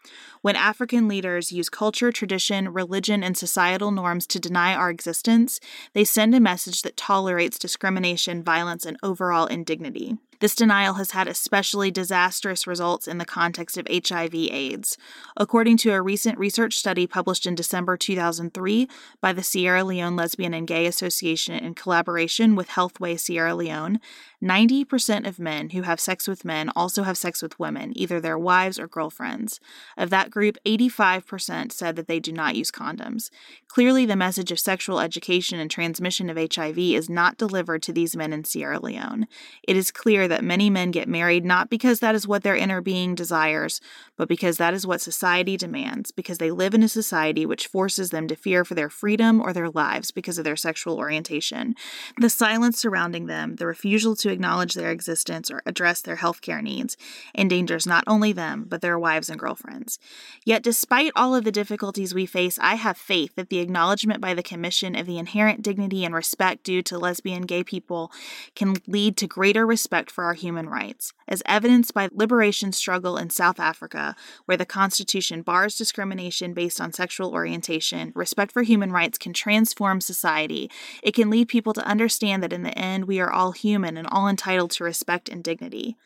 When 0.43 0.55
African 0.55 1.09
leaders 1.09 1.51
use 1.51 1.69
culture, 1.69 2.13
tradition, 2.13 2.73
religion, 2.73 3.25
and 3.25 3.37
societal 3.37 3.91
norms 3.91 4.29
to 4.29 4.39
deny 4.39 4.75
our 4.75 4.91
existence, 4.91 5.59
they 5.93 6.05
send 6.05 6.37
a 6.37 6.41
message 6.41 6.83
that 6.83 6.97
tolerates 6.97 7.59
discrimination, 7.59 8.45
violence, 8.45 8.87
and 8.87 8.97
overall 9.03 9.47
indignity. 9.47 10.19
This 10.41 10.55
denial 10.55 10.95
has 10.95 11.13
had 11.13 11.29
especially 11.29 11.91
disastrous 11.91 12.67
results 12.67 13.09
in 13.09 13.19
the 13.19 13.25
context 13.25 13.77
of 13.77 13.87
HIV/AIDS. 13.89 14.97
According 15.37 15.77
to 15.79 15.93
a 15.93 16.03
recent 16.03 16.39
research 16.39 16.77
study 16.77 17.07
published 17.07 17.47
in 17.47 17.55
December 17.55 17.97
2003 17.97 18.89
by 19.21 19.33
the 19.33 19.43
Sierra 19.43 19.85
Leone 19.85 20.17
Lesbian 20.17 20.55
and 20.55 20.67
Gay 20.67 20.87
Association 20.87 21.55
in 21.55 21.75
collaboration 21.75 22.55
with 22.55 22.69
Healthway 22.69 23.19
Sierra 23.19 23.55
Leone, 23.55 24.01
90% 24.43 25.27
of 25.27 25.39
men 25.39 25.71
who 25.71 25.83
have 25.83 25.99
sex 25.99 26.29
with 26.29 26.45
men 26.45 26.71
also 26.77 27.05
have 27.05 27.17
sex 27.17 27.43
with 27.43 27.59
women, 27.59 27.97
either 27.97 28.21
their 28.21 28.39
wives 28.39 28.79
or 28.79 28.87
girlfriends. 28.87 29.59
Of 29.97 30.11
that 30.11 30.31
group, 30.31 30.59
85% 30.67 31.73
said 31.73 31.97
that 31.97 32.09
they 32.09 32.21
do 32.21 32.33
not 32.33 32.55
use 32.55 32.71
condoms. 32.71 33.31
Clearly, 33.69 34.05
the 34.05 34.17
message 34.17 34.53
of 34.53 34.61
sexual 34.61 35.01
education 35.01 35.59
and 35.59 35.71
transmission 35.71 36.29
of 36.29 36.37
HIV 36.37 36.79
is 36.79 37.09
not 37.09 37.39
delivered 37.39 37.83
to 37.85 37.93
these 37.93 38.15
men 38.15 38.33
in 38.35 38.45
Sierra 38.45 38.79
Leone. 38.79 39.27
It 39.67 39.77
is 39.77 39.91
clear 39.91 40.24
that 40.29 40.45
many 40.45 40.71
men 40.71 40.91
get 40.91 41.09
married 41.09 41.45
not 41.45 41.71
because 41.71 42.01
that 42.01 42.15
is 42.15 42.27
what 42.27 42.43
their 42.43 42.57
inner 42.57 42.81
being 42.81 43.15
desires, 43.15 43.81
but 44.17 44.29
because 44.29 44.57
that 44.57 44.75
is 44.75 44.87
what 44.87 45.01
society 45.01 45.57
demands, 45.57 46.11
because 46.11 46.39
they 46.39 46.51
live 46.51 46.75
in 46.75 46.83
a 46.83 46.89
society 46.89 47.47
which 47.47 47.67
forces 47.67 48.11
them 48.11 48.29
to 48.29 48.37
fear 48.37 48.65
for 48.65 48.75
their 48.75 48.91
freedom 48.91 49.41
or 49.41 49.53
their 49.53 49.71
lives 49.71 50.11
because 50.11 50.39
of 50.39 50.45
their 50.45 50.57
sexual 50.57 50.99
orientation. 50.99 51.75
The 52.19 52.31
silence 52.31 52.79
surrounding 52.79 53.27
them, 53.27 53.57
the 53.57 53.67
refusal 53.67 54.17
to 54.17 54.31
acknowledge 54.31 54.75
their 54.75 54.91
existence 54.91 55.51
or 55.51 55.63
address 55.67 56.01
their 56.01 56.17
healthcare 56.17 56.63
needs 56.63 56.97
endangers 57.37 57.87
not 57.87 58.05
only 58.07 58.33
them, 58.33 58.65
but 58.69 58.81
their 58.81 58.99
wives 58.99 59.29
and 59.29 59.39
girlfriends. 59.39 59.99
Yet, 60.45 60.63
despite 60.63 61.13
all 61.17 61.35
of 61.35 61.45
the 61.45 61.53
difficulties 61.53 62.15
we 62.15 62.27
face, 62.27 62.59
I 62.61 62.75
have 62.75 62.97
faith 62.97 63.35
that 63.37 63.49
the 63.49 63.59
acknowledgement 63.59 64.21
by 64.21 64.35
the 64.35 64.43
Commission 64.43 64.95
of 64.95 65.07
the 65.07 65.19
inherent 65.19 65.63
dignity 65.63 66.05
and 66.05 66.15
respect 66.15 66.65
due 66.65 66.83
to 66.83 66.99
lesbian 66.99 67.43
gay 67.43 67.65
people 67.65 68.13
can 68.55 68.77
lead 68.87 69.17
to 69.19 69.27
greater 69.27 69.67
respect 69.67 70.11
for 70.15 70.25
our 70.25 70.35
human 70.35 70.69
rights, 70.69 71.13
as 71.27 71.43
evidenced 71.45 71.93
by 71.93 72.09
liberation 72.13 72.73
struggle 72.73 73.19
in 73.19 73.29
South 73.31 73.59
Africa, 73.59 74.15
where 74.47 74.57
the 74.57 74.65
Constitution 74.65 75.43
bars 75.43 75.77
discrimination 75.77 76.55
based 76.55 76.81
on 76.81 76.93
sexual 76.93 77.33
orientation. 77.33 78.13
Respect 78.15 78.53
for 78.53 78.63
human 78.63 78.93
rights 78.93 79.19
can 79.19 79.33
transform 79.33 80.01
society. 80.01 80.71
It 81.03 81.15
can 81.15 81.31
lead 81.31 81.49
people 81.49 81.75
to 81.75 81.87
understand 81.87 82.43
that 82.43 82.53
in 82.53 82.63
the 82.63 82.79
end, 82.79 83.07
we 83.07 83.21
are 83.21 83.33
all 83.33 83.53
human 83.53 83.97
and 83.97 84.07
all 84.07 84.29
entitled 84.29 84.71
to 84.73 84.85
respect 84.85 85.29
and 85.29 85.43
dignity. 85.43 85.97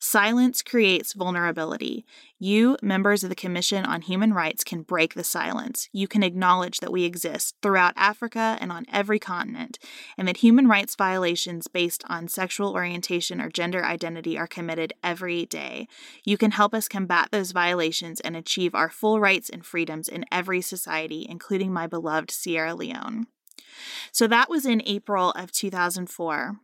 Silence 0.00 0.62
creates 0.62 1.12
vulnerability. 1.12 2.06
You, 2.38 2.76
members 2.80 3.24
of 3.24 3.30
the 3.30 3.34
Commission 3.34 3.84
on 3.84 4.02
Human 4.02 4.32
Rights, 4.32 4.62
can 4.62 4.82
break 4.82 5.14
the 5.14 5.24
silence. 5.24 5.88
You 5.92 6.06
can 6.06 6.22
acknowledge 6.22 6.78
that 6.78 6.92
we 6.92 7.02
exist 7.02 7.56
throughout 7.62 7.94
Africa 7.96 8.56
and 8.60 8.70
on 8.70 8.86
every 8.92 9.18
continent, 9.18 9.78
and 10.16 10.28
that 10.28 10.36
human 10.36 10.68
rights 10.68 10.94
violations 10.94 11.66
based 11.66 12.04
on 12.08 12.28
sexual 12.28 12.74
orientation 12.74 13.40
or 13.40 13.50
gender 13.50 13.84
identity 13.84 14.38
are 14.38 14.46
committed 14.46 14.92
every 15.02 15.46
day. 15.46 15.88
You 16.22 16.38
can 16.38 16.52
help 16.52 16.74
us 16.74 16.86
combat 16.86 17.30
those 17.32 17.50
violations 17.50 18.20
and 18.20 18.36
achieve 18.36 18.76
our 18.76 18.90
full 18.90 19.18
rights 19.18 19.50
and 19.50 19.66
freedoms 19.66 20.08
in 20.08 20.24
every 20.30 20.60
society, 20.60 21.26
including 21.28 21.72
my 21.72 21.88
beloved 21.88 22.30
Sierra 22.30 22.76
Leone. 22.76 23.26
So 24.12 24.28
that 24.28 24.48
was 24.48 24.64
in 24.64 24.80
April 24.86 25.32
of 25.32 25.50
2004. 25.50 26.56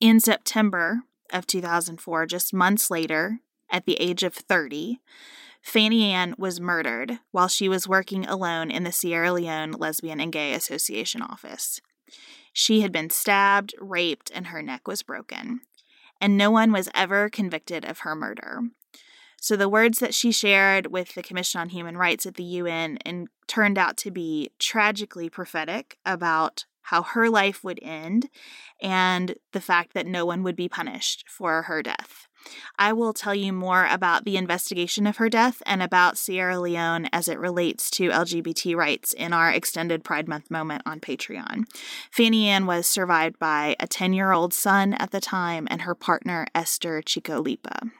In 0.00 0.20
September, 0.20 1.02
of 1.32 1.46
2004, 1.46 2.26
just 2.26 2.54
months 2.54 2.90
later, 2.90 3.40
at 3.70 3.86
the 3.86 3.94
age 3.94 4.22
of 4.22 4.34
30, 4.34 5.00
Fanny 5.62 6.12
Ann 6.12 6.34
was 6.38 6.60
murdered 6.60 7.18
while 7.32 7.48
she 7.48 7.68
was 7.68 7.88
working 7.88 8.24
alone 8.26 8.70
in 8.70 8.84
the 8.84 8.92
Sierra 8.92 9.32
Leone 9.32 9.72
Lesbian 9.72 10.20
and 10.20 10.32
Gay 10.32 10.54
Association 10.54 11.22
office. 11.22 11.80
She 12.52 12.82
had 12.82 12.92
been 12.92 13.10
stabbed, 13.10 13.74
raped, 13.80 14.30
and 14.34 14.46
her 14.46 14.62
neck 14.62 14.86
was 14.86 15.02
broken. 15.02 15.60
And 16.20 16.38
no 16.38 16.50
one 16.50 16.72
was 16.72 16.88
ever 16.94 17.28
convicted 17.28 17.84
of 17.84 17.98
her 17.98 18.14
murder. 18.14 18.60
So 19.40 19.56
the 19.56 19.68
words 19.68 19.98
that 19.98 20.14
she 20.14 20.32
shared 20.32 20.86
with 20.86 21.14
the 21.14 21.22
Commission 21.22 21.60
on 21.60 21.68
Human 21.68 21.96
Rights 21.96 22.26
at 22.26 22.36
the 22.36 22.44
UN 22.44 22.98
and 23.04 23.28
turned 23.46 23.76
out 23.76 23.96
to 23.98 24.10
be 24.10 24.50
tragically 24.58 25.28
prophetic 25.28 25.98
about 26.06 26.64
how 26.86 27.02
her 27.02 27.28
life 27.28 27.64
would 27.64 27.80
end 27.82 28.28
and 28.80 29.34
the 29.52 29.60
fact 29.60 29.92
that 29.94 30.06
no 30.06 30.24
one 30.24 30.42
would 30.42 30.56
be 30.56 30.68
punished 30.68 31.24
for 31.28 31.62
her 31.62 31.82
death. 31.82 32.28
I 32.78 32.92
will 32.92 33.12
tell 33.12 33.34
you 33.34 33.52
more 33.52 33.88
about 33.90 34.24
the 34.24 34.36
investigation 34.36 35.04
of 35.04 35.16
her 35.16 35.28
death 35.28 35.60
and 35.66 35.82
about 35.82 36.16
Sierra 36.16 36.60
Leone 36.60 37.08
as 37.12 37.26
it 37.26 37.40
relates 37.40 37.90
to 37.92 38.10
LGBT 38.10 38.76
rights 38.76 39.12
in 39.12 39.32
our 39.32 39.50
extended 39.50 40.04
Pride 40.04 40.28
Month 40.28 40.48
moment 40.48 40.82
on 40.86 41.00
Patreon. 41.00 41.64
Fanny 42.12 42.46
Ann 42.46 42.66
was 42.66 42.86
survived 42.86 43.40
by 43.40 43.74
a 43.80 43.88
10 43.88 44.12
year 44.12 44.30
old 44.30 44.54
son 44.54 44.94
at 44.94 45.10
the 45.10 45.20
time 45.20 45.66
and 45.68 45.82
her 45.82 45.94
partner, 45.96 46.46
Esther 46.54 47.02
Chikalipa. 47.02 47.90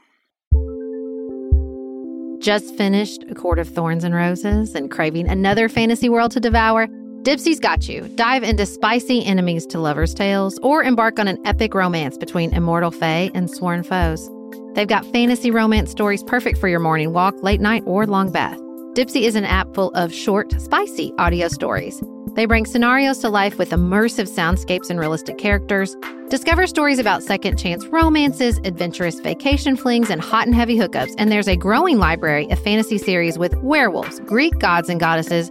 Just 2.39 2.77
finished 2.77 3.25
A 3.29 3.35
Court 3.35 3.59
of 3.59 3.69
Thorns 3.69 4.05
and 4.05 4.15
Roses 4.15 4.77
and 4.77 4.93
craving 4.93 5.29
another 5.29 5.69
fantasy 5.69 6.09
world 6.09 6.31
to 6.33 6.39
devour? 6.39 6.87
Dipsea's 7.27 7.59
got 7.59 7.89
you. 7.89 8.07
Dive 8.15 8.45
into 8.45 8.65
spicy 8.65 9.25
enemies 9.25 9.67
to 9.67 9.81
lovers' 9.81 10.15
tales 10.15 10.61
or 10.63 10.85
embark 10.85 11.19
on 11.19 11.27
an 11.27 11.45
epic 11.45 11.75
romance 11.75 12.17
between 12.17 12.55
immortal 12.55 12.93
fae 12.93 13.33
and 13.35 13.51
sworn 13.51 13.83
foes. 13.83 14.31
They've 14.75 14.87
got 14.87 15.05
fantasy 15.07 15.51
romance 15.51 15.91
stories 15.91 16.23
perfect 16.23 16.57
for 16.57 16.69
your 16.69 16.79
morning 16.79 17.13
walk, 17.13 17.35
late 17.43 17.61
night, 17.61 17.83
or 17.85 18.07
long 18.07 18.31
bath. 18.31 18.61
Dipsea 18.95 19.23
is 19.23 19.35
an 19.35 19.45
app 19.45 19.75
full 19.75 19.91
of 19.95 20.15
short, 20.15 20.53
spicy 20.61 21.13
audio 21.19 21.49
stories. 21.49 22.01
They 22.35 22.47
bring 22.47 22.65
scenarios 22.65 23.19
to 23.19 23.29
life 23.29 23.59
with 23.59 23.71
immersive 23.71 24.29
soundscapes 24.33 24.89
and 24.89 25.01
realistic 25.01 25.37
characters. 25.37 25.97
Discover 26.29 26.69
stories 26.69 27.01
about 27.01 27.25
second 27.25 27.59
chance 27.59 27.85
romances, 27.87 28.59
adventurous 28.59 29.19
vacation 29.19 29.75
flings, 29.75 30.11
and 30.11 30.21
hot 30.21 30.47
and 30.47 30.55
heavy 30.55 30.79
hookups. 30.79 31.17
And 31.19 31.33
there's 31.33 31.49
a 31.49 31.57
growing 31.57 31.99
library 31.99 32.49
of 32.53 32.61
fantasy 32.61 32.99
series 32.99 33.37
with 33.37 33.57
werewolves, 33.65 34.21
Greek 34.21 34.57
gods 34.61 34.89
and 34.89 35.01
goddesses, 35.01 35.51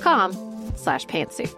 com 0.00 0.32
slash 0.76 1.06
pantsuit. 1.06 1.54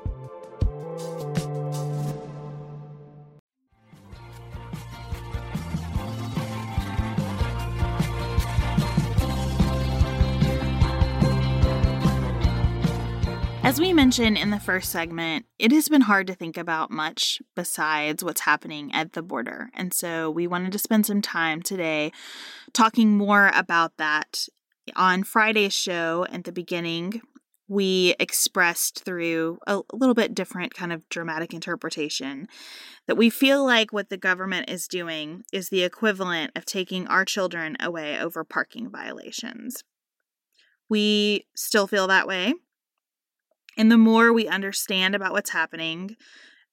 As 13.63 13.81
we 13.81 13.95
mentioned 13.95 14.37
in 14.37 14.51
the 14.51 14.61
first 14.61 14.93
segment, 14.93 15.47
it 15.59 15.73
has 15.73 15.89
been 15.89 16.03
hard 16.03 16.27
to 16.27 16.35
think 16.35 16.59
about 16.59 16.91
much 16.91 17.41
besides 17.57 18.23
what's 18.23 18.43
happening 18.43 18.93
at 18.93 19.15
the 19.15 19.23
border. 19.23 19.71
And 19.75 19.93
so 19.93 20.31
we 20.31 20.47
wanted 20.47 20.71
to 20.73 20.79
spend 20.79 21.07
some 21.07 21.23
time 21.23 21.63
today 21.63 22.13
talking 22.73 23.17
more 23.17 23.51
about 23.55 23.97
that. 23.97 24.49
On 24.97 25.25
Friday's 25.25 25.73
show 25.73 26.27
at 26.31 26.45
the 26.45 26.53
beginning, 26.53 27.23
we 27.69 28.15
expressed 28.21 29.05
through 29.05 29.59
a 29.67 29.81
little 29.93 30.15
bit 30.15 30.35
different 30.35 30.75
kind 30.75 30.93
of 30.93 31.09
dramatic 31.09 31.55
interpretation 31.55 32.47
that 33.07 33.17
we 33.17 33.31
feel 33.31 33.65
like 33.65 33.93
what 33.93 34.11
the 34.11 34.17
government 34.17 34.69
is 34.69 34.87
doing 34.87 35.45
is 35.53 35.69
the 35.69 35.83
equivalent 35.83 36.53
of 36.55 36.67
taking 36.67 37.07
our 37.07 37.25
children 37.25 37.77
away 37.81 38.19
over 38.19 38.45
parking 38.45 38.91
violations. 38.91 39.83
We 40.89 41.47
still 41.57 41.87
feel 41.87 42.07
that 42.09 42.27
way. 42.27 42.55
And 43.77 43.91
the 43.91 43.99
more 43.99 44.33
we 44.33 44.47
understand 44.47 45.15
about 45.15 45.33
what's 45.33 45.51
happening, 45.51 46.17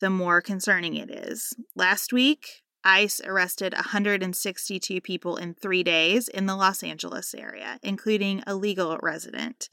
the 0.02 0.10
more 0.10 0.42
concerning 0.42 0.96
it 0.96 1.10
is. 1.10 1.54
Last 1.76 2.12
week, 2.12 2.64
ICE 2.84 3.22
arrested 3.26 3.74
162 3.74 5.02
people 5.02 5.38
in 5.38 5.54
three 5.54 5.84
days 5.84 6.28
in 6.28 6.48
the 6.48 6.56
Los 6.56 6.84
Angeles 6.84 7.34
area, 7.34 7.80
including 7.84 8.44
a 8.48 8.56
legal 8.56 8.98
resident. 9.02 9.70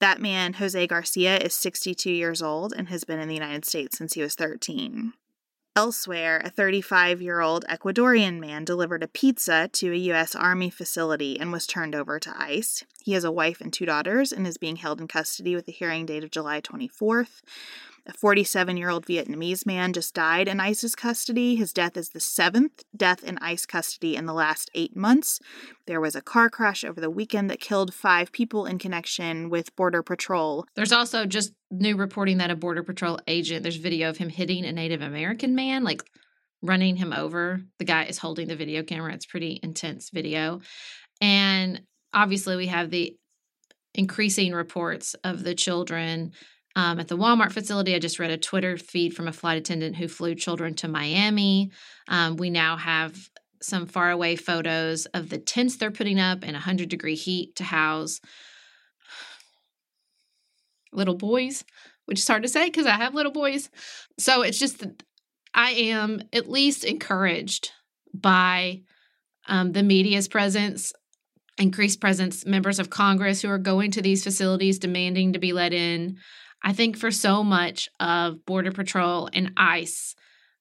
That 0.00 0.20
man, 0.20 0.54
Jose 0.54 0.86
Garcia, 0.86 1.38
is 1.38 1.54
62 1.54 2.10
years 2.10 2.42
old 2.42 2.74
and 2.76 2.88
has 2.88 3.04
been 3.04 3.18
in 3.18 3.28
the 3.28 3.34
United 3.34 3.64
States 3.64 3.96
since 3.96 4.12
he 4.14 4.22
was 4.22 4.34
13. 4.34 5.14
Elsewhere, 5.74 6.40
a 6.42 6.48
35 6.48 7.20
year 7.20 7.40
old 7.40 7.64
Ecuadorian 7.66 8.40
man 8.40 8.64
delivered 8.64 9.02
a 9.02 9.08
pizza 9.08 9.68
to 9.72 9.92
a 9.92 9.96
U.S. 9.96 10.34
Army 10.34 10.70
facility 10.70 11.38
and 11.38 11.52
was 11.52 11.66
turned 11.66 11.94
over 11.94 12.18
to 12.18 12.34
ICE. 12.34 12.82
He 13.02 13.12
has 13.12 13.24
a 13.24 13.32
wife 13.32 13.60
and 13.60 13.70
two 13.70 13.84
daughters 13.84 14.32
and 14.32 14.46
is 14.46 14.56
being 14.56 14.76
held 14.76 15.00
in 15.00 15.08
custody 15.08 15.54
with 15.54 15.68
a 15.68 15.72
hearing 15.72 16.06
date 16.06 16.24
of 16.24 16.30
July 16.30 16.62
24th. 16.62 17.42
A 18.08 18.12
47 18.12 18.76
year 18.76 18.88
old 18.88 19.04
Vietnamese 19.04 19.66
man 19.66 19.92
just 19.92 20.14
died 20.14 20.46
in 20.46 20.60
ICE's 20.60 20.94
custody. 20.94 21.56
His 21.56 21.72
death 21.72 21.96
is 21.96 22.10
the 22.10 22.20
seventh 22.20 22.84
death 22.96 23.24
in 23.24 23.36
ICE 23.38 23.66
custody 23.66 24.14
in 24.14 24.26
the 24.26 24.32
last 24.32 24.70
eight 24.74 24.94
months. 24.94 25.40
There 25.86 26.00
was 26.00 26.14
a 26.14 26.22
car 26.22 26.48
crash 26.48 26.84
over 26.84 27.00
the 27.00 27.10
weekend 27.10 27.50
that 27.50 27.58
killed 27.58 27.92
five 27.92 28.30
people 28.30 28.64
in 28.64 28.78
connection 28.78 29.50
with 29.50 29.74
Border 29.74 30.04
Patrol. 30.04 30.66
There's 30.76 30.92
also 30.92 31.26
just 31.26 31.52
new 31.72 31.96
reporting 31.96 32.38
that 32.38 32.50
a 32.50 32.56
Border 32.56 32.84
Patrol 32.84 33.18
agent, 33.26 33.64
there's 33.64 33.76
video 33.76 34.08
of 34.08 34.18
him 34.18 34.28
hitting 34.28 34.64
a 34.64 34.72
Native 34.72 35.02
American 35.02 35.56
man, 35.56 35.82
like 35.82 36.04
running 36.62 36.96
him 36.96 37.12
over. 37.12 37.60
The 37.78 37.84
guy 37.84 38.04
is 38.04 38.18
holding 38.18 38.46
the 38.46 38.56
video 38.56 38.84
camera. 38.84 39.14
It's 39.14 39.26
pretty 39.26 39.58
intense 39.64 40.10
video. 40.10 40.60
And 41.20 41.82
obviously, 42.12 42.54
we 42.54 42.66
have 42.66 42.90
the 42.90 43.16
increasing 43.94 44.52
reports 44.52 45.14
of 45.24 45.42
the 45.42 45.54
children 45.54 46.32
um, 46.76 47.00
at 47.00 47.08
the 47.08 47.16
Walmart 47.16 47.52
facility. 47.52 47.94
I 47.94 47.98
just 47.98 48.18
read 48.18 48.30
a 48.30 48.36
Twitter 48.36 48.76
feed 48.76 49.16
from 49.16 49.26
a 49.26 49.32
flight 49.32 49.56
attendant 49.56 49.96
who 49.96 50.06
flew 50.06 50.34
children 50.34 50.74
to 50.74 50.88
Miami. 50.88 51.72
Um, 52.06 52.36
we 52.36 52.50
now 52.50 52.76
have 52.76 53.30
some 53.62 53.86
faraway 53.86 54.36
photos 54.36 55.06
of 55.06 55.30
the 55.30 55.38
tents 55.38 55.76
they're 55.76 55.90
putting 55.90 56.20
up 56.20 56.44
in 56.44 56.52
100 56.52 56.88
degree 56.88 57.14
heat 57.16 57.56
to 57.56 57.64
house 57.64 58.20
little 60.92 61.16
boys, 61.16 61.64
which 62.04 62.20
is 62.20 62.28
hard 62.28 62.42
to 62.42 62.48
say 62.48 62.66
because 62.66 62.86
I 62.86 62.90
have 62.90 63.14
little 63.14 63.32
boys. 63.32 63.70
So 64.18 64.42
it's 64.42 64.58
just 64.58 64.80
that 64.80 65.02
I 65.54 65.70
am 65.70 66.22
at 66.32 66.50
least 66.50 66.84
encouraged 66.84 67.72
by 68.12 68.82
um, 69.48 69.72
the 69.72 69.82
media's 69.82 70.28
presence 70.28 70.92
increased 71.58 72.02
presence 72.02 72.44
members 72.44 72.78
of 72.78 72.90
congress 72.90 73.40
who 73.40 73.48
are 73.48 73.56
going 73.56 73.90
to 73.90 74.02
these 74.02 74.22
facilities 74.22 74.78
demanding 74.78 75.32
to 75.32 75.38
be 75.38 75.54
let 75.54 75.72
in 75.72 76.18
I 76.62 76.72
think 76.72 76.96
for 76.96 77.10
so 77.10 77.44
much 77.44 77.88
of 78.00 78.44
Border 78.44 78.72
Patrol 78.72 79.28
and 79.32 79.52
ICE, 79.56 80.14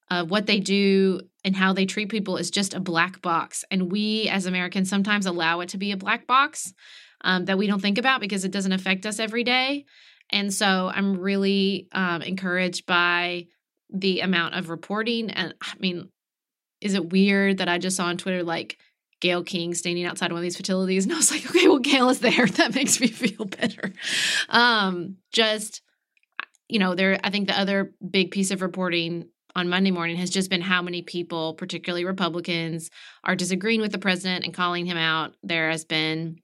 uh, 0.10 0.24
what 0.26 0.46
they 0.46 0.60
do 0.60 1.22
and 1.44 1.56
how 1.56 1.74
they 1.74 1.86
treat 1.86 2.10
people 2.10 2.38
is 2.38 2.52
just 2.52 2.74
a 2.74 2.80
black 2.80 3.22
box. 3.22 3.64
And 3.72 3.92
we 3.92 4.30
as 4.30 4.46
Americans 4.46 4.90
sometimes 4.90 5.26
allow 5.26 5.62
it 5.62 5.70
to 5.70 5.78
be 5.78 5.92
a 5.92 5.98
black 5.98 6.28
box 6.28 6.74
um, 7.22 7.46
that 7.46 7.58
we 7.58 7.68
don't 7.68 7.82
think 7.82 7.98
about 7.98 8.22
because 8.22 8.46
it 8.46 8.52
doesn't 8.52 8.72
affect 8.72 9.06
us 9.06 9.20
every 9.20 9.44
day. 9.44 9.86
And 10.30 10.54
so 10.54 10.92
I'm 10.94 11.20
really 11.20 11.88
um, 11.92 12.22
encouraged 12.22 12.86
by 12.86 13.48
the 13.90 14.22
amount 14.22 14.56
of 14.56 14.70
reporting. 14.70 15.30
And 15.32 15.54
I 15.62 15.74
mean, 15.80 16.10
is 16.82 16.94
it 16.94 17.12
weird 17.12 17.60
that 17.60 17.70
I 17.70 17.78
just 17.78 17.98
saw 17.98 18.06
on 18.06 18.18
Twitter 18.18 18.44
like 18.44 18.78
Gayle 19.22 19.44
King 19.44 19.74
standing 19.74 20.06
outside 20.06 20.32
one 20.32 20.40
of 20.40 20.44
these 20.44 20.58
facilities? 20.58 21.06
And 21.06 21.14
I 21.14 21.18
was 21.18 21.32
like, 21.32 21.50
okay, 21.50 21.68
well, 21.68 21.80
Gayle 21.80 22.10
is 22.10 22.20
there. 22.20 22.46
That 22.56 22.76
makes 22.76 23.00
me 23.00 23.08
feel 23.08 23.46
better. 23.46 23.92
Um, 24.50 25.18
just 25.32 25.82
you 26.68 26.80
know, 26.80 26.96
there 26.96 27.20
I 27.24 27.30
think 27.30 27.48
the 27.48 27.60
other 27.60 27.94
big 28.08 28.32
piece 28.32 28.52
of 28.52 28.62
reporting 28.62 29.30
on 29.56 29.70
Monday 29.70 29.92
morning 29.92 30.18
has 30.18 30.30
just 30.30 30.50
been 30.50 30.62
how 30.62 30.82
many 30.82 31.02
people, 31.02 31.54
particularly 31.54 32.04
Republicans, 32.04 32.90
are 33.24 33.36
disagreeing 33.36 33.82
with 33.82 33.92
the 33.92 33.98
president 33.98 34.44
and 34.44 34.54
calling 34.54 34.86
him 34.86 34.98
out. 34.98 35.36
There 35.44 35.70
has 35.70 35.86
been 35.86 36.42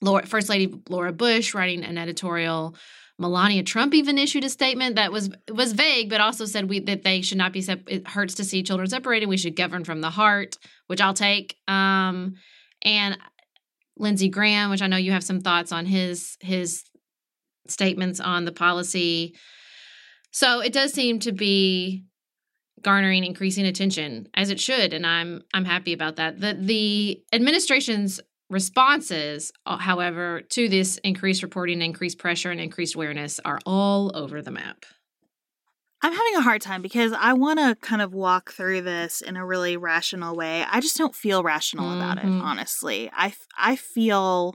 Laura, 0.00 0.24
First 0.26 0.48
Lady 0.48 0.72
Laura 0.88 1.12
Bush 1.12 1.54
writing 1.54 1.82
an 1.84 1.98
editorial. 1.98 2.76
Melania 3.18 3.62
Trump 3.62 3.94
even 3.94 4.18
issued 4.18 4.44
a 4.44 4.48
statement 4.48 4.96
that 4.96 5.12
was 5.12 5.30
was 5.48 5.72
vague, 5.72 6.10
but 6.10 6.20
also 6.20 6.46
said 6.46 6.68
we 6.68 6.80
that 6.80 7.04
they 7.04 7.22
should 7.22 7.38
not 7.38 7.52
be. 7.52 7.62
Sep- 7.62 7.88
it 7.88 8.06
hurts 8.08 8.34
to 8.34 8.44
see 8.44 8.62
children 8.62 8.88
separated. 8.88 9.28
We 9.28 9.36
should 9.36 9.56
govern 9.56 9.84
from 9.84 10.00
the 10.00 10.10
heart, 10.10 10.58
which 10.88 11.00
I'll 11.00 11.14
take. 11.14 11.56
Um, 11.68 12.34
and 12.82 13.16
Lindsey 13.96 14.28
Graham, 14.28 14.70
which 14.70 14.82
I 14.82 14.88
know 14.88 14.96
you 14.96 15.12
have 15.12 15.24
some 15.24 15.40
thoughts 15.40 15.70
on 15.70 15.86
his 15.86 16.36
his 16.40 16.82
statements 17.68 18.20
on 18.20 18.44
the 18.44 18.52
policy 18.52 19.36
so 20.34 20.58
it 20.60 20.72
does 20.72 20.92
seem 20.92 21.20
to 21.20 21.30
be 21.30 22.04
garnering 22.82 23.24
increasing 23.24 23.64
attention 23.64 24.28
as 24.34 24.50
it 24.50 24.60
should 24.60 24.92
and 24.92 25.06
I'm 25.06 25.42
I'm 25.54 25.64
happy 25.64 25.92
about 25.92 26.16
that. 26.16 26.40
The 26.40 26.54
the 26.54 27.22
administration's 27.32 28.20
responses 28.50 29.52
uh, 29.64 29.78
however 29.78 30.42
to 30.50 30.68
this 30.68 30.98
increased 30.98 31.42
reporting, 31.42 31.80
increased 31.80 32.18
pressure 32.18 32.50
and 32.50 32.60
increased 32.60 32.94
awareness 32.94 33.40
are 33.44 33.60
all 33.64 34.14
over 34.14 34.42
the 34.42 34.50
map. 34.50 34.84
I'm 36.02 36.12
having 36.12 36.34
a 36.36 36.42
hard 36.42 36.60
time 36.60 36.82
because 36.82 37.12
I 37.12 37.32
want 37.32 37.60
to 37.60 37.76
kind 37.80 38.02
of 38.02 38.12
walk 38.12 38.52
through 38.52 38.82
this 38.82 39.22
in 39.22 39.36
a 39.36 39.46
really 39.46 39.78
rational 39.78 40.36
way. 40.36 40.62
I 40.70 40.80
just 40.80 40.98
don't 40.98 41.14
feel 41.14 41.42
rational 41.42 41.86
mm-hmm. 41.86 41.96
about 41.96 42.18
it, 42.18 42.24
mm-hmm. 42.24 42.42
honestly. 42.42 43.10
I 43.16 43.32
I 43.56 43.76
feel 43.76 44.54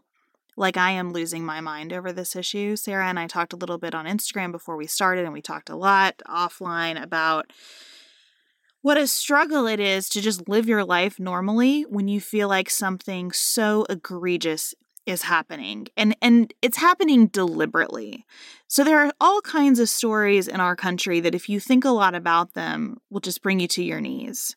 like 0.59 0.77
I 0.77 0.91
am 0.91 1.13
losing 1.13 1.45
my 1.45 1.61
mind 1.61 1.93
over 1.93 2.11
this 2.11 2.35
issue. 2.35 2.75
Sarah 2.75 3.07
and 3.07 3.17
I 3.17 3.27
talked 3.27 3.53
a 3.53 3.57
little 3.57 3.77
bit 3.77 3.95
on 3.95 4.05
Instagram 4.05 4.51
before 4.51 4.75
we 4.75 4.87
started, 4.87 5.23
and 5.23 5.33
we 5.33 5.41
talked 5.41 5.69
a 5.69 5.75
lot 5.75 6.21
offline 6.27 7.01
about 7.01 7.51
what 8.81 8.97
a 8.97 9.07
struggle 9.07 9.65
it 9.67 9.79
is 9.79 10.09
to 10.09 10.21
just 10.21 10.47
live 10.47 10.67
your 10.67 10.83
life 10.83 11.19
normally 11.19 11.83
when 11.83 12.07
you 12.07 12.21
feel 12.21 12.47
like 12.49 12.69
something 12.69 13.31
so 13.31 13.85
egregious 13.89 14.73
is 15.05 15.23
happening 15.23 15.87
and 15.97 16.15
and 16.21 16.53
it's 16.61 16.77
happening 16.77 17.27
deliberately. 17.27 18.25
So 18.67 18.83
there 18.83 18.99
are 18.99 19.13
all 19.19 19.41
kinds 19.41 19.79
of 19.79 19.89
stories 19.89 20.47
in 20.47 20.59
our 20.59 20.75
country 20.75 21.19
that 21.21 21.33
if 21.33 21.49
you 21.49 21.59
think 21.59 21.83
a 21.83 21.89
lot 21.89 22.15
about 22.15 22.53
them 22.53 22.97
will 23.09 23.21
just 23.21 23.41
bring 23.41 23.59
you 23.59 23.67
to 23.69 23.83
your 23.83 24.01
knees. 24.01 24.55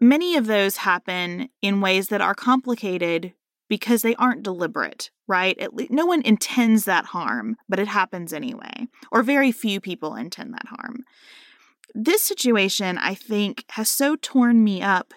Many 0.00 0.36
of 0.36 0.46
those 0.46 0.78
happen 0.78 1.50
in 1.62 1.80
ways 1.80 2.08
that 2.08 2.20
are 2.20 2.34
complicated 2.34 3.32
because 3.68 4.02
they 4.02 4.14
aren't 4.16 4.42
deliberate, 4.42 5.10
right? 5.26 5.58
Le- 5.72 5.86
no 5.90 6.06
one 6.06 6.22
intends 6.22 6.84
that 6.84 7.06
harm, 7.06 7.56
but 7.68 7.78
it 7.78 7.88
happens 7.88 8.32
anyway, 8.32 8.88
or 9.10 9.22
very 9.22 9.52
few 9.52 9.80
people 9.80 10.14
intend 10.14 10.52
that 10.54 10.66
harm. 10.66 11.04
This 11.94 12.22
situation, 12.22 12.98
I 12.98 13.14
think, 13.14 13.64
has 13.70 13.88
so 13.88 14.16
torn 14.16 14.64
me 14.64 14.82
up 14.82 15.14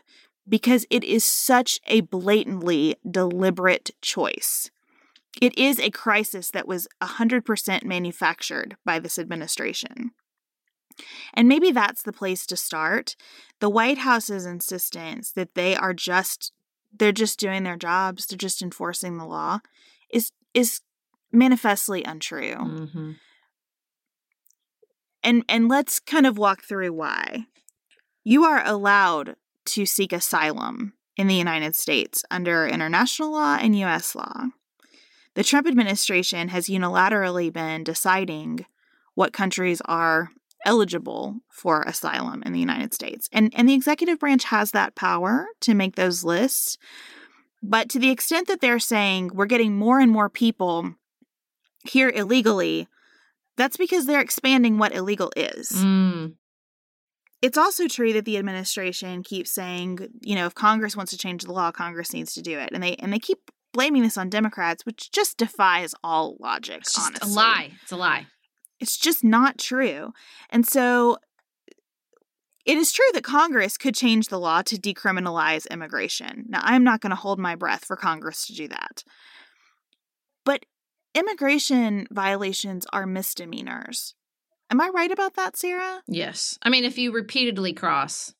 because 0.48 0.86
it 0.90 1.04
is 1.04 1.26
such 1.26 1.80
a 1.88 2.02
blatantly 2.02 2.96
deliberate 3.10 3.92
choice. 4.02 4.70
It 5.42 5.58
is 5.58 5.80
a 5.80 5.92
crisis 5.92 6.52
that 6.52 6.68
was 6.68 6.88
100% 7.02 7.84
manufactured 7.84 8.78
by 8.86 9.00
this 9.00 9.20
administration. 9.20 10.12
And 11.34 11.48
maybe 11.48 11.72
that's 11.72 12.02
the 12.02 12.14
place 12.14 12.46
to 12.48 12.58
start. 12.58 13.16
The 13.60 13.70
White 13.70 14.00
House's 14.00 14.46
insistence 14.46 15.32
that 15.32 15.54
they 15.54 15.76
are 15.76 15.94
just 15.94 16.52
they're 16.96 17.12
just 17.12 17.40
doing 17.40 17.64
their 17.64 17.78
jobs, 17.78 18.26
they're 18.26 18.38
just 18.38 18.62
enforcing 18.62 19.18
the 19.18 19.26
law, 19.26 19.60
is 20.12 20.32
is 20.54 20.82
manifestly 21.32 22.04
untrue. 22.04 22.56
Mm-hmm. 22.56 23.12
And 25.24 25.44
and 25.50 25.68
let's 25.68 26.00
kind 26.00 26.26
of 26.26 26.38
walk 26.38 26.64
through 26.64 26.94
why. 26.94 27.46
You 28.24 28.44
are 28.44 28.62
allowed 28.66 29.36
to 29.66 29.86
seek 29.86 30.12
asylum 30.14 30.94
in 31.16 31.28
the 31.28 31.36
United 31.36 31.76
States 31.76 32.24
under 32.30 32.68
international 32.68 33.32
law 33.32 33.58
and 33.60 33.78
US 33.80 34.16
law. 34.16 34.48
The 35.34 35.44
Trump 35.44 35.68
administration 35.68 36.48
has 36.50 36.68
unilaterally 36.68 37.52
been 37.52 37.84
deciding 37.84 38.66
what 39.14 39.34
countries 39.34 39.82
are 39.86 40.32
eligible 40.68 41.38
for 41.50 41.82
asylum 41.84 42.44
in 42.46 42.52
the 42.54 42.60
United 42.60 42.94
States. 42.94 43.28
And, 43.32 43.52
and 43.56 43.68
the 43.68 43.74
executive 43.74 44.20
branch 44.20 44.44
has 44.44 44.72
that 44.72 44.94
power 44.94 45.48
to 45.62 45.74
make 45.74 45.96
those 45.96 46.24
lists. 46.24 46.78
But 47.64 47.90
to 47.90 48.00
the 48.00 48.12
extent 48.12 48.48
that 48.50 48.62
they're 48.62 48.78
saying 48.78 49.32
we're 49.34 49.48
getting 49.48 49.76
more 49.76 50.00
and 50.00 50.12
more 50.12 50.30
people 50.30 50.94
here 51.90 52.10
illegally, 52.10 52.88
That's 53.56 53.78
because 53.78 54.06
they're 54.06 54.22
expanding 54.22 54.78
what 54.78 54.94
illegal 54.94 55.32
is. 55.36 55.72
Mm. 55.72 56.36
It's 57.42 57.58
also 57.58 57.88
true 57.88 58.14
that 58.14 58.26
the 58.26 58.38
administration 58.38 59.24
keeps 59.24 59.52
saying, 59.52 60.00
you 60.22 60.36
know, 60.36 60.46
if 60.46 60.54
Congress 60.54 60.96
wants 60.96 61.12
to 61.12 61.18
change 61.18 61.44
the 61.44 61.52
law, 61.54 61.72
Congress 61.72 62.14
needs 62.14 62.34
to 62.34 62.42
do 62.42 62.60
it. 62.60 62.70
And 62.74 62.84
they 62.84 62.96
and 62.96 63.12
they 63.12 63.20
keep 63.20 63.40
blaming 63.74 64.02
this 64.04 64.18
on 64.18 64.30
Democrats, 64.30 64.86
which 64.86 65.12
just 65.12 65.38
defies 65.38 65.94
all 66.04 66.36
logic, 66.40 66.82
It's 66.82 67.00
honestly. 67.00 67.32
a 67.32 67.36
lie. 67.36 67.72
It's 67.84 67.92
a 67.92 67.98
lie. 67.98 68.26
It's 68.80 68.98
just 68.98 69.24
not 69.24 69.58
true. 69.58 70.14
And 70.50 70.66
so 70.66 71.18
it 72.66 72.78
is 72.78 72.92
true 72.92 73.06
that 73.14 73.24
Congress 73.24 73.78
could 73.78 73.96
change 73.96 74.28
the 74.28 74.40
law 74.40 74.62
to 74.64 74.76
decriminalize 74.76 75.70
immigration. 75.72 76.46
Now, 76.50 76.60
I'm 76.64 76.84
not 76.84 77.00
going 77.00 77.12
to 77.12 77.16
hold 77.16 77.40
my 77.40 77.56
breath 77.56 77.86
for 77.86 77.96
Congress 77.96 78.46
to 78.48 78.54
do 78.54 78.68
that. 78.68 79.04
But 80.44 80.66
immigration 81.16 82.08
violations 82.12 82.86
are 82.92 83.06
misdemeanors. 83.06 84.16
Am 84.70 84.82
I 84.82 84.90
right 84.90 85.12
about 85.12 85.36
that, 85.36 85.56
Sarah? 85.56 86.02
Yes. 86.08 86.60
I 86.62 86.70
mean, 86.70 86.84
if 86.84 86.98
you 86.98 87.14
repeatedly 87.14 87.72
cross, 87.72 88.34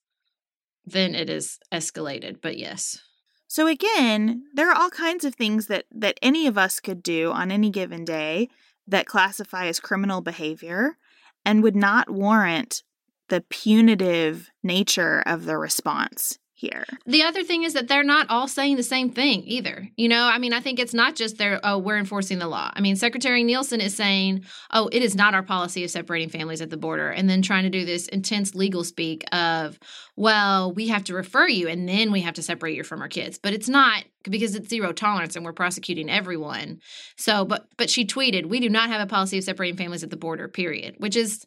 then 0.86 1.16
it 1.16 1.30
is 1.30 1.58
escalated. 1.72 2.42
But 2.42 2.58
yes. 2.58 3.00
So 3.48 3.66
again, 3.66 4.44
there 4.54 4.70
are 4.70 4.76
all 4.76 4.90
kinds 4.90 5.24
of 5.24 5.36
things 5.36 5.68
that 5.68 5.86
that 5.96 6.20
any 6.22 6.48
of 6.48 6.58
us 6.58 6.82
could 6.82 7.02
do 7.02 7.32
on 7.32 7.50
any 7.50 7.70
given 7.70 8.04
day 8.04 8.50
that 8.88 9.06
classify 9.06 9.68
as 9.68 9.80
criminal 9.80 10.22
behavior 10.22 10.98
and 11.46 11.64
would 11.64 11.76
not 11.76 12.10
warrant 12.10 12.84
the 13.30 13.42
punitive 13.50 14.50
nature 14.64 15.22
of 15.26 15.46
the 15.46 15.58
response 15.58 16.40
here. 16.58 16.86
The 17.06 17.22
other 17.22 17.44
thing 17.44 17.64
is 17.64 17.74
that 17.74 17.88
they're 17.88 18.04
not 18.04 18.32
all 18.32 18.48
saying 18.48 18.78
the 18.78 18.84
same 18.84 19.12
thing 19.12 19.44
either. 19.46 19.88
You 19.96 20.10
know, 20.10 20.24
I 20.24 20.40
mean, 20.40 20.54
I 20.54 20.60
think 20.60 20.80
it's 20.80 20.94
not 20.94 21.16
just 21.16 21.38
they're, 21.38 21.60
oh, 21.64 21.78
we're 21.78 22.00
enforcing 22.00 22.40
the 22.40 22.48
law. 22.48 22.72
I 22.74 22.82
mean, 22.82 22.96
Secretary 22.96 23.44
Nielsen 23.44 23.80
is 23.80 23.96
saying, 23.96 24.44
oh, 24.74 24.90
it 24.92 25.04
is 25.04 25.16
not 25.16 25.36
our 25.36 25.44
policy 25.44 25.84
of 25.84 25.92
separating 25.92 26.30
families 26.30 26.60
at 26.60 26.72
the 26.72 26.78
border, 26.78 27.12
and 27.12 27.30
then 27.30 27.44
trying 27.44 27.64
to 27.64 27.70
do 27.70 27.86
this 27.86 28.08
intense 28.08 28.56
legal 28.56 28.84
speak 28.84 29.24
of, 29.32 29.78
well, 30.16 30.74
we 30.74 30.88
have 30.88 31.04
to 31.06 31.14
refer 31.14 31.48
you 31.48 31.68
and 31.68 31.88
then 31.88 32.12
we 32.12 32.22
have 32.22 32.34
to 32.34 32.42
separate 32.42 32.76
you 32.76 32.84
from 32.84 33.04
our 33.04 33.08
kids. 33.08 33.38
But 33.38 33.54
it's 33.54 33.70
not 33.70 34.04
because 34.24 34.56
it's 34.56 34.68
zero 34.68 34.92
tolerance 34.92 35.36
and 35.36 35.46
we're 35.46 35.54
prosecuting 35.54 36.10
everyone. 36.10 36.82
So, 37.18 37.46
but 37.46 37.68
but 37.78 37.92
she 37.92 38.04
tweeted, 38.04 38.48
we 38.48 38.60
do 38.60 38.70
not 38.70 38.90
have 38.90 39.00
a 39.00 39.06
policy 39.06 39.38
of 39.38 39.44
separating 39.44 39.78
families 39.78 40.04
at 40.04 40.10
the 40.10 40.18
border, 40.18 40.48
period, 40.48 40.96
which 40.98 41.16
is 41.16 41.46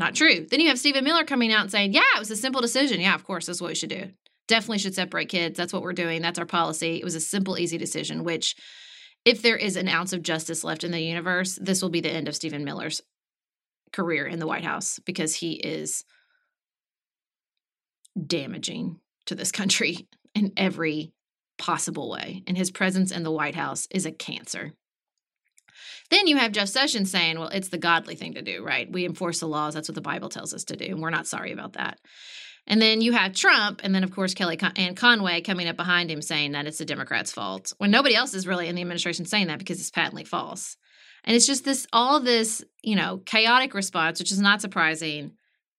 not 0.00 0.16
true. 0.16 0.44
Then 0.50 0.58
you 0.58 0.68
have 0.68 0.80
Stephen 0.80 1.04
Miller 1.04 1.22
coming 1.22 1.52
out 1.52 1.62
and 1.62 1.70
saying, 1.70 1.92
yeah, 1.92 2.00
it 2.16 2.18
was 2.18 2.30
a 2.32 2.36
simple 2.36 2.60
decision. 2.60 3.00
Yeah, 3.00 3.14
of 3.14 3.24
course, 3.24 3.46
that's 3.46 3.60
what 3.60 3.68
we 3.68 3.76
should 3.76 3.90
do 3.90 4.10
definitely 4.52 4.78
should 4.78 4.94
separate 4.94 5.30
kids. 5.30 5.56
That's 5.56 5.72
what 5.72 5.82
we're 5.82 5.94
doing. 5.94 6.20
That's 6.20 6.38
our 6.38 6.44
policy. 6.44 6.96
It 6.96 7.04
was 7.04 7.14
a 7.14 7.20
simple, 7.20 7.58
easy 7.58 7.78
decision, 7.78 8.22
which, 8.22 8.54
if 9.24 9.40
there 9.40 9.56
is 9.56 9.76
an 9.76 9.88
ounce 9.88 10.12
of 10.12 10.22
justice 10.22 10.62
left 10.62 10.84
in 10.84 10.90
the 10.90 11.00
universe, 11.00 11.58
this 11.60 11.80
will 11.80 11.88
be 11.88 12.02
the 12.02 12.10
end 12.10 12.28
of 12.28 12.36
Stephen 12.36 12.62
Miller's 12.62 13.00
career 13.94 14.26
in 14.26 14.40
the 14.40 14.46
White 14.46 14.64
House 14.64 14.98
because 15.06 15.34
he 15.34 15.52
is 15.52 16.04
damaging 18.26 19.00
to 19.24 19.34
this 19.34 19.52
country 19.52 20.06
in 20.34 20.52
every 20.58 21.14
possible 21.56 22.10
way. 22.10 22.42
And 22.46 22.58
his 22.58 22.70
presence 22.70 23.10
in 23.10 23.22
the 23.22 23.32
White 23.32 23.54
House 23.54 23.88
is 23.90 24.04
a 24.04 24.12
cancer. 24.12 24.72
Then 26.10 26.26
you 26.26 26.36
have 26.36 26.52
Jeff 26.52 26.68
Sessions 26.68 27.10
saying, 27.10 27.38
well, 27.38 27.48
it's 27.48 27.70
the 27.70 27.78
godly 27.78 28.16
thing 28.16 28.34
to 28.34 28.42
do, 28.42 28.62
right? 28.62 28.90
We 28.92 29.06
enforce 29.06 29.40
the 29.40 29.48
laws. 29.48 29.72
That's 29.72 29.88
what 29.88 29.94
the 29.94 30.02
Bible 30.02 30.28
tells 30.28 30.52
us 30.52 30.64
to 30.64 30.76
do. 30.76 30.84
And 30.84 31.00
we're 31.00 31.08
not 31.08 31.26
sorry 31.26 31.52
about 31.52 31.72
that. 31.74 31.98
And 32.66 32.80
then 32.80 33.00
you 33.00 33.12
have 33.12 33.34
Trump, 33.34 33.80
and 33.82 33.94
then 33.94 34.04
of 34.04 34.12
course 34.12 34.34
Kelly 34.34 34.56
Con- 34.56 34.72
and 34.76 34.96
Conway 34.96 35.40
coming 35.40 35.68
up 35.68 35.76
behind 35.76 36.10
him 36.10 36.22
saying 36.22 36.52
that 36.52 36.66
it's 36.66 36.78
the 36.78 36.84
Democrats' 36.84 37.32
fault 37.32 37.72
when 37.78 37.90
nobody 37.90 38.14
else 38.14 38.34
is 38.34 38.46
really 38.46 38.68
in 38.68 38.76
the 38.76 38.82
administration 38.82 39.24
saying 39.24 39.48
that 39.48 39.58
because 39.58 39.80
it's 39.80 39.90
patently 39.90 40.24
false. 40.24 40.76
And 41.24 41.36
it's 41.36 41.46
just 41.46 41.64
this 41.64 41.86
all 41.92 42.20
this 42.20 42.64
you 42.82 42.96
know 42.96 43.18
chaotic 43.18 43.74
response, 43.74 44.18
which 44.18 44.32
is 44.32 44.40
not 44.40 44.60
surprising, 44.60 45.32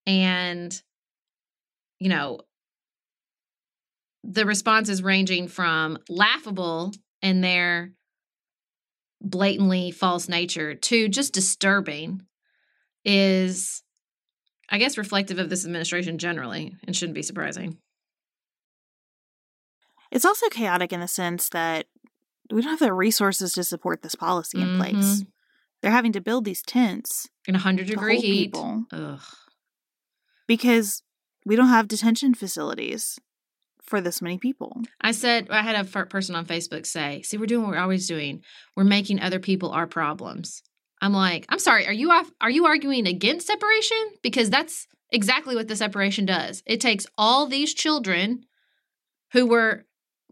and 0.06 0.82
you 2.00 2.10
know 2.10 2.42
the 4.24 4.46
response 4.46 4.90
is 4.90 5.04
ranging 5.04 5.48
from 5.48 5.98
laughable 6.10 6.92
in 7.22 7.42
their 7.42 7.92
blatantly 9.22 9.92
false 9.92 10.28
nature 10.28 10.76
to 10.76 11.08
just 11.08 11.34
disturbing 11.34 12.26
is 13.06 13.84
I 14.74 14.80
guess 14.80 14.98
reflective 14.98 15.38
of 15.38 15.52
this 15.52 15.66
administration 15.66 16.18
generally 16.18 16.76
and 16.88 16.96
shouldn't 16.96 17.14
be 17.14 17.22
surprising. 17.22 17.78
It's 20.12 20.26
also 20.26 20.50
chaotic 20.50 20.92
in 20.92 21.00
the 21.00 21.08
sense 21.08 21.48
that 21.50 21.86
we 22.52 22.62
don't 22.62 22.72
have 22.72 22.80
the 22.80 22.92
resources 22.92 23.54
to 23.54 23.64
support 23.64 24.02
this 24.02 24.16
policy 24.16 24.60
in 24.60 24.78
place. 24.78 24.96
Mhm. 25.22 25.28
They're 25.82 25.92
having 25.92 26.12
to 26.14 26.22
build 26.22 26.46
these 26.46 26.64
tents 26.64 27.30
In 27.48 27.54
100 27.56 27.86
to 27.88 27.94
degree 27.94 28.20
heat. 28.20 28.46
people 28.54 28.86
Ugh. 28.92 29.22
because 30.48 31.04
we 31.46 31.56
don't 31.56 31.68
have 31.68 31.88
detention 31.88 32.34
facilities 32.34 33.20
for 33.82 34.02
this 34.02 34.22
many 34.24 34.40
people. 34.40 34.82
I 35.02 35.12
said, 35.12 35.50
I 35.52 35.62
had 35.62 35.76
a 35.76 36.06
person 36.06 36.36
on 36.36 36.48
Facebook 36.48 36.88
say, 36.88 37.22
see, 37.22 37.38
we're 37.38 37.46
doing 37.46 37.62
what 37.64 37.72
we're 37.72 37.78
always 37.78 38.08
doing. 38.08 38.42
We're 38.76 38.86
making 38.86 39.20
other 39.20 39.40
people 39.40 39.70
our 39.72 39.86
problems. 39.86 40.64
I'm 41.04 41.12
like, 41.12 41.46
I'm 41.50 41.60
sorry, 41.60 41.86
are 41.86 41.94
you 41.94 42.12
off, 42.12 42.32
are 42.40 42.50
you 42.50 42.66
arguing 42.66 43.08
against 43.08 43.48
separation? 43.48 43.98
Because 44.22 44.50
that's 44.50 44.88
exactly 45.12 45.54
what 45.54 45.68
the 45.68 45.76
separation 45.76 46.26
does. 46.26 46.64
It 46.66 46.80
takes 46.80 47.06
all 47.18 47.46
these 47.46 47.74
children 47.74 48.46
who 49.34 49.46
were 49.46 49.84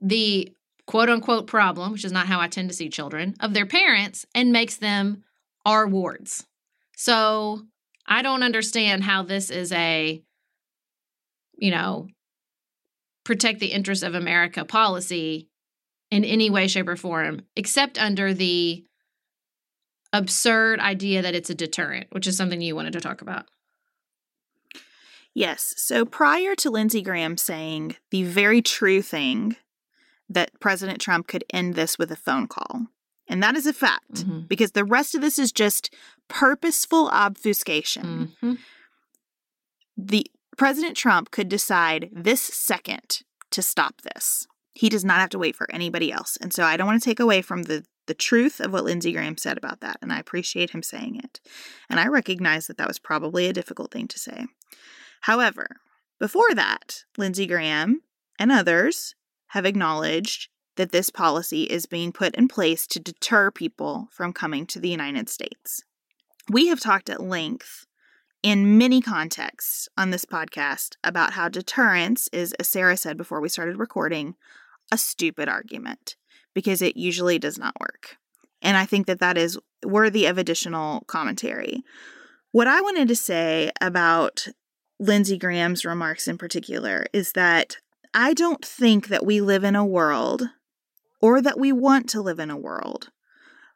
the 0.01 0.55
quote 0.87 1.09
unquote 1.09 1.47
problem, 1.47 1.91
which 1.91 2.05
is 2.05 2.13
not 2.13 2.27
how 2.27 2.39
I 2.39 2.47
tend 2.47 2.69
to 2.69 2.75
see 2.75 2.87
children, 2.87 3.35
of 3.41 3.53
their 3.53 3.65
parents 3.65 4.25
and 4.33 4.53
makes 4.53 4.77
them 4.77 5.25
our 5.65 5.85
wards. 5.85 6.47
So 6.95 7.63
I 8.07 8.21
don't 8.21 8.41
understand 8.41 9.03
how 9.03 9.23
this 9.23 9.49
is 9.49 9.73
a, 9.73 10.23
you 11.57 11.71
know, 11.71 12.07
protect 13.25 13.59
the 13.59 13.73
interests 13.73 14.05
of 14.05 14.15
America 14.15 14.63
policy 14.63 15.49
in 16.11 16.23
any 16.23 16.49
way, 16.49 16.69
shape, 16.69 16.87
or 16.87 16.95
form, 16.95 17.41
except 17.57 18.01
under 18.01 18.33
the 18.33 18.85
absurd 20.13 20.79
idea 20.79 21.21
that 21.21 21.35
it's 21.35 21.49
a 21.49 21.55
deterrent, 21.55 22.07
which 22.11 22.27
is 22.27 22.35
something 22.37 22.61
you 22.61 22.75
wanted 22.75 22.93
to 22.93 23.01
talk 23.01 23.21
about. 23.21 23.45
Yes. 25.33 25.73
So 25.77 26.03
prior 26.05 26.55
to 26.55 26.69
Lindsey 26.69 27.01
Graham 27.01 27.37
saying 27.37 27.95
the 28.09 28.23
very 28.23 28.61
true 28.61 29.01
thing 29.01 29.55
that 30.29 30.51
President 30.59 30.99
Trump 30.99 31.27
could 31.27 31.43
end 31.53 31.75
this 31.75 31.97
with 31.97 32.11
a 32.11 32.15
phone 32.17 32.47
call, 32.47 32.87
and 33.27 33.41
that 33.41 33.55
is 33.55 33.65
a 33.65 33.73
fact 33.73 34.25
Mhm. 34.25 34.47
because 34.47 34.71
the 34.71 34.83
rest 34.83 35.15
of 35.15 35.21
this 35.21 35.39
is 35.39 35.51
just 35.51 35.93
purposeful 36.27 37.07
obfuscation. 37.09 38.35
Mhm. 38.41 38.57
The 39.97 40.29
President 40.57 40.97
Trump 40.97 41.31
could 41.31 41.47
decide 41.47 42.09
this 42.11 42.41
second 42.41 43.21
to 43.51 43.61
stop 43.61 44.01
this. 44.01 44.47
He 44.73 44.89
does 44.89 45.03
not 45.05 45.19
have 45.19 45.29
to 45.29 45.39
wait 45.39 45.55
for 45.55 45.69
anybody 45.71 46.11
else. 46.11 46.37
And 46.37 46.53
so 46.53 46.63
I 46.63 46.75
don't 46.77 46.87
want 46.87 47.01
to 47.01 47.09
take 47.09 47.19
away 47.19 47.41
from 47.41 47.63
the 47.63 47.85
the 48.07 48.13
truth 48.13 48.59
of 48.59 48.73
what 48.73 48.83
Lindsey 48.83 49.11
Graham 49.13 49.37
said 49.37 49.57
about 49.57 49.81
that, 49.81 49.97
and 50.01 50.11
I 50.11 50.19
appreciate 50.19 50.71
him 50.71 50.83
saying 50.83 51.17
it. 51.23 51.39
And 51.89 51.99
I 51.99 52.07
recognize 52.07 52.67
that 52.67 52.77
that 52.77 52.87
was 52.87 52.99
probably 52.99 53.47
a 53.47 53.53
difficult 53.53 53.91
thing 53.91 54.07
to 54.07 54.19
say. 54.19 54.45
However, 55.21 55.77
before 56.19 56.53
that, 56.53 57.03
Lindsey 57.17 57.47
Graham 57.47 58.01
and 58.39 58.51
others 58.51 59.15
have 59.47 59.65
acknowledged 59.65 60.49
that 60.77 60.91
this 60.91 61.09
policy 61.09 61.63
is 61.63 61.85
being 61.85 62.11
put 62.11 62.35
in 62.35 62.47
place 62.47 62.87
to 62.87 62.99
deter 62.99 63.51
people 63.51 64.07
from 64.11 64.33
coming 64.33 64.65
to 64.67 64.79
the 64.79 64.89
United 64.89 65.29
States. 65.29 65.83
We 66.49 66.67
have 66.67 66.79
talked 66.79 67.09
at 67.09 67.21
length 67.21 67.85
in 68.41 68.77
many 68.77 69.01
contexts 69.01 69.87
on 69.97 70.09
this 70.09 70.25
podcast 70.25 70.95
about 71.03 71.33
how 71.33 71.49
deterrence 71.49 72.29
is, 72.33 72.53
as 72.53 72.67
Sarah 72.67 72.97
said 72.97 73.17
before 73.17 73.41
we 73.41 73.49
started 73.49 73.77
recording, 73.77 74.35
a 74.91 74.97
stupid 74.97 75.47
argument 75.47 76.15
because 76.53 76.81
it 76.81 76.97
usually 76.97 77.39
does 77.39 77.57
not 77.57 77.79
work. 77.79 78.17
And 78.61 78.77
I 78.77 78.85
think 78.85 79.07
that 79.07 79.19
that 79.19 79.37
is 79.37 79.57
worthy 79.83 80.25
of 80.25 80.37
additional 80.37 81.03
commentary. 81.07 81.83
What 82.51 82.67
I 82.67 82.81
wanted 82.81 83.07
to 83.07 83.15
say 83.15 83.71
about 83.79 84.47
Lindsey 84.99 85.37
Graham's 85.37 85.85
remarks 85.85 86.27
in 86.27 86.37
particular 86.37 87.05
is 87.13 87.31
that 87.31 87.77
I 88.13 88.33
don't 88.33 88.63
think 88.63 89.07
that 89.07 89.25
we 89.25 89.41
live 89.41 89.63
in 89.63 89.75
a 89.75 89.85
world 89.85 90.43
or 91.21 91.41
that 91.41 91.59
we 91.59 91.71
want 91.71 92.09
to 92.09 92.21
live 92.21 92.39
in 92.39 92.51
a 92.51 92.57
world 92.57 93.09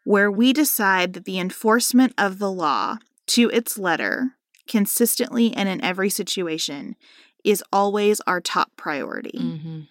where 0.03 0.29
we 0.29 0.53
decide 0.53 1.13
that 1.13 1.25
the 1.25 1.39
enforcement 1.39 2.13
of 2.17 2.37
the 2.37 2.51
law 2.51 2.97
to 3.27 3.49
its 3.49 3.77
letter, 3.77 4.35
consistently 4.67 5.53
and 5.55 5.67
in 5.67 5.83
every 5.83 6.09
situation, 6.09 6.95
is 7.43 7.63
always 7.71 8.21
our 8.21 8.39
top 8.41 8.71
priority. 8.75 9.39
Mhm. 9.39 9.87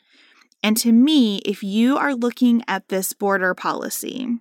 And 0.64 0.78
to 0.78 0.92
me, 0.92 1.42
if 1.44 1.62
you 1.62 1.98
are 1.98 2.14
looking 2.14 2.64
at 2.66 2.88
this 2.88 3.12
border 3.12 3.52
policy 3.52 4.38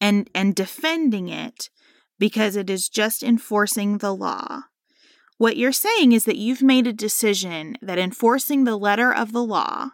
and 0.00 0.28
and 0.34 0.56
defending 0.56 1.28
it 1.28 1.70
because 2.18 2.56
it 2.56 2.68
is 2.68 2.88
just 2.88 3.22
enforcing 3.22 3.98
the 3.98 4.12
law, 4.12 4.62
what 5.36 5.56
you're 5.56 5.70
saying 5.70 6.10
is 6.10 6.24
that 6.24 6.36
you've 6.36 6.62
made 6.62 6.88
a 6.88 6.92
decision 6.92 7.76
that 7.80 8.00
enforcing 8.00 8.64
the 8.64 8.76
letter 8.76 9.14
of 9.14 9.30
the 9.30 9.44
law, 9.44 9.90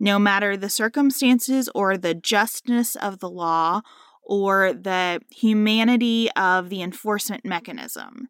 no 0.00 0.18
matter 0.18 0.56
the 0.56 0.70
circumstances 0.70 1.68
or 1.74 1.98
the 1.98 2.14
justness 2.14 2.96
of 2.96 3.18
the 3.18 3.28
law 3.28 3.82
or 4.22 4.72
the 4.72 5.20
humanity 5.30 6.30
of 6.36 6.70
the 6.70 6.80
enforcement 6.80 7.44
mechanism. 7.44 8.28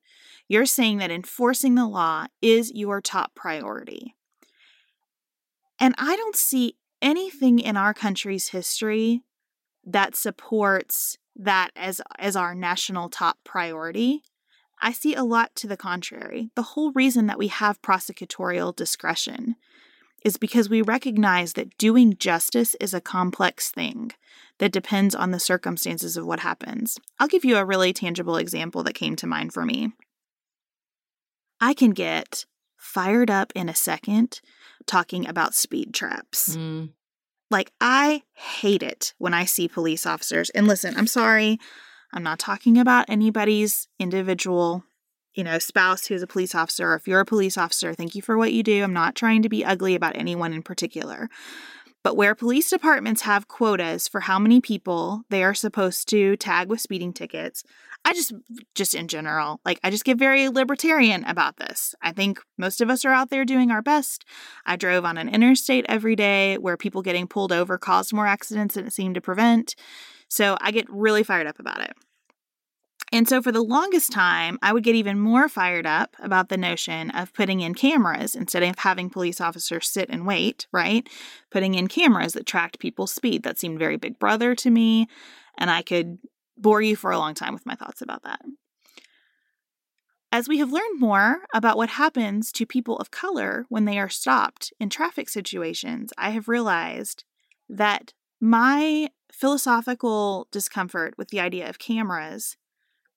You're 0.48 0.66
saying 0.66 0.98
that 0.98 1.12
enforcing 1.12 1.76
the 1.76 1.86
law 1.86 2.26
is 2.42 2.72
your 2.74 3.00
top 3.00 3.36
priority. 3.36 4.16
And 5.82 5.96
I 5.98 6.14
don't 6.14 6.36
see 6.36 6.76
anything 7.02 7.58
in 7.58 7.76
our 7.76 7.92
country's 7.92 8.50
history 8.50 9.22
that 9.84 10.14
supports 10.14 11.18
that 11.34 11.70
as 11.74 12.00
as 12.20 12.36
our 12.36 12.54
national 12.54 13.08
top 13.08 13.38
priority. 13.42 14.22
I 14.80 14.92
see 14.92 15.16
a 15.16 15.24
lot 15.24 15.56
to 15.56 15.66
the 15.66 15.76
contrary. 15.76 16.50
The 16.54 16.62
whole 16.62 16.92
reason 16.92 17.26
that 17.26 17.38
we 17.38 17.48
have 17.48 17.82
prosecutorial 17.82 18.74
discretion 18.76 19.56
is 20.24 20.36
because 20.36 20.70
we 20.70 20.82
recognize 20.82 21.54
that 21.54 21.76
doing 21.78 22.16
justice 22.16 22.76
is 22.80 22.94
a 22.94 23.00
complex 23.00 23.72
thing 23.72 24.12
that 24.58 24.70
depends 24.70 25.16
on 25.16 25.32
the 25.32 25.40
circumstances 25.40 26.16
of 26.16 26.24
what 26.24 26.40
happens. 26.40 26.96
I'll 27.18 27.26
give 27.26 27.44
you 27.44 27.56
a 27.56 27.64
really 27.64 27.92
tangible 27.92 28.36
example 28.36 28.84
that 28.84 28.94
came 28.94 29.16
to 29.16 29.26
mind 29.26 29.52
for 29.52 29.64
me. 29.64 29.92
I 31.60 31.74
can 31.74 31.90
get 31.90 32.44
fired 32.82 33.30
up 33.30 33.52
in 33.54 33.68
a 33.68 33.74
second 33.74 34.40
talking 34.86 35.26
about 35.28 35.54
speed 35.54 35.94
traps. 35.94 36.56
Mm. 36.56 36.90
Like, 37.50 37.72
I 37.80 38.22
hate 38.34 38.82
it 38.82 39.14
when 39.18 39.32
I 39.32 39.44
see 39.44 39.68
police 39.68 40.04
officers. 40.04 40.50
And 40.50 40.66
listen, 40.66 40.96
I'm 40.96 41.06
sorry, 41.06 41.58
I'm 42.12 42.22
not 42.22 42.38
talking 42.38 42.78
about 42.78 43.06
anybody's 43.08 43.88
individual, 43.98 44.84
you 45.34 45.44
know, 45.44 45.58
spouse 45.58 46.06
who's 46.06 46.22
a 46.22 46.26
police 46.26 46.54
officer. 46.54 46.94
If 46.94 47.06
you're 47.06 47.20
a 47.20 47.26
police 47.26 47.56
officer, 47.56 47.94
thank 47.94 48.14
you 48.14 48.22
for 48.22 48.36
what 48.36 48.52
you 48.52 48.62
do. 48.62 48.82
I'm 48.82 48.92
not 48.92 49.14
trying 49.14 49.42
to 49.42 49.48
be 49.48 49.64
ugly 49.64 49.94
about 49.94 50.16
anyone 50.16 50.52
in 50.52 50.62
particular. 50.62 51.28
But 52.02 52.16
where 52.16 52.34
police 52.34 52.68
departments 52.68 53.22
have 53.22 53.46
quotas 53.46 54.08
for 54.08 54.20
how 54.20 54.38
many 54.40 54.60
people 54.60 55.22
they 55.30 55.44
are 55.44 55.54
supposed 55.54 56.08
to 56.08 56.36
tag 56.36 56.68
with 56.68 56.80
speeding 56.80 57.12
tickets, 57.12 57.62
I 58.04 58.14
just, 58.14 58.32
just 58.74 58.94
in 58.94 59.06
general, 59.08 59.60
like 59.64 59.78
I 59.84 59.90
just 59.90 60.04
get 60.04 60.18
very 60.18 60.48
libertarian 60.48 61.24
about 61.24 61.58
this. 61.58 61.94
I 62.02 62.12
think 62.12 62.40
most 62.58 62.80
of 62.80 62.90
us 62.90 63.04
are 63.04 63.12
out 63.12 63.30
there 63.30 63.44
doing 63.44 63.70
our 63.70 63.82
best. 63.82 64.24
I 64.66 64.76
drove 64.76 65.04
on 65.04 65.18
an 65.18 65.28
interstate 65.28 65.86
every 65.88 66.16
day 66.16 66.58
where 66.58 66.76
people 66.76 67.02
getting 67.02 67.28
pulled 67.28 67.52
over 67.52 67.78
caused 67.78 68.12
more 68.12 68.26
accidents 68.26 68.74
than 68.74 68.86
it 68.86 68.92
seemed 68.92 69.14
to 69.14 69.20
prevent. 69.20 69.76
So 70.28 70.56
I 70.60 70.72
get 70.72 70.90
really 70.90 71.22
fired 71.22 71.46
up 71.46 71.60
about 71.60 71.80
it. 71.80 71.92
And 73.14 73.28
so, 73.28 73.42
for 73.42 73.52
the 73.52 73.62
longest 73.62 74.10
time, 74.10 74.58
I 74.62 74.72
would 74.72 74.84
get 74.84 74.94
even 74.94 75.18
more 75.18 75.46
fired 75.46 75.84
up 75.84 76.16
about 76.18 76.48
the 76.48 76.56
notion 76.56 77.10
of 77.10 77.34
putting 77.34 77.60
in 77.60 77.74
cameras 77.74 78.34
instead 78.34 78.62
of 78.62 78.78
having 78.78 79.10
police 79.10 79.38
officers 79.38 79.86
sit 79.86 80.08
and 80.08 80.26
wait, 80.26 80.66
right? 80.72 81.06
Putting 81.50 81.74
in 81.74 81.88
cameras 81.88 82.32
that 82.32 82.46
tracked 82.46 82.78
people's 82.78 83.12
speed. 83.12 83.42
That 83.42 83.58
seemed 83.58 83.78
very 83.78 83.98
big 83.98 84.18
brother 84.18 84.54
to 84.54 84.70
me. 84.70 85.08
And 85.58 85.70
I 85.70 85.82
could 85.82 86.18
bore 86.62 86.80
you 86.80 86.96
for 86.96 87.10
a 87.10 87.18
long 87.18 87.34
time 87.34 87.52
with 87.52 87.66
my 87.66 87.74
thoughts 87.74 88.00
about 88.00 88.22
that. 88.22 88.40
As 90.34 90.48
we 90.48 90.58
have 90.58 90.72
learned 90.72 90.98
more 90.98 91.40
about 91.52 91.76
what 91.76 91.90
happens 91.90 92.50
to 92.52 92.64
people 92.64 92.96
of 92.96 93.10
color 93.10 93.66
when 93.68 93.84
they 93.84 93.98
are 93.98 94.08
stopped 94.08 94.72
in 94.80 94.88
traffic 94.88 95.28
situations, 95.28 96.10
I 96.16 96.30
have 96.30 96.48
realized 96.48 97.24
that 97.68 98.14
my 98.40 99.10
philosophical 99.30 100.48
discomfort 100.50 101.14
with 101.18 101.28
the 101.28 101.40
idea 101.40 101.68
of 101.68 101.78
cameras 101.78 102.56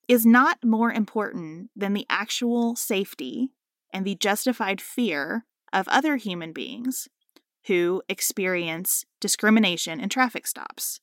is 0.09 0.25
not 0.25 0.63
more 0.63 0.91
important 0.91 1.69
than 1.75 1.93
the 1.93 2.05
actual 2.09 2.75
safety 2.75 3.49
and 3.93 4.05
the 4.05 4.15
justified 4.15 4.81
fear 4.81 5.45
of 5.71 5.87
other 5.87 6.17
human 6.17 6.51
beings 6.51 7.07
who 7.67 8.01
experience 8.07 9.05
discrimination 9.19 9.99
in 9.99 10.09
traffic 10.09 10.45
stops. 10.45 10.99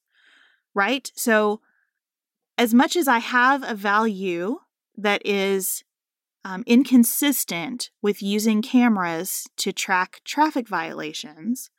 Right? 0.75 1.11
So, 1.17 1.61
as 2.63 2.73
much 2.73 2.95
as 2.95 3.09
I 3.09 3.19
have 3.19 3.65
a 3.69 3.75
value 3.75 4.59
that 4.97 5.21
is 5.27 5.83
um, 6.45 6.63
inconsistent 6.65 7.91
with 8.01 8.23
using 8.23 8.63
cameras 8.63 9.49
to 9.57 9.73
track 9.73 10.21
traffic 10.25 10.69
violations, 10.69 11.71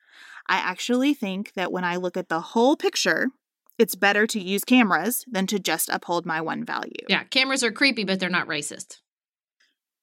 I 0.50 0.58
actually 0.58 1.14
think 1.14 1.54
that 1.54 1.72
when 1.72 1.86
I 1.86 1.96
look 1.96 2.18
at 2.18 2.28
the 2.28 2.42
whole 2.42 2.76
picture, 2.76 3.30
it's 3.80 3.96
better 3.96 4.28
to 4.28 4.42
use 4.42 4.66
cameras 4.66 5.24
than 5.26 5.48
to 5.48 5.58
just 5.58 5.88
uphold 5.88 6.26
my 6.26 6.42
one 6.42 6.66
value. 6.66 7.06
Yeah, 7.08 7.24
cameras 7.24 7.64
are 7.64 7.72
creepy, 7.72 8.04
but 8.04 8.20
they're 8.20 8.30
not 8.30 8.50
racist. 8.50 8.98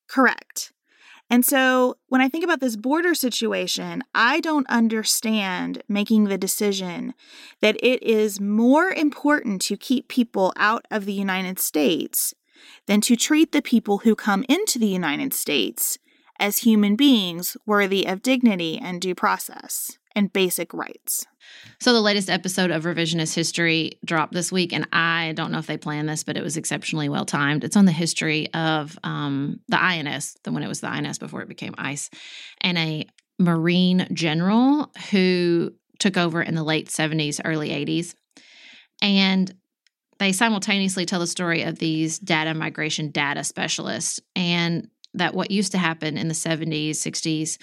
Correct. 0.08 0.72
And 1.30 1.46
so 1.46 1.96
when 2.08 2.20
I 2.20 2.28
think 2.28 2.42
about 2.42 2.58
this 2.58 2.76
border 2.76 3.14
situation, 3.14 4.02
I 4.12 4.40
don't 4.40 4.68
understand 4.68 5.82
making 5.88 6.24
the 6.24 6.36
decision 6.36 7.14
that 7.60 7.76
it 7.76 8.02
is 8.02 8.40
more 8.40 8.90
important 8.90 9.62
to 9.62 9.76
keep 9.76 10.08
people 10.08 10.52
out 10.56 10.86
of 10.90 11.06
the 11.06 11.12
United 11.12 11.60
States 11.60 12.34
than 12.86 13.00
to 13.02 13.14
treat 13.14 13.52
the 13.52 13.62
people 13.62 13.98
who 13.98 14.16
come 14.16 14.44
into 14.48 14.78
the 14.78 14.88
United 14.88 15.32
States 15.32 15.98
as 16.40 16.58
human 16.58 16.96
beings 16.96 17.56
worthy 17.64 18.06
of 18.06 18.22
dignity 18.22 18.76
and 18.76 19.00
due 19.00 19.14
process 19.14 19.99
and 20.20 20.30
basic 20.34 20.74
rights. 20.74 21.26
So, 21.80 21.94
the 21.94 22.02
latest 22.02 22.28
episode 22.28 22.70
of 22.70 22.84
Revisionist 22.84 23.34
History 23.34 23.98
dropped 24.04 24.34
this 24.34 24.52
week, 24.52 24.74
and 24.74 24.86
I 24.92 25.32
don't 25.34 25.50
know 25.50 25.58
if 25.58 25.66
they 25.66 25.78
planned 25.78 26.10
this, 26.10 26.24
but 26.24 26.36
it 26.36 26.42
was 26.42 26.58
exceptionally 26.58 27.08
well 27.08 27.24
timed. 27.24 27.64
It's 27.64 27.76
on 27.76 27.86
the 27.86 27.92
history 27.92 28.52
of 28.52 28.98
um, 29.02 29.60
the 29.68 29.82
INS, 29.82 30.36
the 30.44 30.52
when 30.52 30.62
it 30.62 30.68
was 30.68 30.82
the 30.82 30.88
INS 30.88 31.18
before 31.18 31.40
it 31.40 31.48
became 31.48 31.74
ICE, 31.78 32.10
and 32.60 32.76
a 32.76 33.06
Marine 33.38 34.06
general 34.12 34.92
who 35.10 35.72
took 35.98 36.18
over 36.18 36.42
in 36.42 36.54
the 36.54 36.62
late 36.62 36.88
70s, 36.88 37.40
early 37.42 37.70
80s. 37.70 38.14
And 39.00 39.52
they 40.18 40.32
simultaneously 40.32 41.06
tell 41.06 41.20
the 41.20 41.26
story 41.26 41.62
of 41.62 41.78
these 41.78 42.18
data 42.18 42.52
migration 42.52 43.10
data 43.10 43.42
specialists 43.42 44.20
and 44.36 44.88
that 45.14 45.34
what 45.34 45.50
used 45.50 45.72
to 45.72 45.78
happen 45.78 46.18
in 46.18 46.28
the 46.28 46.34
70s, 46.34 46.90
60s 46.90 47.56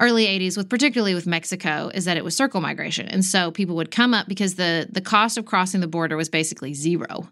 early 0.00 0.26
80s 0.26 0.56
with 0.56 0.68
particularly 0.68 1.14
with 1.14 1.26
Mexico 1.26 1.90
is 1.94 2.04
that 2.04 2.16
it 2.16 2.24
was 2.24 2.36
circle 2.36 2.60
migration. 2.60 3.08
And 3.08 3.24
so 3.24 3.50
people 3.50 3.76
would 3.76 3.90
come 3.90 4.14
up 4.14 4.28
because 4.28 4.54
the 4.54 4.86
the 4.90 5.00
cost 5.00 5.38
of 5.38 5.44
crossing 5.44 5.80
the 5.80 5.88
border 5.88 6.16
was 6.16 6.28
basically 6.28 6.74
zero. 6.74 7.28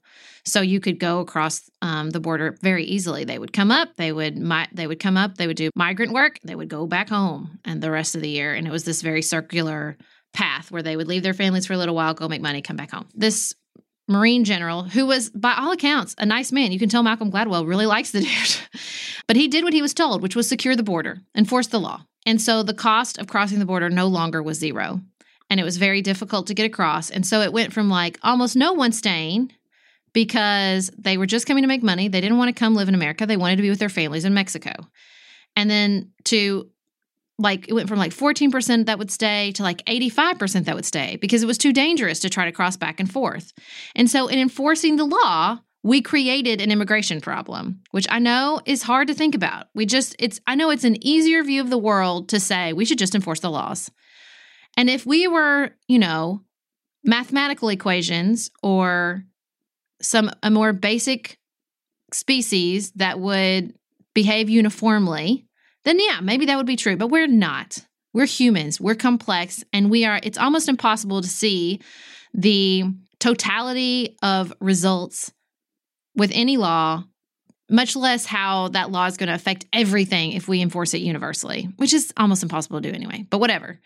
So 0.46 0.60
you 0.60 0.80
could 0.80 0.98
go 0.98 1.20
across 1.20 1.62
um, 1.80 2.10
the 2.10 2.20
border 2.20 2.56
very 2.60 2.84
easily. 2.84 3.24
They 3.24 3.38
would 3.38 3.52
come 3.52 3.70
up, 3.70 3.96
they 3.96 4.12
would 4.12 4.36
mi- 4.36 4.68
they 4.72 4.86
would 4.86 5.00
come 5.00 5.16
up, 5.16 5.36
they 5.36 5.46
would 5.46 5.56
do 5.56 5.70
migrant 5.74 6.12
work, 6.12 6.38
they 6.44 6.54
would 6.54 6.68
go 6.68 6.86
back 6.86 7.08
home 7.08 7.58
and 7.64 7.82
the 7.82 7.90
rest 7.90 8.14
of 8.14 8.20
the 8.20 8.28
year 8.28 8.54
and 8.54 8.66
it 8.66 8.70
was 8.70 8.84
this 8.84 9.02
very 9.02 9.22
circular 9.22 9.96
path 10.32 10.70
where 10.70 10.82
they 10.82 10.96
would 10.96 11.08
leave 11.08 11.22
their 11.22 11.34
families 11.34 11.66
for 11.66 11.72
a 11.72 11.78
little 11.78 11.94
while, 11.94 12.12
go 12.12 12.28
make 12.28 12.42
money, 12.42 12.60
come 12.60 12.76
back 12.76 12.90
home. 12.90 13.08
This 13.14 13.54
Marine 14.06 14.44
general, 14.44 14.82
who 14.82 15.06
was, 15.06 15.30
by 15.30 15.54
all 15.56 15.72
accounts, 15.72 16.14
a 16.18 16.26
nice 16.26 16.52
man. 16.52 16.72
You 16.72 16.78
can 16.78 16.90
tell 16.90 17.02
Malcolm 17.02 17.30
Gladwell 17.30 17.66
really 17.66 17.86
likes 17.86 18.10
the 18.10 18.20
dude. 18.22 18.80
but 19.26 19.36
he 19.36 19.48
did 19.48 19.64
what 19.64 19.72
he 19.72 19.80
was 19.80 19.94
told, 19.94 20.20
which 20.20 20.36
was 20.36 20.48
secure 20.48 20.76
the 20.76 20.82
border, 20.82 21.20
enforce 21.34 21.68
the 21.68 21.80
law. 21.80 22.04
And 22.26 22.40
so 22.40 22.62
the 22.62 22.74
cost 22.74 23.18
of 23.18 23.26
crossing 23.26 23.58
the 23.58 23.66
border 23.66 23.90
no 23.90 24.06
longer 24.06 24.42
was 24.42 24.58
zero. 24.58 25.00
And 25.50 25.60
it 25.60 25.64
was 25.64 25.76
very 25.76 26.00
difficult 26.00 26.46
to 26.46 26.54
get 26.54 26.66
across. 26.66 27.10
And 27.10 27.26
so 27.26 27.42
it 27.42 27.52
went 27.52 27.72
from 27.72 27.90
like 27.90 28.18
almost 28.22 28.56
no 28.56 28.72
one 28.72 28.92
staying 28.92 29.52
because 30.12 30.90
they 30.96 31.18
were 31.18 31.26
just 31.26 31.46
coming 31.46 31.62
to 31.62 31.68
make 31.68 31.82
money. 31.82 32.08
They 32.08 32.20
didn't 32.20 32.38
want 32.38 32.48
to 32.48 32.58
come 32.58 32.74
live 32.74 32.88
in 32.88 32.94
America. 32.94 33.26
They 33.26 33.36
wanted 33.36 33.56
to 33.56 33.62
be 33.62 33.70
with 33.70 33.78
their 33.78 33.88
families 33.88 34.24
in 34.24 34.32
Mexico. 34.32 34.72
And 35.54 35.68
then 35.68 36.12
to 36.24 36.70
like 37.38 37.68
it 37.68 37.72
went 37.72 37.88
from 37.88 37.98
like 37.98 38.12
14% 38.12 38.86
that 38.86 38.98
would 38.98 39.10
stay 39.10 39.52
to 39.52 39.62
like 39.62 39.84
85% 39.86 40.64
that 40.64 40.74
would 40.74 40.84
stay 40.84 41.16
because 41.16 41.42
it 41.42 41.46
was 41.46 41.58
too 41.58 41.72
dangerous 41.72 42.20
to 42.20 42.30
try 42.30 42.44
to 42.44 42.52
cross 42.52 42.76
back 42.76 43.00
and 43.00 43.10
forth. 43.10 43.52
And 43.94 44.08
so 44.08 44.28
in 44.28 44.38
enforcing 44.38 44.96
the 44.96 45.04
law, 45.04 45.58
we 45.84 46.00
created 46.00 46.62
an 46.62 46.72
immigration 46.72 47.20
problem, 47.20 47.80
which 47.90 48.06
I 48.08 48.18
know 48.18 48.58
is 48.64 48.82
hard 48.82 49.06
to 49.08 49.14
think 49.14 49.34
about. 49.34 49.66
We 49.74 49.84
just, 49.84 50.16
it's, 50.18 50.40
I 50.46 50.54
know 50.54 50.70
it's 50.70 50.82
an 50.82 50.96
easier 51.06 51.44
view 51.44 51.60
of 51.60 51.68
the 51.68 51.78
world 51.78 52.30
to 52.30 52.40
say 52.40 52.72
we 52.72 52.86
should 52.86 52.98
just 52.98 53.14
enforce 53.14 53.40
the 53.40 53.50
laws. 53.50 53.90
And 54.78 54.88
if 54.88 55.04
we 55.04 55.28
were, 55.28 55.72
you 55.86 55.98
know, 55.98 56.40
mathematical 57.04 57.68
equations 57.68 58.50
or 58.62 59.24
some, 60.00 60.30
a 60.42 60.50
more 60.50 60.72
basic 60.72 61.38
species 62.14 62.90
that 62.92 63.20
would 63.20 63.74
behave 64.14 64.48
uniformly, 64.48 65.46
then 65.84 66.00
yeah, 66.00 66.20
maybe 66.22 66.46
that 66.46 66.56
would 66.56 66.64
be 66.64 66.76
true. 66.76 66.96
But 66.96 67.08
we're 67.08 67.26
not. 67.26 67.86
We're 68.14 68.24
humans, 68.24 68.80
we're 68.80 68.94
complex, 68.94 69.62
and 69.72 69.90
we 69.90 70.06
are, 70.06 70.18
it's 70.22 70.38
almost 70.38 70.68
impossible 70.68 71.20
to 71.20 71.28
see 71.28 71.80
the 72.32 72.84
totality 73.18 74.16
of 74.22 74.50
results 74.60 75.30
with 76.16 76.30
any 76.34 76.56
law, 76.56 77.04
much 77.70 77.96
less 77.96 78.26
how 78.26 78.68
that 78.68 78.90
law 78.90 79.06
is 79.06 79.16
going 79.16 79.28
to 79.28 79.34
affect 79.34 79.66
everything 79.72 80.32
if 80.32 80.48
we 80.48 80.60
enforce 80.60 80.94
it 80.94 80.98
universally, 80.98 81.68
which 81.76 81.92
is 81.92 82.12
almost 82.16 82.42
impossible 82.42 82.80
to 82.80 82.88
do 82.88 82.94
anyway, 82.94 83.26
but 83.30 83.38
whatever. 83.38 83.80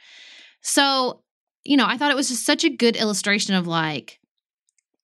So, 0.60 1.22
you 1.64 1.76
know, 1.76 1.86
I 1.86 1.96
thought 1.96 2.10
it 2.10 2.16
was 2.16 2.28
just 2.28 2.44
such 2.44 2.64
a 2.64 2.70
good 2.70 2.96
illustration 2.96 3.54
of 3.54 3.66
like, 3.66 4.18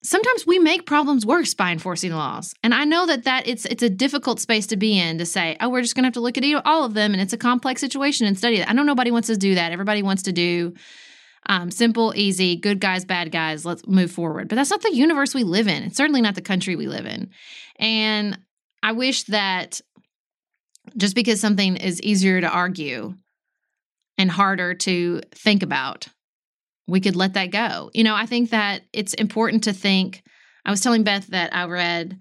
sometimes 0.04 0.46
we 0.46 0.58
make 0.58 0.86
problems 0.86 1.24
worse 1.24 1.54
by 1.54 1.72
enforcing 1.72 2.12
laws 2.12 2.54
and 2.62 2.74
i 2.74 2.84
know 2.84 3.06
that 3.06 3.24
that 3.24 3.48
it's 3.48 3.64
it's 3.64 3.82
a 3.82 3.88
difficult 3.88 4.38
space 4.38 4.66
to 4.66 4.76
be 4.76 4.98
in 4.98 5.18
to 5.18 5.24
say 5.24 5.56
oh 5.60 5.68
we're 5.68 5.80
just 5.80 5.94
going 5.94 6.02
to 6.02 6.06
have 6.06 6.12
to 6.12 6.20
look 6.20 6.36
at 6.36 6.44
all 6.66 6.84
of 6.84 6.94
them 6.94 7.12
and 7.12 7.22
it's 7.22 7.32
a 7.32 7.38
complex 7.38 7.80
situation 7.80 8.26
and 8.26 8.36
study 8.36 8.58
it 8.58 8.68
i 8.68 8.72
know 8.74 8.82
nobody 8.82 9.10
wants 9.10 9.28
to 9.28 9.36
do 9.36 9.54
that 9.54 9.72
everybody 9.72 10.02
wants 10.02 10.22
to 10.22 10.32
do 10.32 10.74
Um, 11.46 11.70
simple, 11.70 12.12
easy, 12.16 12.56
good 12.56 12.80
guys, 12.80 13.04
bad 13.04 13.30
guys, 13.30 13.66
let's 13.66 13.86
move 13.86 14.10
forward. 14.10 14.48
But 14.48 14.56
that's 14.56 14.70
not 14.70 14.82
the 14.82 14.94
universe 14.94 15.34
we 15.34 15.44
live 15.44 15.68
in. 15.68 15.82
It's 15.82 15.96
certainly 15.96 16.22
not 16.22 16.34
the 16.34 16.40
country 16.40 16.74
we 16.74 16.86
live 16.86 17.04
in. 17.06 17.30
And 17.78 18.38
I 18.82 18.92
wish 18.92 19.24
that 19.24 19.80
just 20.96 21.14
because 21.14 21.40
something 21.40 21.76
is 21.76 22.00
easier 22.02 22.40
to 22.40 22.48
argue 22.48 23.14
and 24.16 24.30
harder 24.30 24.74
to 24.74 25.20
think 25.32 25.62
about, 25.62 26.06
we 26.86 27.00
could 27.00 27.16
let 27.16 27.34
that 27.34 27.50
go. 27.50 27.90
You 27.94 28.04
know, 28.04 28.14
I 28.14 28.26
think 28.26 28.50
that 28.50 28.82
it's 28.92 29.14
important 29.14 29.64
to 29.64 29.72
think. 29.72 30.22
I 30.64 30.70
was 30.70 30.80
telling 30.80 31.02
Beth 31.02 31.26
that 31.28 31.54
I 31.54 31.64
read 31.64 32.18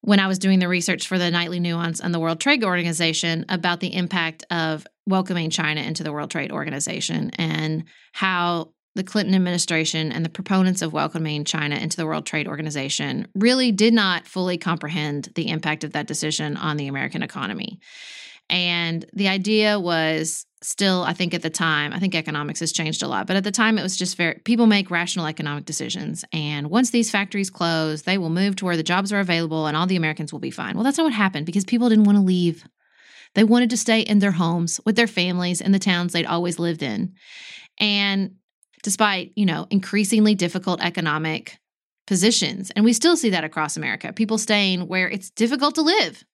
when 0.00 0.20
I 0.20 0.26
was 0.26 0.38
doing 0.38 0.58
the 0.58 0.68
research 0.68 1.06
for 1.06 1.18
the 1.18 1.30
Nightly 1.30 1.60
Nuance 1.60 2.00
and 2.00 2.14
the 2.14 2.20
World 2.20 2.40
Trade 2.40 2.64
Organization 2.64 3.44
about 3.48 3.80
the 3.80 3.94
impact 3.94 4.44
of 4.50 4.86
welcoming 5.06 5.50
China 5.50 5.80
into 5.80 6.04
the 6.04 6.12
World 6.12 6.30
Trade 6.30 6.52
Organization 6.52 7.30
and 7.34 7.84
how 8.12 8.72
the 8.94 9.04
Clinton 9.04 9.34
administration 9.34 10.10
and 10.10 10.24
the 10.24 10.30
proponents 10.30 10.82
of 10.82 10.92
welcoming 10.92 11.44
China 11.44 11.76
into 11.76 11.96
the 11.96 12.04
World 12.04 12.26
Trade 12.26 12.48
Organization 12.48 13.28
really 13.34 13.70
did 13.70 13.94
not 13.94 14.26
fully 14.26 14.58
comprehend 14.58 15.28
the 15.34 15.48
impact 15.48 15.84
of 15.84 15.92
that 15.92 16.06
decision 16.06 16.56
on 16.56 16.76
the 16.76 16.88
American 16.88 17.22
economy. 17.22 17.78
And 18.50 19.04
the 19.12 19.28
idea 19.28 19.78
was 19.78 20.46
still, 20.62 21.02
I 21.02 21.12
think 21.12 21.34
at 21.34 21.42
the 21.42 21.50
time, 21.50 21.92
I 21.92 21.98
think 21.98 22.14
economics 22.14 22.60
has 22.60 22.72
changed 22.72 23.02
a 23.02 23.08
lot, 23.08 23.26
but 23.26 23.36
at 23.36 23.44
the 23.44 23.50
time 23.50 23.78
it 23.78 23.82
was 23.82 23.96
just 23.96 24.16
very, 24.16 24.40
people 24.44 24.66
make 24.66 24.90
rational 24.90 25.26
economic 25.26 25.64
decisions. 25.64 26.24
And 26.32 26.68
once 26.70 26.90
these 26.90 27.10
factories 27.10 27.50
close, 27.50 28.02
they 28.02 28.18
will 28.18 28.30
move 28.30 28.56
to 28.56 28.64
where 28.64 28.76
the 28.76 28.82
jobs 28.82 29.12
are 29.12 29.20
available 29.20 29.66
and 29.66 29.76
all 29.76 29.86
the 29.86 29.96
Americans 29.96 30.32
will 30.32 30.40
be 30.40 30.50
fine. 30.50 30.74
Well, 30.74 30.84
that's 30.84 30.98
not 30.98 31.04
what 31.04 31.12
happened 31.12 31.46
because 31.46 31.64
people 31.64 31.88
didn't 31.88 32.04
want 32.04 32.18
to 32.18 32.24
leave. 32.24 32.64
They 33.34 33.44
wanted 33.44 33.70
to 33.70 33.76
stay 33.76 34.00
in 34.00 34.18
their 34.18 34.32
homes 34.32 34.80
with 34.84 34.96
their 34.96 35.06
families 35.06 35.60
in 35.60 35.72
the 35.72 35.78
towns 35.78 36.12
they'd 36.12 36.26
always 36.26 36.58
lived 36.58 36.82
in. 36.82 37.14
And 37.78 38.36
despite, 38.82 39.32
you 39.36 39.46
know, 39.46 39.66
increasingly 39.70 40.34
difficult 40.34 40.82
economic 40.82 41.58
positions, 42.06 42.72
and 42.74 42.84
we 42.84 42.92
still 42.92 43.16
see 43.16 43.30
that 43.30 43.44
across 43.44 43.76
America, 43.76 44.12
people 44.12 44.38
staying 44.38 44.88
where 44.88 45.08
it's 45.08 45.30
difficult 45.30 45.74
to 45.76 45.82
live 45.82 46.24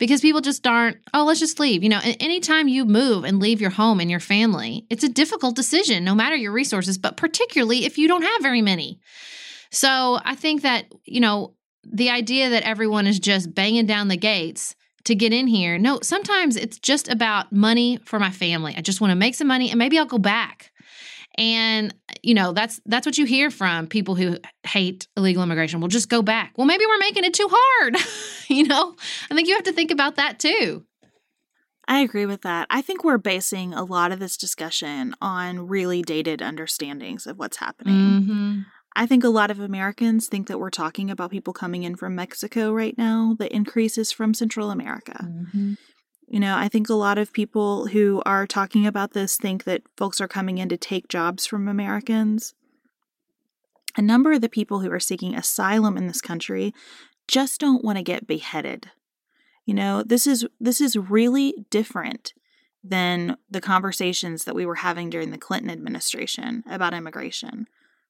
because 0.00 0.22
people 0.22 0.40
just 0.40 0.66
aren't, 0.66 0.96
oh, 1.12 1.24
let's 1.24 1.38
just 1.38 1.60
leave. 1.60 1.84
You 1.84 1.90
know, 1.90 2.00
anytime 2.02 2.66
you 2.66 2.86
move 2.86 3.22
and 3.22 3.38
leave 3.38 3.60
your 3.60 3.70
home 3.70 4.00
and 4.00 4.10
your 4.10 4.18
family, 4.18 4.86
it's 4.88 5.04
a 5.04 5.08
difficult 5.08 5.54
decision, 5.54 6.02
no 6.02 6.14
matter 6.14 6.34
your 6.34 6.52
resources, 6.52 6.98
but 6.98 7.18
particularly 7.18 7.84
if 7.84 7.98
you 7.98 8.08
don't 8.08 8.22
have 8.22 8.42
very 8.42 8.62
many. 8.62 8.98
So 9.70 10.18
I 10.24 10.34
think 10.34 10.62
that, 10.62 10.86
you 11.04 11.20
know, 11.20 11.54
the 11.84 12.10
idea 12.10 12.48
that 12.50 12.62
everyone 12.62 13.06
is 13.06 13.20
just 13.20 13.54
banging 13.54 13.86
down 13.86 14.08
the 14.08 14.16
gates 14.16 14.74
to 15.04 15.14
get 15.14 15.34
in 15.34 15.46
here. 15.46 15.78
No, 15.78 16.00
sometimes 16.02 16.56
it's 16.56 16.78
just 16.78 17.08
about 17.08 17.52
money 17.52 17.98
for 18.04 18.18
my 18.18 18.30
family. 18.30 18.74
I 18.76 18.80
just 18.80 19.00
want 19.00 19.10
to 19.10 19.16
make 19.16 19.34
some 19.34 19.48
money 19.48 19.70
and 19.70 19.78
maybe 19.78 19.98
I'll 19.98 20.06
go 20.06 20.18
back. 20.18 20.72
And 21.36 21.94
you 22.22 22.34
know, 22.34 22.52
that's 22.52 22.80
that's 22.86 23.06
what 23.06 23.18
you 23.18 23.24
hear 23.24 23.50
from 23.50 23.86
people 23.86 24.14
who 24.14 24.38
hate 24.64 25.08
illegal 25.16 25.42
immigration. 25.42 25.80
We'll 25.80 25.88
just 25.88 26.08
go 26.08 26.22
back. 26.22 26.52
Well, 26.56 26.66
maybe 26.66 26.86
we're 26.86 26.98
making 26.98 27.24
it 27.24 27.34
too 27.34 27.48
hard. 27.50 27.96
you 28.48 28.64
know? 28.64 28.94
I 29.30 29.34
think 29.34 29.48
you 29.48 29.54
have 29.54 29.64
to 29.64 29.72
think 29.72 29.90
about 29.90 30.16
that 30.16 30.38
too. 30.38 30.84
I 31.88 32.00
agree 32.00 32.26
with 32.26 32.42
that. 32.42 32.68
I 32.70 32.82
think 32.82 33.02
we're 33.02 33.18
basing 33.18 33.74
a 33.74 33.82
lot 33.82 34.12
of 34.12 34.20
this 34.20 34.36
discussion 34.36 35.14
on 35.20 35.66
really 35.66 36.02
dated 36.02 36.40
understandings 36.40 37.26
of 37.26 37.36
what's 37.36 37.56
happening. 37.56 37.94
Mm-hmm. 37.94 38.60
I 38.94 39.06
think 39.06 39.24
a 39.24 39.28
lot 39.28 39.50
of 39.50 39.60
Americans 39.60 40.28
think 40.28 40.46
that 40.48 40.58
we're 40.58 40.70
talking 40.70 41.10
about 41.10 41.30
people 41.30 41.52
coming 41.52 41.82
in 41.84 41.96
from 41.96 42.14
Mexico 42.14 42.72
right 42.72 42.96
now. 42.96 43.36
The 43.38 43.52
increase 43.54 43.98
is 43.98 44.12
from 44.12 44.34
Central 44.34 44.70
America. 44.70 45.18
Mm-hmm. 45.22 45.74
You 46.30 46.38
know, 46.38 46.56
I 46.56 46.68
think 46.68 46.88
a 46.88 46.94
lot 46.94 47.18
of 47.18 47.32
people 47.32 47.88
who 47.88 48.22
are 48.24 48.46
talking 48.46 48.86
about 48.86 49.14
this 49.14 49.36
think 49.36 49.64
that 49.64 49.82
folks 49.96 50.20
are 50.20 50.28
coming 50.28 50.58
in 50.58 50.68
to 50.68 50.76
take 50.76 51.08
jobs 51.08 51.44
from 51.44 51.66
Americans. 51.66 52.54
A 53.96 54.02
number 54.02 54.32
of 54.32 54.40
the 54.40 54.48
people 54.48 54.78
who 54.78 54.92
are 54.92 55.00
seeking 55.00 55.34
asylum 55.34 55.96
in 55.96 56.06
this 56.06 56.20
country 56.20 56.72
just 57.26 57.60
don't 57.60 57.84
want 57.84 57.98
to 57.98 58.04
get 58.04 58.28
beheaded. 58.28 58.92
You 59.66 59.74
know, 59.74 60.04
this 60.04 60.24
is 60.24 60.46
this 60.60 60.80
is 60.80 60.96
really 60.96 61.66
different 61.68 62.32
than 62.84 63.36
the 63.50 63.60
conversations 63.60 64.44
that 64.44 64.54
we 64.54 64.64
were 64.64 64.76
having 64.76 65.10
during 65.10 65.32
the 65.32 65.38
Clinton 65.38 65.68
administration 65.70 66.62
about 66.70 66.94
immigration. 66.94 67.66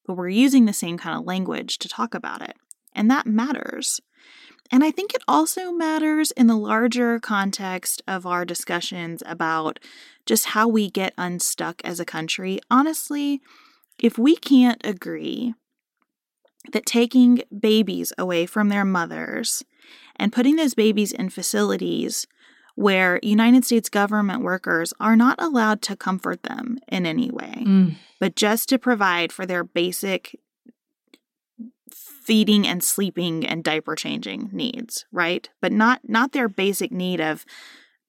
But 0.06 0.14
we're 0.14 0.28
using 0.28 0.66
the 0.66 0.74
same 0.74 0.98
kind 0.98 1.18
of 1.18 1.24
language 1.24 1.78
to 1.78 1.88
talk 1.88 2.14
about 2.14 2.42
it. 2.42 2.56
And 2.94 3.10
that 3.10 3.26
matters. 3.26 3.98
And 4.70 4.84
I 4.84 4.90
think 4.90 5.14
it 5.14 5.22
also 5.26 5.72
matters 5.72 6.30
in 6.32 6.46
the 6.46 6.56
larger 6.56 7.18
context 7.18 8.02
of 8.06 8.24
our 8.24 8.44
discussions 8.44 9.22
about 9.26 9.80
just 10.26 10.46
how 10.46 10.68
we 10.68 10.88
get 10.88 11.12
unstuck 11.18 11.80
as 11.84 11.98
a 11.98 12.04
country. 12.04 12.60
Honestly, 12.70 13.40
if 13.98 14.16
we 14.16 14.36
can't 14.36 14.80
agree 14.84 15.54
that 16.72 16.86
taking 16.86 17.42
babies 17.58 18.12
away 18.16 18.46
from 18.46 18.68
their 18.68 18.84
mothers 18.84 19.64
and 20.16 20.32
putting 20.32 20.56
those 20.56 20.74
babies 20.74 21.12
in 21.12 21.30
facilities 21.30 22.26
where 22.76 23.18
United 23.22 23.64
States 23.64 23.88
government 23.88 24.42
workers 24.42 24.94
are 25.00 25.16
not 25.16 25.40
allowed 25.42 25.82
to 25.82 25.96
comfort 25.96 26.44
them 26.44 26.78
in 26.88 27.04
any 27.04 27.30
way, 27.30 27.64
mm. 27.66 27.94
but 28.18 28.36
just 28.36 28.68
to 28.68 28.78
provide 28.78 29.32
for 29.32 29.44
their 29.44 29.64
basic 29.64 30.38
feeding 31.94 32.66
and 32.66 32.82
sleeping 32.82 33.46
and 33.46 33.64
diaper 33.64 33.94
changing 33.94 34.50
needs, 34.52 35.04
right? 35.12 35.48
But 35.60 35.72
not 35.72 36.00
not 36.08 36.32
their 36.32 36.48
basic 36.48 36.92
need 36.92 37.20
of 37.20 37.44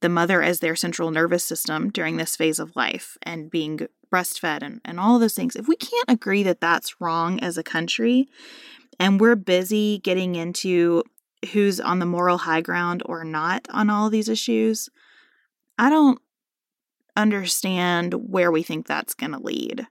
the 0.02 0.10
mother 0.10 0.42
as 0.42 0.60
their 0.60 0.76
central 0.76 1.12
nervous 1.12 1.44
system 1.44 1.90
during 1.90 2.18
this 2.18 2.36
phase 2.36 2.60
of 2.60 2.76
life 2.76 3.18
and 3.22 3.52
being 3.52 3.88
breastfed 4.12 4.62
and, 4.62 4.82
and 4.84 5.00
all 5.00 5.20
those 5.20 5.36
things. 5.36 5.56
If 5.56 5.68
we 5.68 5.76
can't 5.76 6.10
agree 6.10 6.44
that 6.44 6.60
that's 6.60 7.00
wrong 7.00 7.40
as 7.40 7.58
a 7.58 7.64
country 7.64 8.28
and 9.00 9.22
we're 9.22 9.36
busy 9.36 10.00
getting 10.00 10.36
into 10.36 11.04
who's 11.54 11.80
on 11.80 12.00
the 12.00 12.06
moral 12.06 12.40
high 12.40 12.62
ground 12.62 13.04
or 13.06 13.24
not 13.24 13.68
on 13.70 13.90
all 13.90 14.10
these 14.10 14.30
issues, 14.30 14.90
I 15.78 15.90
don't 15.90 16.20
understand 17.16 18.14
where 18.14 18.52
we 18.52 18.64
think 18.64 18.86
that's 18.86 19.14
going 19.14 19.32
to 19.32 19.40
lead. 19.40 19.88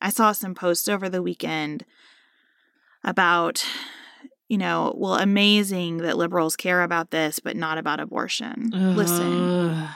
I 0.00 0.10
saw 0.10 0.32
some 0.32 0.54
posts 0.54 0.88
over 0.88 1.08
the 1.08 1.22
weekend 1.22 1.84
about, 3.06 3.64
you 4.48 4.58
know, 4.58 4.94
well, 4.98 5.14
amazing 5.14 5.98
that 5.98 6.18
liberals 6.18 6.56
care 6.56 6.82
about 6.82 7.10
this, 7.10 7.38
but 7.38 7.56
not 7.56 7.78
about 7.78 8.00
abortion. 8.00 8.74
Uh. 8.74 8.92
Listen, 8.92 9.88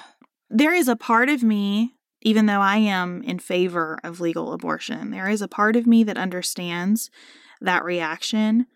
there 0.49 0.73
is 0.73 0.89
a 0.89 0.97
part 0.97 1.29
of 1.29 1.43
me, 1.43 1.97
even 2.23 2.47
though 2.47 2.61
I 2.61 2.77
am 2.77 3.23
in 3.23 3.39
favor 3.39 3.99
of 4.03 4.21
legal 4.21 4.53
abortion, 4.53 5.11
there 5.11 5.29
is 5.29 5.43
a 5.43 5.49
part 5.49 5.77
of 5.77 5.87
me 5.87 6.05
that 6.05 6.17
understands 6.17 7.11
that 7.61 7.85
reaction. 7.85 8.67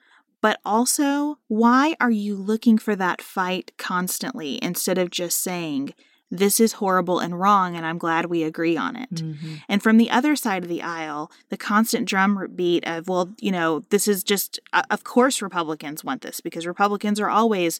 But 0.42 0.60
also, 0.62 1.38
why 1.48 1.96
are 2.00 2.10
you 2.10 2.36
looking 2.36 2.76
for 2.76 2.94
that 2.96 3.22
fight 3.22 3.72
constantly 3.78 4.62
instead 4.62 4.98
of 4.98 5.10
just 5.10 5.42
saying, 5.42 5.94
this 6.30 6.58
is 6.58 6.74
horrible 6.74 7.20
and 7.20 7.38
wrong, 7.38 7.76
and 7.76 7.86
I'm 7.86 7.98
glad 7.98 8.26
we 8.26 8.42
agree 8.42 8.76
on 8.76 8.96
it. 8.96 9.14
Mm-hmm. 9.14 9.54
And 9.68 9.82
from 9.82 9.98
the 9.98 10.10
other 10.10 10.34
side 10.36 10.62
of 10.62 10.68
the 10.68 10.82
aisle, 10.82 11.30
the 11.48 11.56
constant 11.56 12.08
drum 12.08 12.48
beat 12.54 12.86
of, 12.86 13.08
well, 13.08 13.30
you 13.40 13.52
know, 13.52 13.80
this 13.90 14.08
is 14.08 14.24
just, 14.24 14.58
uh, 14.72 14.82
of 14.90 15.04
course, 15.04 15.42
Republicans 15.42 16.02
want 16.02 16.22
this 16.22 16.40
because 16.40 16.66
Republicans 16.66 17.20
are 17.20 17.28
always 17.28 17.78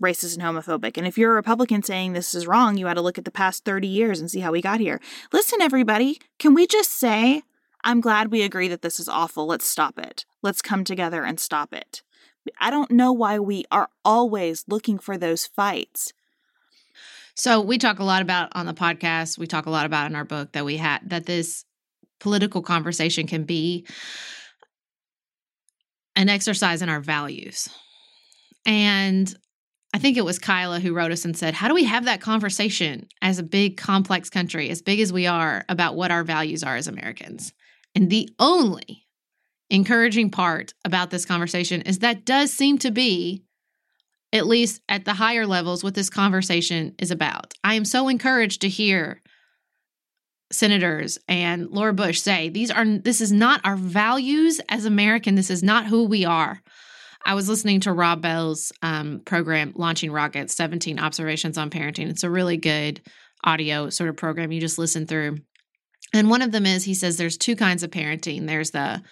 racist 0.00 0.38
and 0.38 0.42
homophobic. 0.42 0.96
And 0.96 1.06
if 1.06 1.18
you're 1.18 1.32
a 1.32 1.36
Republican 1.36 1.82
saying 1.82 2.12
this 2.12 2.34
is 2.34 2.46
wrong, 2.46 2.76
you 2.76 2.86
ought 2.86 2.94
to 2.94 3.00
look 3.00 3.18
at 3.18 3.24
the 3.24 3.30
past 3.30 3.64
30 3.64 3.88
years 3.88 4.20
and 4.20 4.30
see 4.30 4.40
how 4.40 4.52
we 4.52 4.62
got 4.62 4.80
here. 4.80 5.00
Listen, 5.32 5.60
everybody, 5.60 6.20
can 6.38 6.54
we 6.54 6.66
just 6.66 6.92
say, 6.92 7.42
I'm 7.82 8.00
glad 8.00 8.30
we 8.30 8.42
agree 8.42 8.68
that 8.68 8.82
this 8.82 9.00
is 9.00 9.08
awful. 9.08 9.46
Let's 9.46 9.66
stop 9.66 9.98
it. 9.98 10.24
Let's 10.42 10.62
come 10.62 10.84
together 10.84 11.24
and 11.24 11.40
stop 11.40 11.72
it. 11.72 12.02
I 12.60 12.70
don't 12.70 12.90
know 12.90 13.12
why 13.12 13.38
we 13.38 13.64
are 13.70 13.88
always 14.04 14.64
looking 14.68 14.98
for 14.98 15.18
those 15.18 15.46
fights 15.46 16.12
so 17.38 17.60
we 17.60 17.78
talk 17.78 18.00
a 18.00 18.04
lot 18.04 18.20
about 18.22 18.50
on 18.54 18.66
the 18.66 18.74
podcast, 18.74 19.38
we 19.38 19.46
talk 19.46 19.66
a 19.66 19.70
lot 19.70 19.86
about 19.86 20.10
in 20.10 20.16
our 20.16 20.24
book 20.24 20.52
that 20.52 20.64
we 20.64 20.76
had 20.76 21.08
that 21.08 21.24
this 21.24 21.64
political 22.20 22.62
conversation 22.62 23.26
can 23.26 23.44
be 23.44 23.86
an 26.16 26.28
exercise 26.28 26.82
in 26.82 26.88
our 26.88 27.00
values. 27.00 27.68
And 28.66 29.32
I 29.94 29.98
think 29.98 30.16
it 30.16 30.24
was 30.24 30.38
Kyla 30.38 30.80
who 30.80 30.92
wrote 30.92 31.12
us 31.12 31.24
and 31.24 31.36
said, 31.36 31.54
How 31.54 31.68
do 31.68 31.74
we 31.74 31.84
have 31.84 32.04
that 32.06 32.20
conversation 32.20 33.06
as 33.22 33.38
a 33.38 33.44
big, 33.44 33.76
complex 33.76 34.28
country, 34.28 34.68
as 34.68 34.82
big 34.82 35.00
as 35.00 35.12
we 35.12 35.26
are, 35.26 35.64
about 35.68 35.96
what 35.96 36.10
our 36.10 36.24
values 36.24 36.62
are 36.62 36.76
as 36.76 36.88
Americans? 36.88 37.52
And 37.94 38.10
the 38.10 38.28
only 38.38 39.06
encouraging 39.70 40.30
part 40.30 40.74
about 40.84 41.10
this 41.10 41.24
conversation 41.24 41.82
is 41.82 42.00
that 42.00 42.24
does 42.24 42.52
seem 42.52 42.78
to 42.78 42.90
be 42.90 43.44
at 44.32 44.46
least 44.46 44.82
at 44.88 45.04
the 45.04 45.14
higher 45.14 45.46
levels, 45.46 45.82
what 45.82 45.94
this 45.94 46.10
conversation 46.10 46.94
is 46.98 47.10
about. 47.10 47.54
I 47.64 47.74
am 47.74 47.84
so 47.84 48.08
encouraged 48.08 48.60
to 48.62 48.68
hear 48.68 49.22
senators 50.50 51.18
and 51.28 51.68
Laura 51.68 51.92
Bush 51.92 52.20
say 52.20 52.48
these 52.48 52.70
are 52.70 52.84
this 52.84 53.20
is 53.20 53.30
not 53.30 53.60
our 53.64 53.76
values 53.76 54.60
as 54.68 54.84
American. 54.84 55.34
This 55.34 55.50
is 55.50 55.62
not 55.62 55.86
who 55.86 56.04
we 56.04 56.24
are. 56.24 56.62
I 57.24 57.34
was 57.34 57.48
listening 57.48 57.80
to 57.80 57.92
Rob 57.92 58.22
Bell's 58.22 58.72
um, 58.80 59.20
program, 59.24 59.72
Launching 59.76 60.10
Rockets 60.10 60.54
17 60.54 60.98
Observations 60.98 61.58
on 61.58 61.68
Parenting. 61.68 62.08
It's 62.08 62.22
a 62.22 62.30
really 62.30 62.56
good 62.56 63.02
audio 63.44 63.90
sort 63.90 64.08
of 64.08 64.16
program 64.16 64.52
you 64.52 64.60
just 64.60 64.78
listen 64.78 65.06
through. 65.06 65.38
And 66.14 66.30
one 66.30 66.42
of 66.42 66.52
them 66.52 66.64
is 66.64 66.84
he 66.84 66.94
says 66.94 67.16
there's 67.16 67.36
two 67.36 67.56
kinds 67.56 67.82
of 67.82 67.90
parenting. 67.90 68.46
There's 68.46 68.70
the 68.70 69.02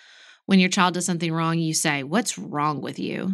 when 0.46 0.60
your 0.60 0.70
child 0.70 0.94
does 0.94 1.04
something 1.04 1.32
wrong, 1.32 1.58
you 1.58 1.74
say, 1.74 2.02
What's 2.02 2.38
wrong 2.38 2.80
with 2.80 2.98
you? 2.98 3.32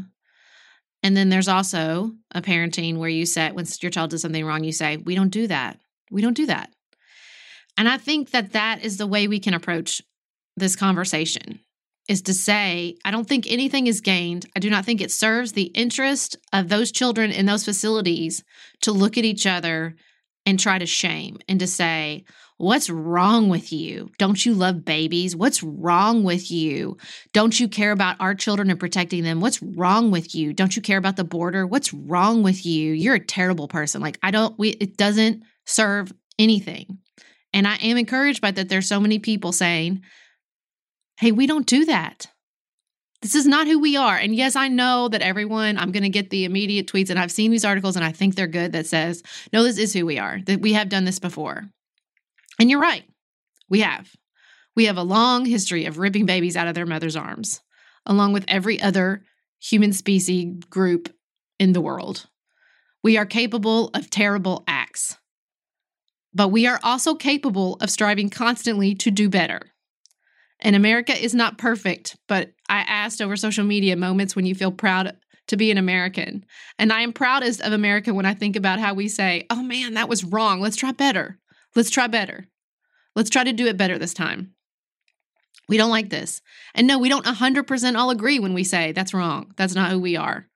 And 1.03 1.17
then 1.17 1.29
there's 1.29 1.49
also 1.49 2.13
a 2.33 2.41
parenting 2.41 2.99
where 2.99 3.09
you 3.09 3.27
say, 3.27 3.51
when 3.51 3.67
your 3.81 3.91
child 3.91 4.11
does 4.11 4.23
something 4.23 4.45
wrong, 4.45 4.65
you 4.65 4.73
say, 4.73 4.97
We 4.97 5.15
don't 5.15 5.31
do 5.31 5.47
that. 5.49 5.81
We 6.11 6.23
don't 6.23 6.37
do 6.37 6.47
that. 6.47 6.71
And 7.77 7.89
I 7.89 7.99
think 7.99 8.31
that 8.31 8.53
that 8.53 8.85
is 8.85 8.97
the 8.97 9.07
way 9.07 9.27
we 9.27 9.41
can 9.41 9.55
approach 9.55 10.03
this 10.57 10.77
conversation 10.77 11.61
is 12.09 12.23
to 12.23 12.35
say, 12.35 12.97
I 13.05 13.11
don't 13.11 13.29
think 13.29 13.47
anything 13.47 13.87
is 13.87 14.01
gained. 14.01 14.47
I 14.55 14.61
do 14.61 14.69
not 14.69 14.85
think 14.85 15.01
it 15.01 15.11
serves 15.11 15.53
the 15.53 15.71
interest 15.75 16.37
of 16.53 16.69
those 16.69 16.93
children 16.93 17.31
in 17.31 17.47
those 17.47 17.65
facilities 17.65 18.43
to 18.83 18.93
look 18.93 19.17
at 19.17 19.25
each 19.25 19.47
other 19.47 19.95
and 20.47 20.59
try 20.59 20.79
to 20.79 20.87
shame 20.87 21.39
and 21.49 21.61
to 21.61 21.67
say, 21.67 22.25
What's 22.59 22.89
wrong 22.89 23.49
with 23.49 23.73
you? 23.73 24.11
Don't 24.19 24.47
you 24.47 24.55
love 24.55 24.85
babies? 24.85 25.35
What's 25.35 25.65
wrong 25.65 26.23
with 26.23 26.49
you? 26.49 26.97
Don't 27.33 27.59
you 27.59 27.67
care 27.67 27.91
about 27.91 28.15
our 28.21 28.37
children 28.37 28.71
and 28.71 28.79
protecting 28.79 29.25
them? 29.25 29.41
What's 29.41 29.61
wrong 29.61 30.13
with 30.13 30.33
you? 30.33 30.53
Don't 30.53 30.77
you 30.77 30.81
care 30.81 30.99
about 30.99 31.17
the 31.17 31.25
border? 31.25 31.67
What's 31.67 31.93
wrong 31.93 32.45
with 32.45 32.65
you? 32.65 32.93
You're 32.93 33.17
a 33.17 33.25
terrible 33.25 33.67
person. 33.67 34.01
Like, 34.01 34.17
I 34.23 34.31
don't, 34.31 34.57
we, 34.61 34.71
it 34.71 34.97
doesn't 34.97 35.43
serve 35.67 36.13
anything. 36.39 36.99
And 37.53 37.67
I 37.67 37.75
am 37.77 37.97
encouraged 37.97 38.41
by 38.41 38.53
that 38.53 38.69
there's 38.69 38.89
so 38.89 39.01
many 39.01 39.19
people 39.19 39.51
saying, 39.51 40.03
hey, 41.19 41.33
we 41.33 41.49
don't 41.49 41.67
do 41.67 41.85
that. 41.87 42.29
This 43.23 43.37
is 43.37 43.47
not 43.47 43.69
who 43.69 43.79
we 43.79 43.97
are. 43.97 44.17
And 44.17 44.35
yes, 44.35 44.57
I 44.57 44.67
know 44.67 45.09
that 45.09 45.23
everyone, 45.23 45.79
I'm 45.79 45.93
going 45.93 46.03
to 46.03 46.09
get 46.09 46.31
the 46.31 46.45
immediate 46.45 46.89
tweets, 46.89 47.09
and 47.09 47.19
I've 47.19 47.31
seen 47.31 47.53
these 47.53 47.65
articles 47.65 47.95
and 47.95 48.05
I 48.05 48.11
think 48.11 48.35
they're 48.35 48.49
good 48.49 48.73
that 48.73 48.87
says, 48.87 49.23
no, 49.53 49.63
this 49.63 49.79
is 49.79 49.93
who 49.93 50.05
we 50.05 50.19
are, 50.19 50.41
that 50.47 50.61
we 50.61 50.73
have 50.73 50.89
done 50.89 51.05
this 51.05 51.21
before. 51.21 51.63
And 52.59 52.69
you're 52.69 52.81
right. 52.81 53.05
We 53.69 53.81
have. 53.81 54.11
We 54.75 54.87
have 54.87 54.97
a 54.97 55.03
long 55.03 55.45
history 55.45 55.85
of 55.85 55.99
ripping 55.99 56.27
babies 56.27 56.57
out 56.57 56.67
of 56.67 56.75
their 56.75 56.87
mother's 56.87 57.17
arms, 57.17 57.61
along 58.07 58.33
with 58.33 58.45
every 58.49 58.81
other 58.83 59.23
human 59.61 59.93
species 59.93 60.57
group 60.69 61.15
in 61.61 61.75
the 61.75 61.81
world. 61.81 62.27
We 63.05 63.17
are 63.19 63.27
capable 63.27 63.91
of 63.95 64.11
terrible 64.11 64.65
acts, 64.67 65.17
but 66.35 66.49
we 66.49 66.67
are 66.67 66.81
also 66.83 67.15
capable 67.15 67.77
of 67.81 67.91
striving 67.91 68.31
constantly 68.31 68.95
to 68.97 69.11
do 69.11 69.29
better. 69.29 69.61
And 70.59 70.77
America 70.77 71.13
is 71.13 71.35
not 71.35 71.59
perfect, 71.59 72.17
but 72.29 72.53
I 72.73 72.81
asked 72.89 73.21
over 73.21 73.37
social 73.37 73.65
media 73.65 73.97
moments 73.97 74.35
when 74.35 74.47
you 74.47 74.55
feel 74.55 74.73
proud 74.73 75.15
to 75.49 75.59
be 75.59 75.71
an 75.71 75.77
American. 75.77 76.47
And 76.79 76.91
I 76.91 77.03
am 77.03 77.13
proudest 77.13 77.61
of 77.61 77.75
America 77.75 78.15
when 78.15 78.25
I 78.25 78.33
think 78.33 78.57
about 78.57 78.81
how 78.81 78.95
we 78.95 79.09
say, 79.09 79.45
oh 79.51 79.63
man, 79.63 79.93
that 79.93 80.09
was 80.09 80.25
wrong. 80.25 80.63
Let's 80.63 80.77
try 80.77 80.91
better. 80.93 81.39
Let's 81.77 81.91
try 81.91 82.07
better. 82.07 82.49
Let's 83.15 83.29
try 83.29 83.45
to 83.45 83.53
do 83.53 83.67
it 83.67 83.77
better 83.77 83.99
this 83.99 84.15
time. 84.15 84.55
We 85.69 85.77
don't 85.77 85.91
like 85.91 86.09
this. 86.09 86.41
And 86.75 86.87
no, 86.87 86.99
we 86.99 87.11
don't 87.11 87.27
100% 87.27 87.95
all 87.99 88.09
agree 88.09 88.39
when 88.39 88.55
we 88.55 88.65
say 88.65 88.93
that's 88.93 89.13
wrong. 89.13 89.53
That's 89.59 89.75
not 89.75 89.91
who 89.91 90.01
we 90.01 90.17
are. 90.17 90.49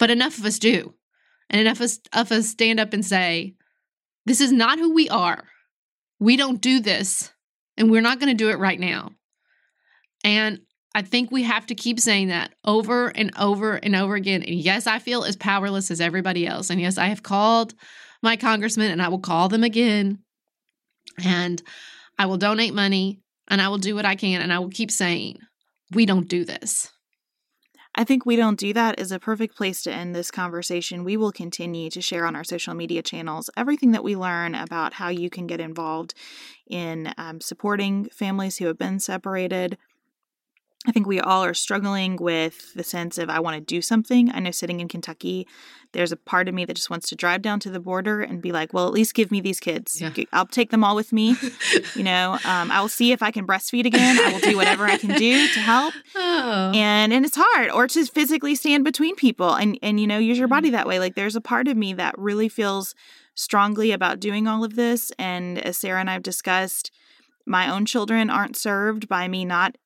But 0.00 0.10
enough 0.10 0.38
of 0.38 0.44
us 0.44 0.58
do. 0.58 0.94
And 1.48 1.60
enough 1.60 1.80
of 2.12 2.32
us 2.32 2.48
stand 2.48 2.80
up 2.80 2.92
and 2.92 3.06
say, 3.06 3.54
this 4.26 4.40
is 4.40 4.50
not 4.50 4.80
who 4.80 4.92
we 4.92 5.08
are. 5.08 5.44
We 6.18 6.36
don't 6.36 6.60
do 6.60 6.80
this. 6.80 7.30
And 7.76 7.88
we're 7.88 8.00
not 8.00 8.18
going 8.18 8.36
to 8.36 8.44
do 8.44 8.50
it 8.50 8.58
right 8.58 8.80
now. 8.80 9.12
And 10.24 10.62
I 10.94 11.02
think 11.02 11.30
we 11.30 11.42
have 11.44 11.66
to 11.66 11.74
keep 11.74 11.98
saying 11.98 12.28
that 12.28 12.54
over 12.64 13.08
and 13.08 13.30
over 13.38 13.74
and 13.76 13.96
over 13.96 14.14
again. 14.14 14.42
And 14.42 14.54
yes, 14.56 14.86
I 14.86 14.98
feel 14.98 15.24
as 15.24 15.36
powerless 15.36 15.90
as 15.90 16.00
everybody 16.00 16.46
else. 16.46 16.68
And 16.68 16.80
yes, 16.80 16.98
I 16.98 17.06
have 17.06 17.22
called 17.22 17.74
my 18.22 18.36
congressman 18.36 18.90
and 18.90 19.00
I 19.00 19.08
will 19.08 19.18
call 19.18 19.48
them 19.48 19.64
again. 19.64 20.18
And 21.24 21.62
I 22.18 22.26
will 22.26 22.36
donate 22.36 22.74
money 22.74 23.20
and 23.48 23.60
I 23.60 23.68
will 23.68 23.78
do 23.78 23.94
what 23.94 24.04
I 24.04 24.16
can 24.16 24.42
and 24.42 24.52
I 24.52 24.58
will 24.58 24.70
keep 24.70 24.90
saying, 24.90 25.38
we 25.92 26.06
don't 26.06 26.28
do 26.28 26.44
this. 26.44 26.90
I 27.94 28.04
think 28.04 28.24
we 28.24 28.36
don't 28.36 28.58
do 28.58 28.72
that 28.72 28.98
is 28.98 29.12
a 29.12 29.18
perfect 29.18 29.54
place 29.54 29.82
to 29.82 29.92
end 29.92 30.14
this 30.14 30.30
conversation. 30.30 31.04
We 31.04 31.18
will 31.18 31.32
continue 31.32 31.90
to 31.90 32.00
share 32.00 32.24
on 32.24 32.34
our 32.34 32.44
social 32.44 32.72
media 32.72 33.02
channels 33.02 33.50
everything 33.54 33.90
that 33.92 34.04
we 34.04 34.16
learn 34.16 34.54
about 34.54 34.94
how 34.94 35.08
you 35.10 35.28
can 35.28 35.46
get 35.46 35.60
involved 35.60 36.14
in 36.66 37.12
um, 37.18 37.42
supporting 37.42 38.06
families 38.06 38.56
who 38.56 38.66
have 38.66 38.78
been 38.78 38.98
separated, 38.98 39.76
I 40.86 40.90
think 40.90 41.06
we 41.06 41.20
all 41.20 41.44
are 41.44 41.54
struggling 41.54 42.16
with 42.16 42.74
the 42.74 42.82
sense 42.82 43.16
of 43.16 43.30
I 43.30 43.38
want 43.38 43.54
to 43.54 43.60
do 43.60 43.80
something. 43.80 44.32
I 44.32 44.40
know 44.40 44.50
sitting 44.50 44.80
in 44.80 44.88
Kentucky, 44.88 45.46
there's 45.92 46.10
a 46.10 46.16
part 46.16 46.48
of 46.48 46.54
me 46.54 46.64
that 46.64 46.74
just 46.74 46.90
wants 46.90 47.08
to 47.10 47.14
drive 47.14 47.40
down 47.40 47.60
to 47.60 47.70
the 47.70 47.78
border 47.78 48.20
and 48.20 48.42
be 48.42 48.50
like, 48.50 48.72
well, 48.72 48.88
at 48.88 48.92
least 48.92 49.14
give 49.14 49.30
me 49.30 49.40
these 49.40 49.60
kids. 49.60 50.00
Yeah. 50.00 50.10
I'll 50.32 50.46
take 50.46 50.70
them 50.70 50.82
all 50.82 50.96
with 50.96 51.12
me. 51.12 51.36
you 51.94 52.02
know, 52.02 52.32
um, 52.44 52.72
I 52.72 52.80
will 52.80 52.88
see 52.88 53.12
if 53.12 53.22
I 53.22 53.30
can 53.30 53.46
breastfeed 53.46 53.86
again. 53.86 54.18
I 54.18 54.32
will 54.32 54.40
do 54.40 54.56
whatever 54.56 54.84
I 54.84 54.98
can 54.98 55.16
do 55.16 55.48
to 55.48 55.60
help. 55.60 55.94
Oh. 56.14 56.72
And 56.74 57.12
and 57.12 57.24
it's 57.24 57.36
hard, 57.38 57.70
or 57.70 57.86
to 57.86 58.04
physically 58.06 58.54
stand 58.54 58.84
between 58.84 59.16
people 59.16 59.54
and 59.54 59.78
and 59.82 59.98
you 59.98 60.06
know 60.06 60.18
use 60.18 60.38
your 60.38 60.48
body 60.48 60.68
mm-hmm. 60.68 60.76
that 60.76 60.86
way. 60.86 60.98
Like 60.98 61.14
there's 61.14 61.36
a 61.36 61.40
part 61.40 61.68
of 61.68 61.76
me 61.76 61.94
that 61.94 62.16
really 62.18 62.48
feels 62.48 62.94
strongly 63.34 63.92
about 63.92 64.20
doing 64.20 64.46
all 64.46 64.62
of 64.62 64.76
this. 64.76 65.10
And 65.18 65.58
as 65.58 65.78
Sarah 65.78 66.00
and 66.00 66.10
I've 66.10 66.22
discussed, 66.22 66.90
my 67.46 67.70
own 67.70 67.86
children 67.86 68.30
aren't 68.30 68.56
served 68.56 69.08
by 69.08 69.28
me 69.28 69.44
not 69.44 69.76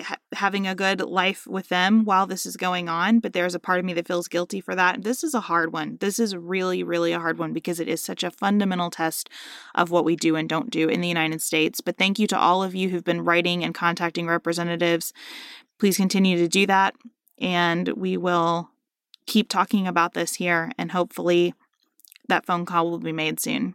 ha- 0.00 0.18
having 0.32 0.66
a 0.66 0.74
good 0.74 1.00
life 1.00 1.46
with 1.46 1.68
them 1.68 2.04
while 2.04 2.26
this 2.26 2.46
is 2.46 2.56
going 2.56 2.88
on, 2.88 3.18
but 3.18 3.32
there's 3.32 3.54
a 3.54 3.60
part 3.60 3.78
of 3.78 3.84
me 3.84 3.92
that 3.94 4.06
feels 4.06 4.28
guilty 4.28 4.60
for 4.60 4.74
that. 4.74 5.02
This 5.02 5.24
is 5.24 5.34
a 5.34 5.40
hard 5.40 5.72
one. 5.72 5.98
This 6.00 6.18
is 6.18 6.36
really, 6.36 6.82
really 6.82 7.12
a 7.12 7.18
hard 7.18 7.38
one 7.38 7.52
because 7.52 7.80
it 7.80 7.88
is 7.88 8.02
such 8.02 8.22
a 8.22 8.30
fundamental 8.30 8.90
test 8.90 9.28
of 9.74 9.90
what 9.90 10.04
we 10.04 10.16
do 10.16 10.36
and 10.36 10.48
don't 10.48 10.70
do 10.70 10.88
in 10.88 11.00
the 11.00 11.08
United 11.08 11.42
States. 11.42 11.80
But 11.80 11.96
thank 11.96 12.18
you 12.18 12.26
to 12.28 12.38
all 12.38 12.62
of 12.62 12.74
you 12.74 12.90
who've 12.90 13.04
been 13.04 13.24
writing 13.24 13.64
and 13.64 13.74
contacting 13.74 14.26
representatives. 14.26 15.12
Please 15.78 15.96
continue 15.96 16.36
to 16.36 16.48
do 16.48 16.66
that, 16.66 16.94
and 17.38 17.88
we 17.88 18.16
will 18.16 18.70
keep 19.26 19.48
talking 19.48 19.86
about 19.86 20.14
this 20.14 20.34
here, 20.34 20.72
and 20.76 20.92
hopefully 20.92 21.54
that 22.28 22.46
phone 22.46 22.66
call 22.66 22.90
will 22.90 22.98
be 22.98 23.12
made 23.12 23.40
soon. 23.40 23.74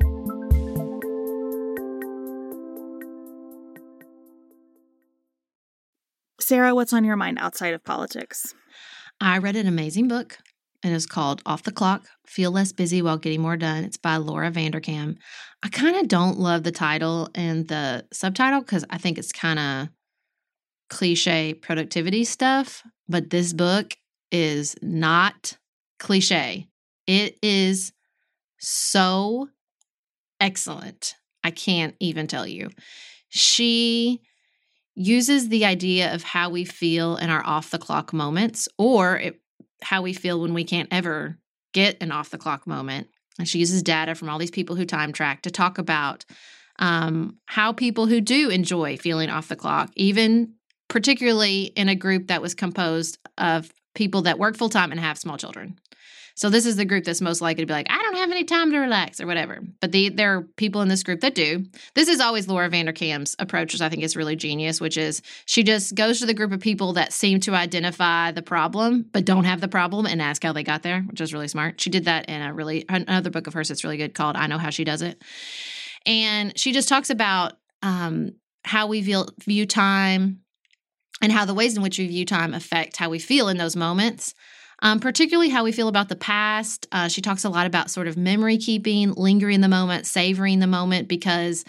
Sarah, 6.51 6.75
what's 6.75 6.91
on 6.91 7.05
your 7.05 7.15
mind 7.15 7.39
outside 7.39 7.73
of 7.73 7.81
politics? 7.81 8.53
I 9.21 9.37
read 9.37 9.55
an 9.55 9.67
amazing 9.67 10.09
book. 10.09 10.37
And 10.83 10.91
It 10.91 10.97
is 10.97 11.05
called 11.05 11.41
Off 11.45 11.63
the 11.63 11.71
Clock 11.71 12.05
Feel 12.27 12.51
Less 12.51 12.73
Busy 12.73 13.01
While 13.01 13.19
Getting 13.19 13.41
More 13.41 13.55
Done. 13.55 13.85
It's 13.85 13.95
by 13.95 14.17
Laura 14.17 14.51
Vanderkam. 14.51 15.15
I 15.63 15.69
kind 15.69 15.95
of 15.95 16.09
don't 16.09 16.39
love 16.39 16.63
the 16.63 16.71
title 16.73 17.29
and 17.33 17.69
the 17.69 18.05
subtitle 18.11 18.59
because 18.59 18.83
I 18.89 18.97
think 18.97 19.17
it's 19.17 19.31
kind 19.31 19.59
of 19.59 19.87
cliche 20.89 21.53
productivity 21.53 22.25
stuff, 22.25 22.83
but 23.07 23.29
this 23.29 23.53
book 23.53 23.95
is 24.29 24.75
not 24.81 25.57
cliche. 25.99 26.67
It 27.07 27.37
is 27.41 27.93
so 28.59 29.47
excellent. 30.41 31.15
I 31.45 31.51
can't 31.51 31.95
even 32.01 32.27
tell 32.27 32.45
you. 32.45 32.71
She 33.29 34.19
uses 34.95 35.49
the 35.49 35.65
idea 35.65 36.13
of 36.13 36.23
how 36.23 36.49
we 36.49 36.65
feel 36.65 37.17
in 37.17 37.29
our 37.29 37.45
off 37.45 37.71
the 37.71 37.77
clock 37.77 38.13
moments 38.13 38.67
or 38.77 39.17
it, 39.17 39.41
how 39.81 40.01
we 40.01 40.13
feel 40.13 40.41
when 40.41 40.53
we 40.53 40.63
can't 40.63 40.89
ever 40.91 41.37
get 41.73 41.97
an 42.01 42.11
off 42.11 42.29
the 42.29 42.37
clock 42.37 42.67
moment. 42.67 43.07
And 43.39 43.47
she 43.47 43.59
uses 43.59 43.81
data 43.81 44.15
from 44.15 44.29
all 44.29 44.37
these 44.37 44.51
people 44.51 44.75
who 44.75 44.85
time 44.85 45.13
track 45.13 45.43
to 45.43 45.51
talk 45.51 45.77
about 45.77 46.25
um, 46.79 47.37
how 47.45 47.71
people 47.71 48.07
who 48.07 48.21
do 48.21 48.49
enjoy 48.49 48.97
feeling 48.97 49.29
off 49.29 49.47
the 49.47 49.55
clock, 49.55 49.91
even 49.95 50.53
particularly 50.89 51.63
in 51.63 51.87
a 51.87 51.95
group 51.95 52.27
that 52.27 52.41
was 52.41 52.53
composed 52.53 53.17
of 53.37 53.71
people 53.95 54.23
that 54.23 54.39
work 54.39 54.57
full 54.57 54.69
time 54.69 54.91
and 54.91 54.99
have 54.99 55.17
small 55.17 55.37
children. 55.37 55.79
So 56.35 56.49
this 56.49 56.65
is 56.65 56.75
the 56.75 56.85
group 56.85 57.03
that's 57.03 57.21
most 57.21 57.41
likely 57.41 57.63
to 57.63 57.67
be 57.67 57.73
like, 57.73 57.87
I 57.89 58.01
don't 58.01 58.15
have 58.15 58.31
any 58.31 58.43
time 58.43 58.71
to 58.71 58.79
relax 58.79 59.19
or 59.19 59.27
whatever. 59.27 59.61
But 59.79 59.91
the, 59.91 60.09
there 60.09 60.37
are 60.37 60.41
people 60.57 60.81
in 60.81 60.87
this 60.87 61.03
group 61.03 61.21
that 61.21 61.35
do. 61.35 61.65
This 61.95 62.07
is 62.07 62.19
always 62.19 62.47
Laura 62.47 62.69
Vanderkam's 62.69 63.35
approach, 63.39 63.73
which 63.73 63.81
I 63.81 63.89
think 63.89 64.03
is 64.03 64.15
really 64.15 64.35
genius, 64.35 64.81
which 64.81 64.97
is 64.97 65.21
she 65.45 65.63
just 65.63 65.95
goes 65.95 66.19
to 66.19 66.25
the 66.25 66.33
group 66.33 66.51
of 66.51 66.59
people 66.59 66.93
that 66.93 67.13
seem 67.13 67.39
to 67.41 67.53
identify 67.53 68.31
the 68.31 68.41
problem 68.41 69.05
but 69.11 69.25
don't 69.25 69.45
have 69.45 69.61
the 69.61 69.67
problem 69.67 70.05
and 70.05 70.21
ask 70.21 70.43
how 70.43 70.53
they 70.53 70.63
got 70.63 70.83
there, 70.83 71.01
which 71.01 71.21
is 71.21 71.33
really 71.33 71.47
smart. 71.47 71.79
She 71.79 71.89
did 71.89 72.05
that 72.05 72.29
in 72.29 72.41
a 72.41 72.53
really 72.53 72.85
another 72.89 73.29
book 73.29 73.47
of 73.47 73.53
hers 73.53 73.67
that's 73.67 73.83
really 73.83 73.97
good 73.97 74.13
called 74.13 74.35
I 74.35 74.47
Know 74.47 74.57
How 74.57 74.69
She 74.69 74.83
Does 74.83 75.01
It. 75.01 75.21
And 76.05 76.57
she 76.57 76.71
just 76.71 76.89
talks 76.89 77.09
about 77.09 77.53
um, 77.83 78.31
how 78.63 78.87
we 78.87 79.01
view, 79.01 79.25
view 79.39 79.65
time 79.65 80.41
and 81.21 81.31
how 81.31 81.45
the 81.45 81.53
ways 81.53 81.75
in 81.75 81.83
which 81.83 81.99
we 81.99 82.07
view 82.07 82.25
time 82.25 82.53
affect 82.53 82.97
how 82.97 83.09
we 83.09 83.19
feel 83.19 83.47
in 83.47 83.57
those 83.57 83.75
moments 83.75 84.33
um, 84.81 84.99
particularly 84.99 85.49
how 85.49 85.63
we 85.63 85.71
feel 85.71 85.87
about 85.87 86.09
the 86.09 86.15
past. 86.15 86.87
Uh, 86.91 87.07
she 87.07 87.21
talks 87.21 87.43
a 87.43 87.49
lot 87.49 87.67
about 87.67 87.91
sort 87.91 88.07
of 88.07 88.17
memory 88.17 88.57
keeping, 88.57 89.13
lingering 89.13 89.61
the 89.61 89.67
moment, 89.67 90.05
savoring 90.05 90.59
the 90.59 90.67
moment, 90.67 91.07
because 91.07 91.63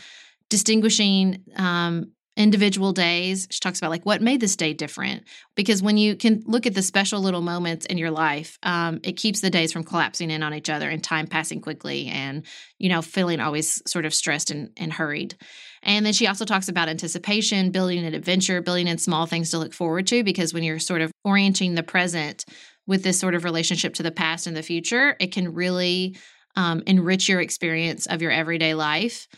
distinguishing 0.49 1.43
um, 1.57 2.13
individual 2.37 2.93
days. 2.93 3.47
She 3.51 3.61
talks 3.61 3.79
about 3.79 3.91
like 3.91 4.07
what 4.07 4.23
made 4.23 4.41
this 4.41 4.57
day 4.57 4.73
different. 4.73 5.25
Because 5.55 5.83
when 5.83 5.99
you 5.99 6.17
can 6.17 6.43
look 6.47 6.67
at 6.67 6.75
the 6.75 6.83
special 6.83 7.21
little 7.21 7.43
moments 7.43 7.85
in 7.87 7.99
your 7.99 8.11
life, 8.11 8.59
um, 8.63 9.01
it 9.03 9.19
keeps 9.19 9.41
the 9.41 9.51
days 9.51 9.73
from 9.73 9.85
collapsing 9.85 10.31
in 10.31 10.43
on 10.43 10.55
each 10.55 10.71
other 10.71 10.89
and 10.89 11.05
time 11.05 11.27
passing 11.27 11.61
quickly 11.61 12.07
and, 12.07 12.47
you 12.79 12.89
know, 12.89 13.03
feeling 13.03 13.41
always 13.41 13.83
sort 13.87 14.07
of 14.07 14.15
stressed 14.15 14.51
and, 14.51 14.71
and 14.79 14.93
hurried. 14.93 15.37
And 15.83 16.07
then 16.07 16.13
she 16.13 16.27
also 16.27 16.45
talks 16.45 16.69
about 16.69 16.89
anticipation, 16.89 17.71
building 17.71 18.05
an 18.05 18.15
adventure, 18.15 18.63
building 18.63 18.87
in 18.87 18.99
small 18.99 19.27
things 19.27 19.51
to 19.51 19.59
look 19.59 19.75
forward 19.75 20.07
to, 20.07 20.25
because 20.25 20.55
when 20.55 20.63
you're 20.63 20.79
sort 20.79 21.03
of 21.03 21.11
orienting 21.25 21.75
the 21.75 21.83
present 21.83 22.45
with 22.93 23.03
this 23.03 23.19
sort 23.19 23.35
of 23.35 23.43
relationship 23.43 23.95
to 23.95 24.03
the 24.03 24.11
past 24.11 24.47
and 24.47 24.55
the 24.55 24.63
future, 24.63 25.17
it 25.19 25.33
can 25.33 25.55
really 25.55 26.15
um, 26.57 26.83
enrich 26.87 27.27
your 27.27 27.41
experience 27.41 28.05
of 28.05 28.21
your 28.21 28.31
everyday 28.31 28.75
life. 28.75 29.29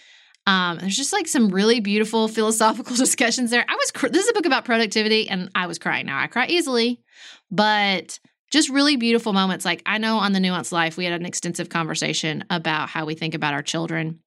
Um, 0.44 0.78
there's 0.78 0.96
just 0.96 1.12
like 1.12 1.28
some 1.28 1.50
really 1.50 1.78
beautiful 1.78 2.26
philosophical 2.36 2.96
discussions 3.06 3.52
there. 3.52 3.64
I 3.68 3.76
was 3.76 3.92
cr- 3.92 4.08
this 4.08 4.24
is 4.24 4.30
a 4.30 4.32
book 4.32 4.44
about 4.44 4.64
productivity, 4.64 5.30
and 5.30 5.52
I 5.54 5.68
was 5.68 5.78
crying. 5.78 6.06
Now 6.06 6.18
I 6.18 6.26
cry 6.26 6.48
easily, 6.48 7.00
but 7.48 8.18
just 8.50 8.70
really 8.70 8.96
beautiful 8.96 9.32
moments. 9.32 9.64
Like 9.64 9.82
I 9.86 9.98
know 9.98 10.16
on 10.16 10.32
the 10.32 10.40
Nuanced 10.40 10.72
Life, 10.72 10.96
we 10.96 11.04
had 11.04 11.14
an 11.18 11.24
extensive 11.24 11.68
conversation 11.68 12.42
about 12.50 12.88
how 12.88 13.06
we 13.06 13.14
think 13.14 13.34
about 13.34 13.54
our 13.54 13.62
children 13.62 14.18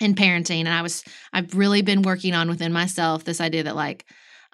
and 0.00 0.16
parenting, 0.16 0.60
and 0.60 0.70
I 0.70 0.80
was 0.80 1.04
I've 1.30 1.54
really 1.54 1.82
been 1.82 2.00
working 2.00 2.32
on 2.32 2.48
within 2.48 2.72
myself 2.72 3.24
this 3.24 3.42
idea 3.42 3.64
that 3.64 3.76
like 3.76 4.06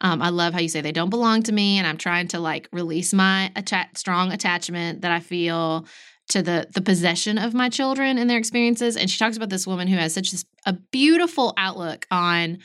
um, 0.03 0.21
I 0.21 0.29
love 0.29 0.53
how 0.53 0.61
you 0.61 0.69
say 0.69 0.81
they 0.81 0.93
don't 0.93 1.11
belong 1.11 1.45
to 1.45 1.53
me, 1.53 1.79
and 1.79 1.87
I'm 1.87 1.97
trying 1.97 2.29
to 2.29 2.41
like 2.41 2.69
release 2.73 3.15
my 3.15 3.51
atta- 3.57 3.89
strong 3.95 4.33
attachment 4.33 5.01
that 5.03 5.13
I 5.13 5.21
feel 5.21 5.87
to 6.29 6.43
the 6.43 6.67
the 6.73 6.83
possession 6.83 7.39
of 7.39 7.55
my 7.55 7.69
children 7.69 8.19
and 8.19 8.29
their 8.29 8.39
experiences. 8.39 8.97
And 8.97 9.09
she 9.09 9.19
talks 9.19 9.37
about 9.37 9.49
this 9.49 9.67
woman 9.67 9.89
who 9.89 9.97
has 9.97 10.13
such 10.13 10.33
this, 10.33 10.45
a 10.67 10.73
beautiful 10.73 11.55
outlook 11.57 12.07
on 12.11 12.59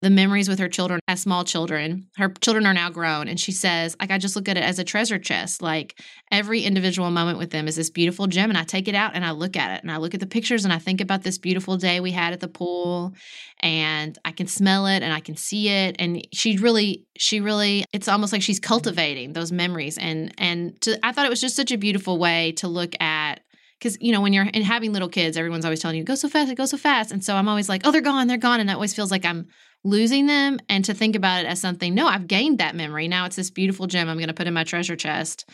the 0.00 0.10
memories 0.10 0.48
with 0.48 0.60
her 0.60 0.68
children 0.68 1.00
as 1.08 1.20
small 1.20 1.42
children. 1.44 2.06
Her 2.16 2.28
children 2.40 2.66
are 2.66 2.74
now 2.74 2.88
grown. 2.88 3.26
And 3.26 3.38
she 3.38 3.50
says, 3.50 3.96
like, 4.00 4.12
I 4.12 4.18
just 4.18 4.36
look 4.36 4.48
at 4.48 4.56
it 4.56 4.62
as 4.62 4.78
a 4.78 4.84
treasure 4.84 5.18
chest. 5.18 5.60
Like 5.60 6.00
every 6.30 6.62
individual 6.62 7.10
moment 7.10 7.38
with 7.38 7.50
them 7.50 7.66
is 7.66 7.74
this 7.74 7.90
beautiful 7.90 8.28
gem. 8.28 8.48
And 8.48 8.56
I 8.56 8.62
take 8.62 8.86
it 8.86 8.94
out 8.94 9.12
and 9.14 9.24
I 9.24 9.32
look 9.32 9.56
at 9.56 9.76
it 9.76 9.82
and 9.82 9.90
I 9.90 9.96
look 9.96 10.14
at 10.14 10.20
the 10.20 10.26
pictures 10.26 10.64
and 10.64 10.72
I 10.72 10.78
think 10.78 11.00
about 11.00 11.24
this 11.24 11.36
beautiful 11.36 11.76
day 11.76 11.98
we 11.98 12.12
had 12.12 12.32
at 12.32 12.38
the 12.38 12.48
pool 12.48 13.12
and 13.58 14.16
I 14.24 14.30
can 14.30 14.46
smell 14.46 14.86
it 14.86 15.02
and 15.02 15.12
I 15.12 15.20
can 15.20 15.36
see 15.36 15.68
it. 15.68 15.96
And 15.98 16.24
she 16.32 16.58
really, 16.58 17.04
she 17.16 17.40
really, 17.40 17.84
it's 17.92 18.06
almost 18.06 18.32
like 18.32 18.42
she's 18.42 18.60
cultivating 18.60 19.32
those 19.32 19.50
memories. 19.50 19.98
And, 19.98 20.32
and 20.38 20.80
to, 20.82 21.04
I 21.04 21.10
thought 21.10 21.26
it 21.26 21.30
was 21.30 21.40
just 21.40 21.56
such 21.56 21.72
a 21.72 21.78
beautiful 21.78 22.18
way 22.18 22.52
to 22.52 22.68
look 22.68 22.94
at 23.00 23.40
because 23.78 23.96
you 24.00 24.12
know 24.12 24.20
when 24.20 24.32
you're 24.32 24.46
and 24.52 24.64
having 24.64 24.92
little 24.92 25.08
kids 25.08 25.36
everyone's 25.36 25.64
always 25.64 25.80
telling 25.80 25.96
you 25.96 26.02
go 26.02 26.14
so 26.14 26.28
fast 26.28 26.54
go 26.56 26.66
so 26.66 26.76
fast 26.76 27.12
and 27.12 27.22
so 27.22 27.36
i'm 27.36 27.48
always 27.48 27.68
like 27.68 27.82
oh 27.84 27.92
they're 27.92 28.00
gone 28.00 28.26
they're 28.26 28.36
gone 28.36 28.60
and 28.60 28.68
it 28.68 28.72
always 28.72 28.94
feels 28.94 29.10
like 29.10 29.24
i'm 29.24 29.46
losing 29.84 30.26
them 30.26 30.58
and 30.68 30.84
to 30.84 30.94
think 30.94 31.14
about 31.16 31.44
it 31.44 31.46
as 31.46 31.60
something 31.60 31.94
no 31.94 32.06
i've 32.06 32.26
gained 32.26 32.58
that 32.58 32.74
memory 32.74 33.08
now 33.08 33.24
it's 33.24 33.36
this 33.36 33.50
beautiful 33.50 33.86
gem 33.86 34.08
i'm 34.08 34.16
going 34.16 34.28
to 34.28 34.34
put 34.34 34.46
in 34.46 34.54
my 34.54 34.64
treasure 34.64 34.96
chest 34.96 35.48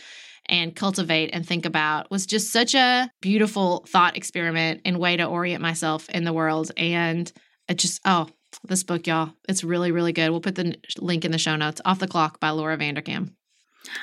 and 0.47 0.75
cultivate 0.75 1.31
and 1.33 1.47
think 1.47 1.65
about 1.65 2.11
was 2.11 2.27
just 2.27 2.51
such 2.51 2.75
a 2.75 3.11
beautiful 3.21 3.85
thought 3.89 4.17
experiment 4.17 4.83
and 4.85 4.99
way 4.99 5.17
to 5.17 5.25
orient 5.25 5.63
myself 5.63 6.09
in 6.11 6.25
the 6.25 6.33
world. 6.33 6.71
And 6.77 7.31
it 7.69 7.79
just, 7.79 8.01
oh, 8.05 8.29
this 8.65 8.85
book, 8.85 9.07
y'all, 9.07 9.33
it's 9.49 9.65
really, 9.65 9.91
really 9.91 10.13
good. 10.13 10.31
We'll 10.31 10.41
put 10.41 10.55
the 10.55 10.77
link 10.99 11.25
in 11.25 11.33
the 11.33 11.39
show 11.39 11.57
notes. 11.57 11.81
Off 11.85 11.99
the 11.99 12.09
Clock 12.09 12.41
by 12.41 12.51
Laura 12.51 12.77
Vanderkam. 12.77 13.33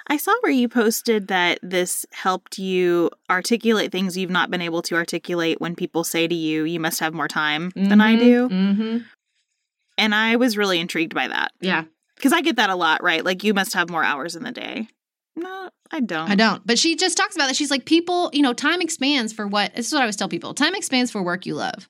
I 0.07 0.17
saw 0.17 0.33
where 0.41 0.51
you 0.51 0.69
posted 0.69 1.29
that 1.29 1.57
this 1.63 2.05
helped 2.11 2.59
you 2.59 3.09
articulate 3.29 3.91
things 3.91 4.15
you've 4.15 4.29
not 4.29 4.51
been 4.51 4.61
able 4.61 4.83
to 4.83 4.95
articulate 4.95 5.59
when 5.59 5.75
people 5.75 6.03
say 6.03 6.27
to 6.27 6.35
you, 6.35 6.65
you 6.65 6.79
must 6.79 6.99
have 6.99 7.15
more 7.15 7.27
time 7.27 7.71
mm-hmm, 7.71 7.89
than 7.89 7.99
I 7.99 8.15
do. 8.15 8.49
Mm-hmm. 8.49 8.97
And 10.01 10.15
I 10.15 10.35
was 10.37 10.57
really 10.57 10.79
intrigued 10.79 11.13
by 11.13 11.27
that. 11.27 11.51
Yeah. 11.61 11.83
Because 12.15 12.33
I 12.33 12.41
get 12.41 12.55
that 12.55 12.71
a 12.71 12.75
lot, 12.75 13.03
right? 13.03 13.23
Like, 13.23 13.43
you 13.43 13.53
must 13.53 13.75
have 13.75 13.91
more 13.91 14.03
hours 14.03 14.35
in 14.35 14.41
the 14.41 14.51
day. 14.51 14.87
No, 15.35 15.69
I 15.91 15.99
don't. 15.99 16.27
I 16.27 16.33
don't. 16.33 16.65
But 16.65 16.79
she 16.79 16.95
just 16.95 17.15
talks 17.17 17.35
about 17.35 17.47
that. 17.47 17.55
She's 17.55 17.69
like, 17.69 17.85
people, 17.85 18.31
you 18.33 18.41
know, 18.41 18.53
time 18.53 18.81
expands 18.81 19.31
for 19.31 19.45
what, 19.45 19.75
this 19.75 19.85
is 19.85 19.93
what 19.93 19.99
I 19.99 20.05
always 20.05 20.15
tell 20.15 20.27
people 20.27 20.55
time 20.55 20.73
expands 20.73 21.11
for 21.11 21.21
work 21.21 21.45
you 21.45 21.53
love. 21.53 21.87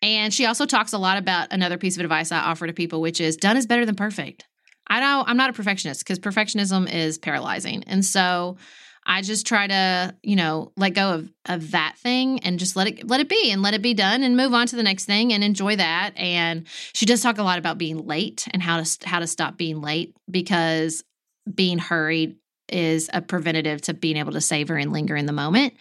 And 0.00 0.32
she 0.32 0.46
also 0.46 0.64
talks 0.64 0.94
a 0.94 0.98
lot 0.98 1.18
about 1.18 1.52
another 1.52 1.76
piece 1.76 1.96
of 1.96 2.02
advice 2.02 2.32
I 2.32 2.38
offer 2.38 2.66
to 2.66 2.72
people, 2.72 3.02
which 3.02 3.20
is 3.20 3.36
done 3.36 3.58
is 3.58 3.66
better 3.66 3.84
than 3.84 3.96
perfect. 3.96 4.46
I 4.86 5.00
know 5.00 5.22
I'm 5.26 5.36
not 5.36 5.50
a 5.50 5.52
perfectionist 5.52 6.00
because 6.00 6.18
perfectionism 6.18 6.90
is 6.90 7.18
paralyzing. 7.18 7.84
And 7.86 8.02
so 8.02 8.56
I 9.08 9.22
just 9.22 9.46
try 9.46 9.68
to, 9.68 10.14
you 10.22 10.34
know, 10.34 10.72
let 10.76 10.94
go 10.94 11.14
of 11.14 11.32
of 11.46 11.70
that 11.70 11.94
thing 11.96 12.40
and 12.40 12.58
just 12.58 12.74
let 12.74 12.88
it 12.88 13.08
let 13.08 13.20
it 13.20 13.28
be 13.28 13.50
and 13.52 13.62
let 13.62 13.72
it 13.72 13.80
be 13.80 13.94
done 13.94 14.24
and 14.24 14.36
move 14.36 14.52
on 14.52 14.66
to 14.66 14.76
the 14.76 14.82
next 14.82 15.04
thing 15.04 15.32
and 15.32 15.44
enjoy 15.44 15.76
that. 15.76 16.10
And 16.16 16.66
she 16.92 17.06
does 17.06 17.22
talk 17.22 17.38
a 17.38 17.44
lot 17.44 17.58
about 17.58 17.78
being 17.78 18.04
late 18.06 18.46
and 18.50 18.60
how 18.60 18.82
to 18.82 19.08
how 19.08 19.20
to 19.20 19.26
stop 19.26 19.56
being 19.56 19.80
late 19.80 20.14
because 20.28 21.04
being 21.52 21.78
hurried 21.78 22.36
is 22.68 23.08
a 23.12 23.22
preventative 23.22 23.80
to 23.82 23.94
being 23.94 24.16
able 24.16 24.32
to 24.32 24.40
savor 24.40 24.76
and 24.76 24.92
linger 24.92 25.14
in 25.14 25.26
the 25.26 25.32
moment. 25.32 25.74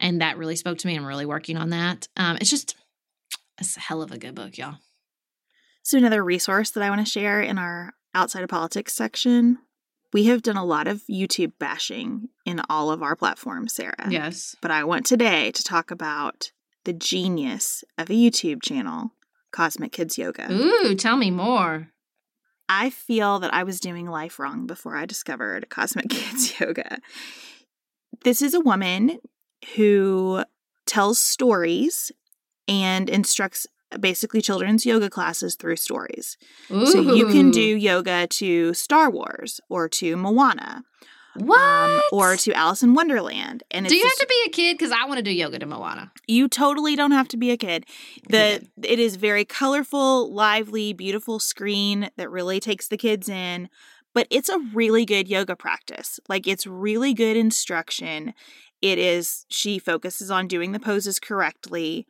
And 0.00 0.20
that 0.20 0.36
really 0.36 0.56
spoke 0.56 0.78
to 0.78 0.86
me. 0.88 0.96
I'm 0.96 1.06
really 1.06 1.26
working 1.26 1.56
on 1.56 1.70
that. 1.70 2.08
Um, 2.16 2.36
it's 2.40 2.50
just 2.50 2.74
it's 3.58 3.76
a 3.76 3.80
hell 3.80 4.02
of 4.02 4.10
a 4.10 4.18
good 4.18 4.34
book, 4.34 4.58
y'all. 4.58 4.78
So 5.84 5.98
another 5.98 6.24
resource 6.24 6.70
that 6.70 6.82
I 6.82 6.90
want 6.90 7.04
to 7.04 7.10
share 7.10 7.40
in 7.40 7.58
our 7.58 7.94
outside 8.14 8.42
of 8.42 8.48
politics 8.48 8.92
section, 8.92 9.58
we 10.12 10.24
have 10.24 10.42
done 10.42 10.56
a 10.56 10.64
lot 10.64 10.86
of 10.86 11.02
YouTube 11.10 11.52
bashing 11.58 12.28
in 12.44 12.60
all 12.68 12.90
of 12.90 13.02
our 13.02 13.16
platforms, 13.16 13.74
Sarah. 13.74 14.08
Yes. 14.10 14.54
But 14.60 14.70
I 14.70 14.84
want 14.84 15.06
today 15.06 15.50
to 15.52 15.62
talk 15.64 15.90
about 15.90 16.52
the 16.84 16.92
genius 16.92 17.84
of 17.96 18.10
a 18.10 18.14
YouTube 18.14 18.62
channel, 18.62 19.12
Cosmic 19.52 19.92
Kids 19.92 20.18
Yoga. 20.18 20.52
Ooh, 20.52 20.94
tell 20.94 21.16
me 21.16 21.30
more. 21.30 21.88
I 22.68 22.90
feel 22.90 23.38
that 23.40 23.52
I 23.52 23.64
was 23.64 23.80
doing 23.80 24.06
life 24.06 24.38
wrong 24.38 24.66
before 24.66 24.96
I 24.96 25.06
discovered 25.06 25.68
Cosmic 25.68 26.08
Kids 26.10 26.58
Yoga. 26.58 26.98
This 28.24 28.42
is 28.42 28.54
a 28.54 28.60
woman 28.60 29.18
who 29.76 30.44
tells 30.86 31.18
stories 31.18 32.12
and 32.68 33.08
instructs 33.08 33.66
basically 34.00 34.40
children's 34.40 34.86
yoga 34.86 35.10
classes 35.10 35.54
through 35.54 35.76
stories. 35.76 36.36
Ooh. 36.70 36.86
So 36.86 37.00
you 37.00 37.26
can 37.28 37.50
do 37.50 37.60
yoga 37.60 38.26
to 38.26 38.74
Star 38.74 39.10
Wars 39.10 39.60
or 39.68 39.88
to 39.90 40.16
Moana. 40.16 40.82
What? 41.34 41.60
Um, 41.60 42.02
or 42.12 42.36
to 42.36 42.52
Alice 42.52 42.82
in 42.82 42.94
Wonderland. 42.94 43.62
And 43.70 43.86
do 43.86 43.96
you 43.96 44.04
have 44.04 44.18
to 44.18 44.26
be 44.26 44.42
a 44.46 44.50
kid? 44.50 44.74
Because 44.74 44.92
I 44.92 45.06
want 45.06 45.16
to 45.16 45.22
do 45.22 45.30
yoga 45.30 45.58
to 45.58 45.66
Moana. 45.66 46.12
You 46.26 46.46
totally 46.48 46.94
don't 46.94 47.12
have 47.12 47.28
to 47.28 47.36
be 47.36 47.50
a 47.50 47.56
kid. 47.56 47.86
The 48.28 48.66
it 48.82 48.98
is 48.98 49.16
very 49.16 49.44
colorful, 49.44 50.32
lively, 50.32 50.92
beautiful 50.92 51.38
screen 51.38 52.10
that 52.16 52.30
really 52.30 52.60
takes 52.60 52.88
the 52.88 52.98
kids 52.98 53.28
in. 53.28 53.68
But 54.14 54.26
it's 54.30 54.50
a 54.50 54.58
really 54.74 55.06
good 55.06 55.26
yoga 55.26 55.56
practice. 55.56 56.20
Like 56.28 56.46
it's 56.46 56.66
really 56.66 57.14
good 57.14 57.36
instruction. 57.36 58.34
It 58.82 58.98
is 58.98 59.46
she 59.48 59.78
focuses 59.78 60.30
on 60.30 60.48
doing 60.48 60.72
the 60.72 60.80
poses 60.80 61.18
correctly. 61.18 62.06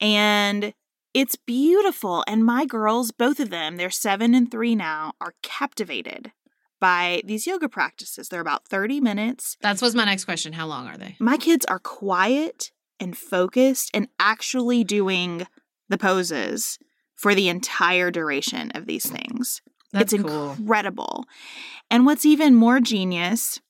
And 0.00 0.72
it's 1.14 1.36
beautiful. 1.36 2.24
And 2.26 2.44
my 2.44 2.64
girls, 2.64 3.10
both 3.10 3.40
of 3.40 3.50
them, 3.50 3.76
they're 3.76 3.90
seven 3.90 4.34
and 4.34 4.50
three 4.50 4.74
now, 4.74 5.14
are 5.20 5.34
captivated 5.42 6.32
by 6.80 7.22
these 7.24 7.46
yoga 7.46 7.68
practices. 7.68 8.28
They're 8.28 8.40
about 8.40 8.66
30 8.66 9.00
minutes. 9.00 9.56
That's 9.60 9.82
was 9.82 9.94
my 9.94 10.04
next 10.04 10.24
question. 10.24 10.52
How 10.54 10.66
long 10.66 10.86
are 10.86 10.96
they? 10.96 11.16
My 11.18 11.36
kids 11.36 11.66
are 11.66 11.78
quiet 11.78 12.72
and 12.98 13.16
focused 13.16 13.90
and 13.94 14.08
actually 14.18 14.84
doing 14.84 15.46
the 15.88 15.98
poses 15.98 16.78
for 17.14 17.34
the 17.34 17.48
entire 17.48 18.10
duration 18.10 18.70
of 18.74 18.86
these 18.86 19.08
things. 19.08 19.60
That's 19.92 20.12
it's 20.12 20.22
cool. 20.22 20.52
incredible. 20.52 21.24
And 21.90 22.06
what's 22.06 22.24
even 22.24 22.54
more 22.54 22.80
genius 22.80 23.60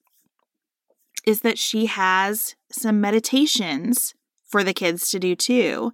is 1.27 1.41
that 1.41 1.59
she 1.59 1.87
has 1.87 2.55
some 2.71 3.01
meditations 3.01 4.15
for 4.47 4.63
the 4.63 4.75
kids 4.75 5.11
to 5.11 5.19
do 5.19 5.35
too 5.35 5.93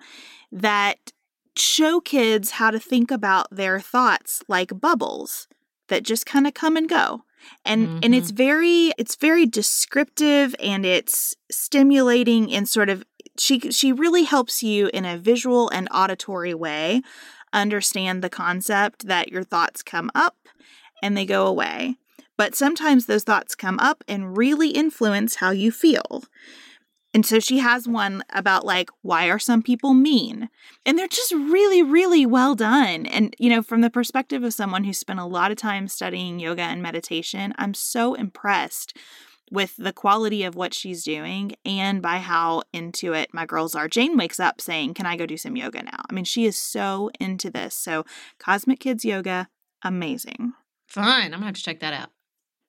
that 0.53 1.13
show 1.59 2.01
kids 2.01 2.53
how 2.53 2.71
to 2.71 2.79
think 2.79 3.11
about 3.11 3.49
their 3.51 3.81
thoughts 3.81 4.43
like 4.49 4.81
bubbles 4.81 5.49
that 5.89 6.03
just 6.03 6.27
kind 6.27 6.47
of 6.47 6.55
come 6.55 6.77
and 6.77 6.89
go 6.89 7.23
and 7.65 7.87
mm-hmm. 7.87 7.99
and 8.03 8.15
it's 8.15 8.29
mm-hmm. 8.29 8.37
very 8.37 8.93
it's 8.99 9.17
very 9.17 9.47
descriptive 9.47 10.55
and 10.61 10.85
it's 10.85 11.35
stimulating 11.51 12.53
and 12.53 12.69
sort 12.69 12.89
of 12.89 13.05
she 13.39 13.61
she 13.71 13.93
really 13.93 14.25
helps 14.25 14.63
you 14.63 14.91
in 14.93 15.05
a 15.05 15.19
visual 15.19 15.69
and 15.71 15.89
auditory 15.93 16.55
way 16.55 17.03
understand 17.53 18.23
the 18.23 18.31
concept 18.31 19.07
that 19.07 19.29
your 19.29 19.45
thoughts 19.45 19.83
come 19.83 20.11
up 20.15 20.37
and 21.03 21.17
they 21.17 21.27
go 21.27 21.47
away 21.47 21.97
but 22.37 22.55
sometimes 22.55 23.07
those 23.07 23.25
thoughts 23.25 23.55
come 23.55 23.79
up 23.79 24.05
and 24.07 24.37
really 24.37 24.71
influence 24.71 25.37
how 25.37 25.51
you 25.51 25.71
feel 25.71 26.25
and 27.17 27.25
so 27.25 27.41
she 27.41 27.61
has 27.61 27.89
one 27.89 28.23
about 28.29 28.67
like, 28.67 28.91
why 29.01 29.31
are 29.31 29.39
some 29.39 29.63
people 29.63 29.95
mean? 29.95 30.51
And 30.85 30.99
they're 30.99 31.09
just 31.09 31.33
really, 31.33 31.83
really 31.83 32.27
well 32.27 32.55
done. 32.55 33.07
And, 33.07 33.35
you 33.39 33.49
know, 33.49 33.63
from 33.63 33.81
the 33.81 33.89
perspective 33.89 34.45
of 34.45 34.53
someone 34.53 34.85
who 34.85 34.93
spent 34.93 35.19
a 35.19 35.25
lot 35.25 35.51
of 35.51 35.57
time 35.57 35.89
studying 35.89 36.39
yoga 36.39 36.61
and 36.61 36.83
meditation, 36.83 37.55
I'm 37.57 37.73
so 37.73 38.13
impressed 38.13 38.99
with 39.51 39.75
the 39.79 39.95
quality 39.95 40.45
of 40.45 40.57
what 40.57 40.75
she's 40.75 41.05
doing 41.05 41.55
and 41.65 42.03
by 42.03 42.19
how 42.19 42.65
into 42.75 43.15
it 43.15 43.33
my 43.33 43.47
girls 43.47 43.75
are. 43.75 43.89
Jane 43.89 44.19
wakes 44.19 44.39
up 44.39 44.61
saying, 44.61 44.93
Can 44.93 45.07
I 45.07 45.17
go 45.17 45.25
do 45.25 45.39
some 45.39 45.57
yoga 45.57 45.85
now? 45.85 46.03
I 46.11 46.13
mean, 46.13 46.27
she 46.27 46.45
is 46.45 46.59
so 46.59 47.11
into 47.19 47.49
this. 47.49 47.75
So, 47.75 48.05
Cosmic 48.39 48.79
Kids 48.79 49.07
Yoga, 49.07 49.49
amazing. 49.83 50.53
Fine. 50.87 51.07
I'm 51.09 51.31
going 51.31 51.41
to 51.41 51.47
have 51.47 51.55
to 51.55 51.63
check 51.63 51.81
that 51.81 51.95
out. 51.95 52.11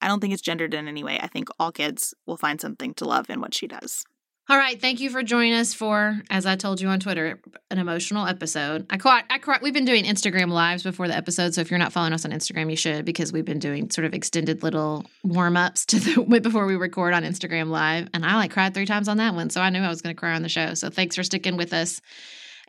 I 0.01 0.07
don't 0.07 0.21
think 0.21 0.31
it's 0.31 0.41
gendered 0.41 0.73
in 0.73 0.87
any 0.87 1.03
way. 1.03 1.19
I 1.19 1.27
think 1.27 1.49
all 1.59 1.73
kids 1.73 2.13
will 2.25 2.37
find 2.37 2.61
something 2.61 2.93
to 2.93 3.03
love 3.03 3.29
in 3.29 3.41
what 3.41 3.53
she 3.53 3.67
does. 3.67 4.05
All 4.49 4.57
right, 4.57 4.79
thank 4.79 5.01
you 5.01 5.09
for 5.09 5.23
joining 5.23 5.55
us 5.55 5.73
for, 5.73 6.21
as 6.29 6.45
I 6.45 6.55
told 6.55 6.79
you 6.79 6.87
on 6.87 7.01
Twitter, 7.01 7.37
an 7.69 7.79
emotional 7.79 8.25
episode. 8.25 8.85
I 8.89 8.95
caught, 8.95 9.25
I 9.29 9.39
caught, 9.39 9.61
we've 9.61 9.73
been 9.73 9.83
doing 9.83 10.05
Instagram 10.05 10.49
lives 10.49 10.83
before 10.83 11.09
the 11.09 11.17
episode, 11.17 11.53
so 11.53 11.59
if 11.59 11.69
you're 11.69 11.77
not 11.77 11.91
following 11.91 12.13
us 12.13 12.23
on 12.23 12.31
Instagram, 12.31 12.69
you 12.69 12.77
should 12.77 13.03
because 13.03 13.33
we've 13.33 13.43
been 13.43 13.59
doing 13.59 13.89
sort 13.89 14.05
of 14.05 14.13
extended 14.13 14.63
little 14.63 15.05
warm 15.21 15.57
ups 15.57 15.85
to 15.87 15.99
the 15.99 16.39
before 16.41 16.65
we 16.65 16.77
record 16.77 17.13
on 17.13 17.23
Instagram 17.23 17.67
live, 17.67 18.07
and 18.13 18.25
I 18.25 18.35
like 18.35 18.51
cried 18.51 18.73
three 18.73 18.85
times 18.85 19.09
on 19.09 19.17
that 19.17 19.35
one, 19.35 19.49
so 19.49 19.59
I 19.59 19.69
knew 19.69 19.81
I 19.81 19.89
was 19.89 20.01
going 20.01 20.15
to 20.15 20.19
cry 20.19 20.33
on 20.33 20.43
the 20.43 20.49
show. 20.49 20.75
So 20.75 20.89
thanks 20.89 21.17
for 21.17 21.23
sticking 21.23 21.57
with 21.57 21.73
us, 21.73 21.99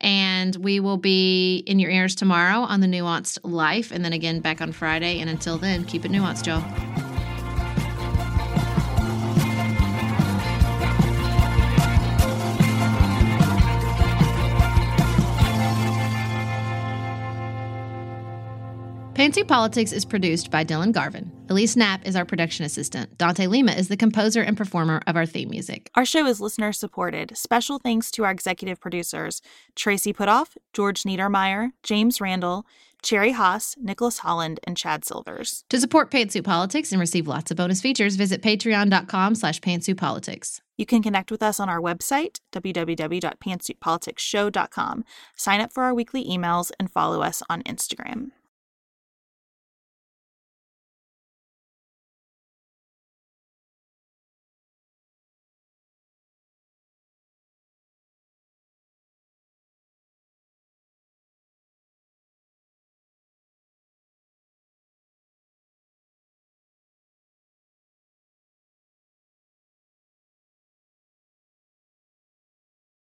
and 0.00 0.56
we 0.56 0.80
will 0.80 0.96
be 0.96 1.58
in 1.58 1.78
your 1.78 1.92
ears 1.92 2.16
tomorrow 2.16 2.58
on 2.58 2.80
the 2.80 2.88
Nuanced 2.88 3.38
Life, 3.44 3.92
and 3.92 4.04
then 4.04 4.12
again 4.12 4.40
back 4.40 4.60
on 4.60 4.72
Friday. 4.72 5.20
And 5.20 5.30
until 5.30 5.58
then, 5.58 5.84
keep 5.84 6.04
it 6.04 6.10
nuanced, 6.10 6.46
y'all. 6.46 7.07
Pantsuit 19.18 19.48
Politics 19.48 19.90
is 19.90 20.04
produced 20.04 20.48
by 20.48 20.64
Dylan 20.64 20.92
Garvin. 20.92 21.32
Elise 21.48 21.74
Knapp 21.74 22.06
is 22.06 22.14
our 22.14 22.24
production 22.24 22.64
assistant. 22.64 23.18
Dante 23.18 23.48
Lima 23.48 23.72
is 23.72 23.88
the 23.88 23.96
composer 23.96 24.42
and 24.42 24.56
performer 24.56 25.02
of 25.08 25.16
our 25.16 25.26
theme 25.26 25.50
music. 25.50 25.90
Our 25.96 26.04
show 26.04 26.24
is 26.26 26.40
listener 26.40 26.72
supported. 26.72 27.36
Special 27.36 27.80
thanks 27.80 28.12
to 28.12 28.22
our 28.22 28.30
executive 28.30 28.80
producers 28.80 29.42
Tracy 29.74 30.12
Putoff, 30.12 30.56
George 30.72 31.02
Niedermeyer, 31.02 31.72
James 31.82 32.20
Randall, 32.20 32.64
Cherry 33.02 33.32
Haas, 33.32 33.74
Nicholas 33.76 34.18
Holland, 34.18 34.60
and 34.62 34.76
Chad 34.76 35.04
Silvers. 35.04 35.64
To 35.68 35.80
support 35.80 36.12
Pantsuit 36.12 36.44
Politics 36.44 36.92
and 36.92 37.00
receive 37.00 37.26
lots 37.26 37.50
of 37.50 37.56
bonus 37.56 37.80
features, 37.80 38.14
visit 38.14 38.40
patreon.com 38.40 39.34
slash 39.34 39.60
pantsuitpolitics. 39.60 40.60
You 40.76 40.86
can 40.86 41.02
connect 41.02 41.32
with 41.32 41.42
us 41.42 41.58
on 41.58 41.68
our 41.68 41.80
website, 41.80 42.38
www.pantsuitpoliticsshow.com. 42.52 45.04
Sign 45.34 45.60
up 45.60 45.72
for 45.72 45.82
our 45.82 45.92
weekly 45.92 46.24
emails 46.24 46.70
and 46.78 46.88
follow 46.88 47.20
us 47.20 47.42
on 47.50 47.64
Instagram. 47.64 48.30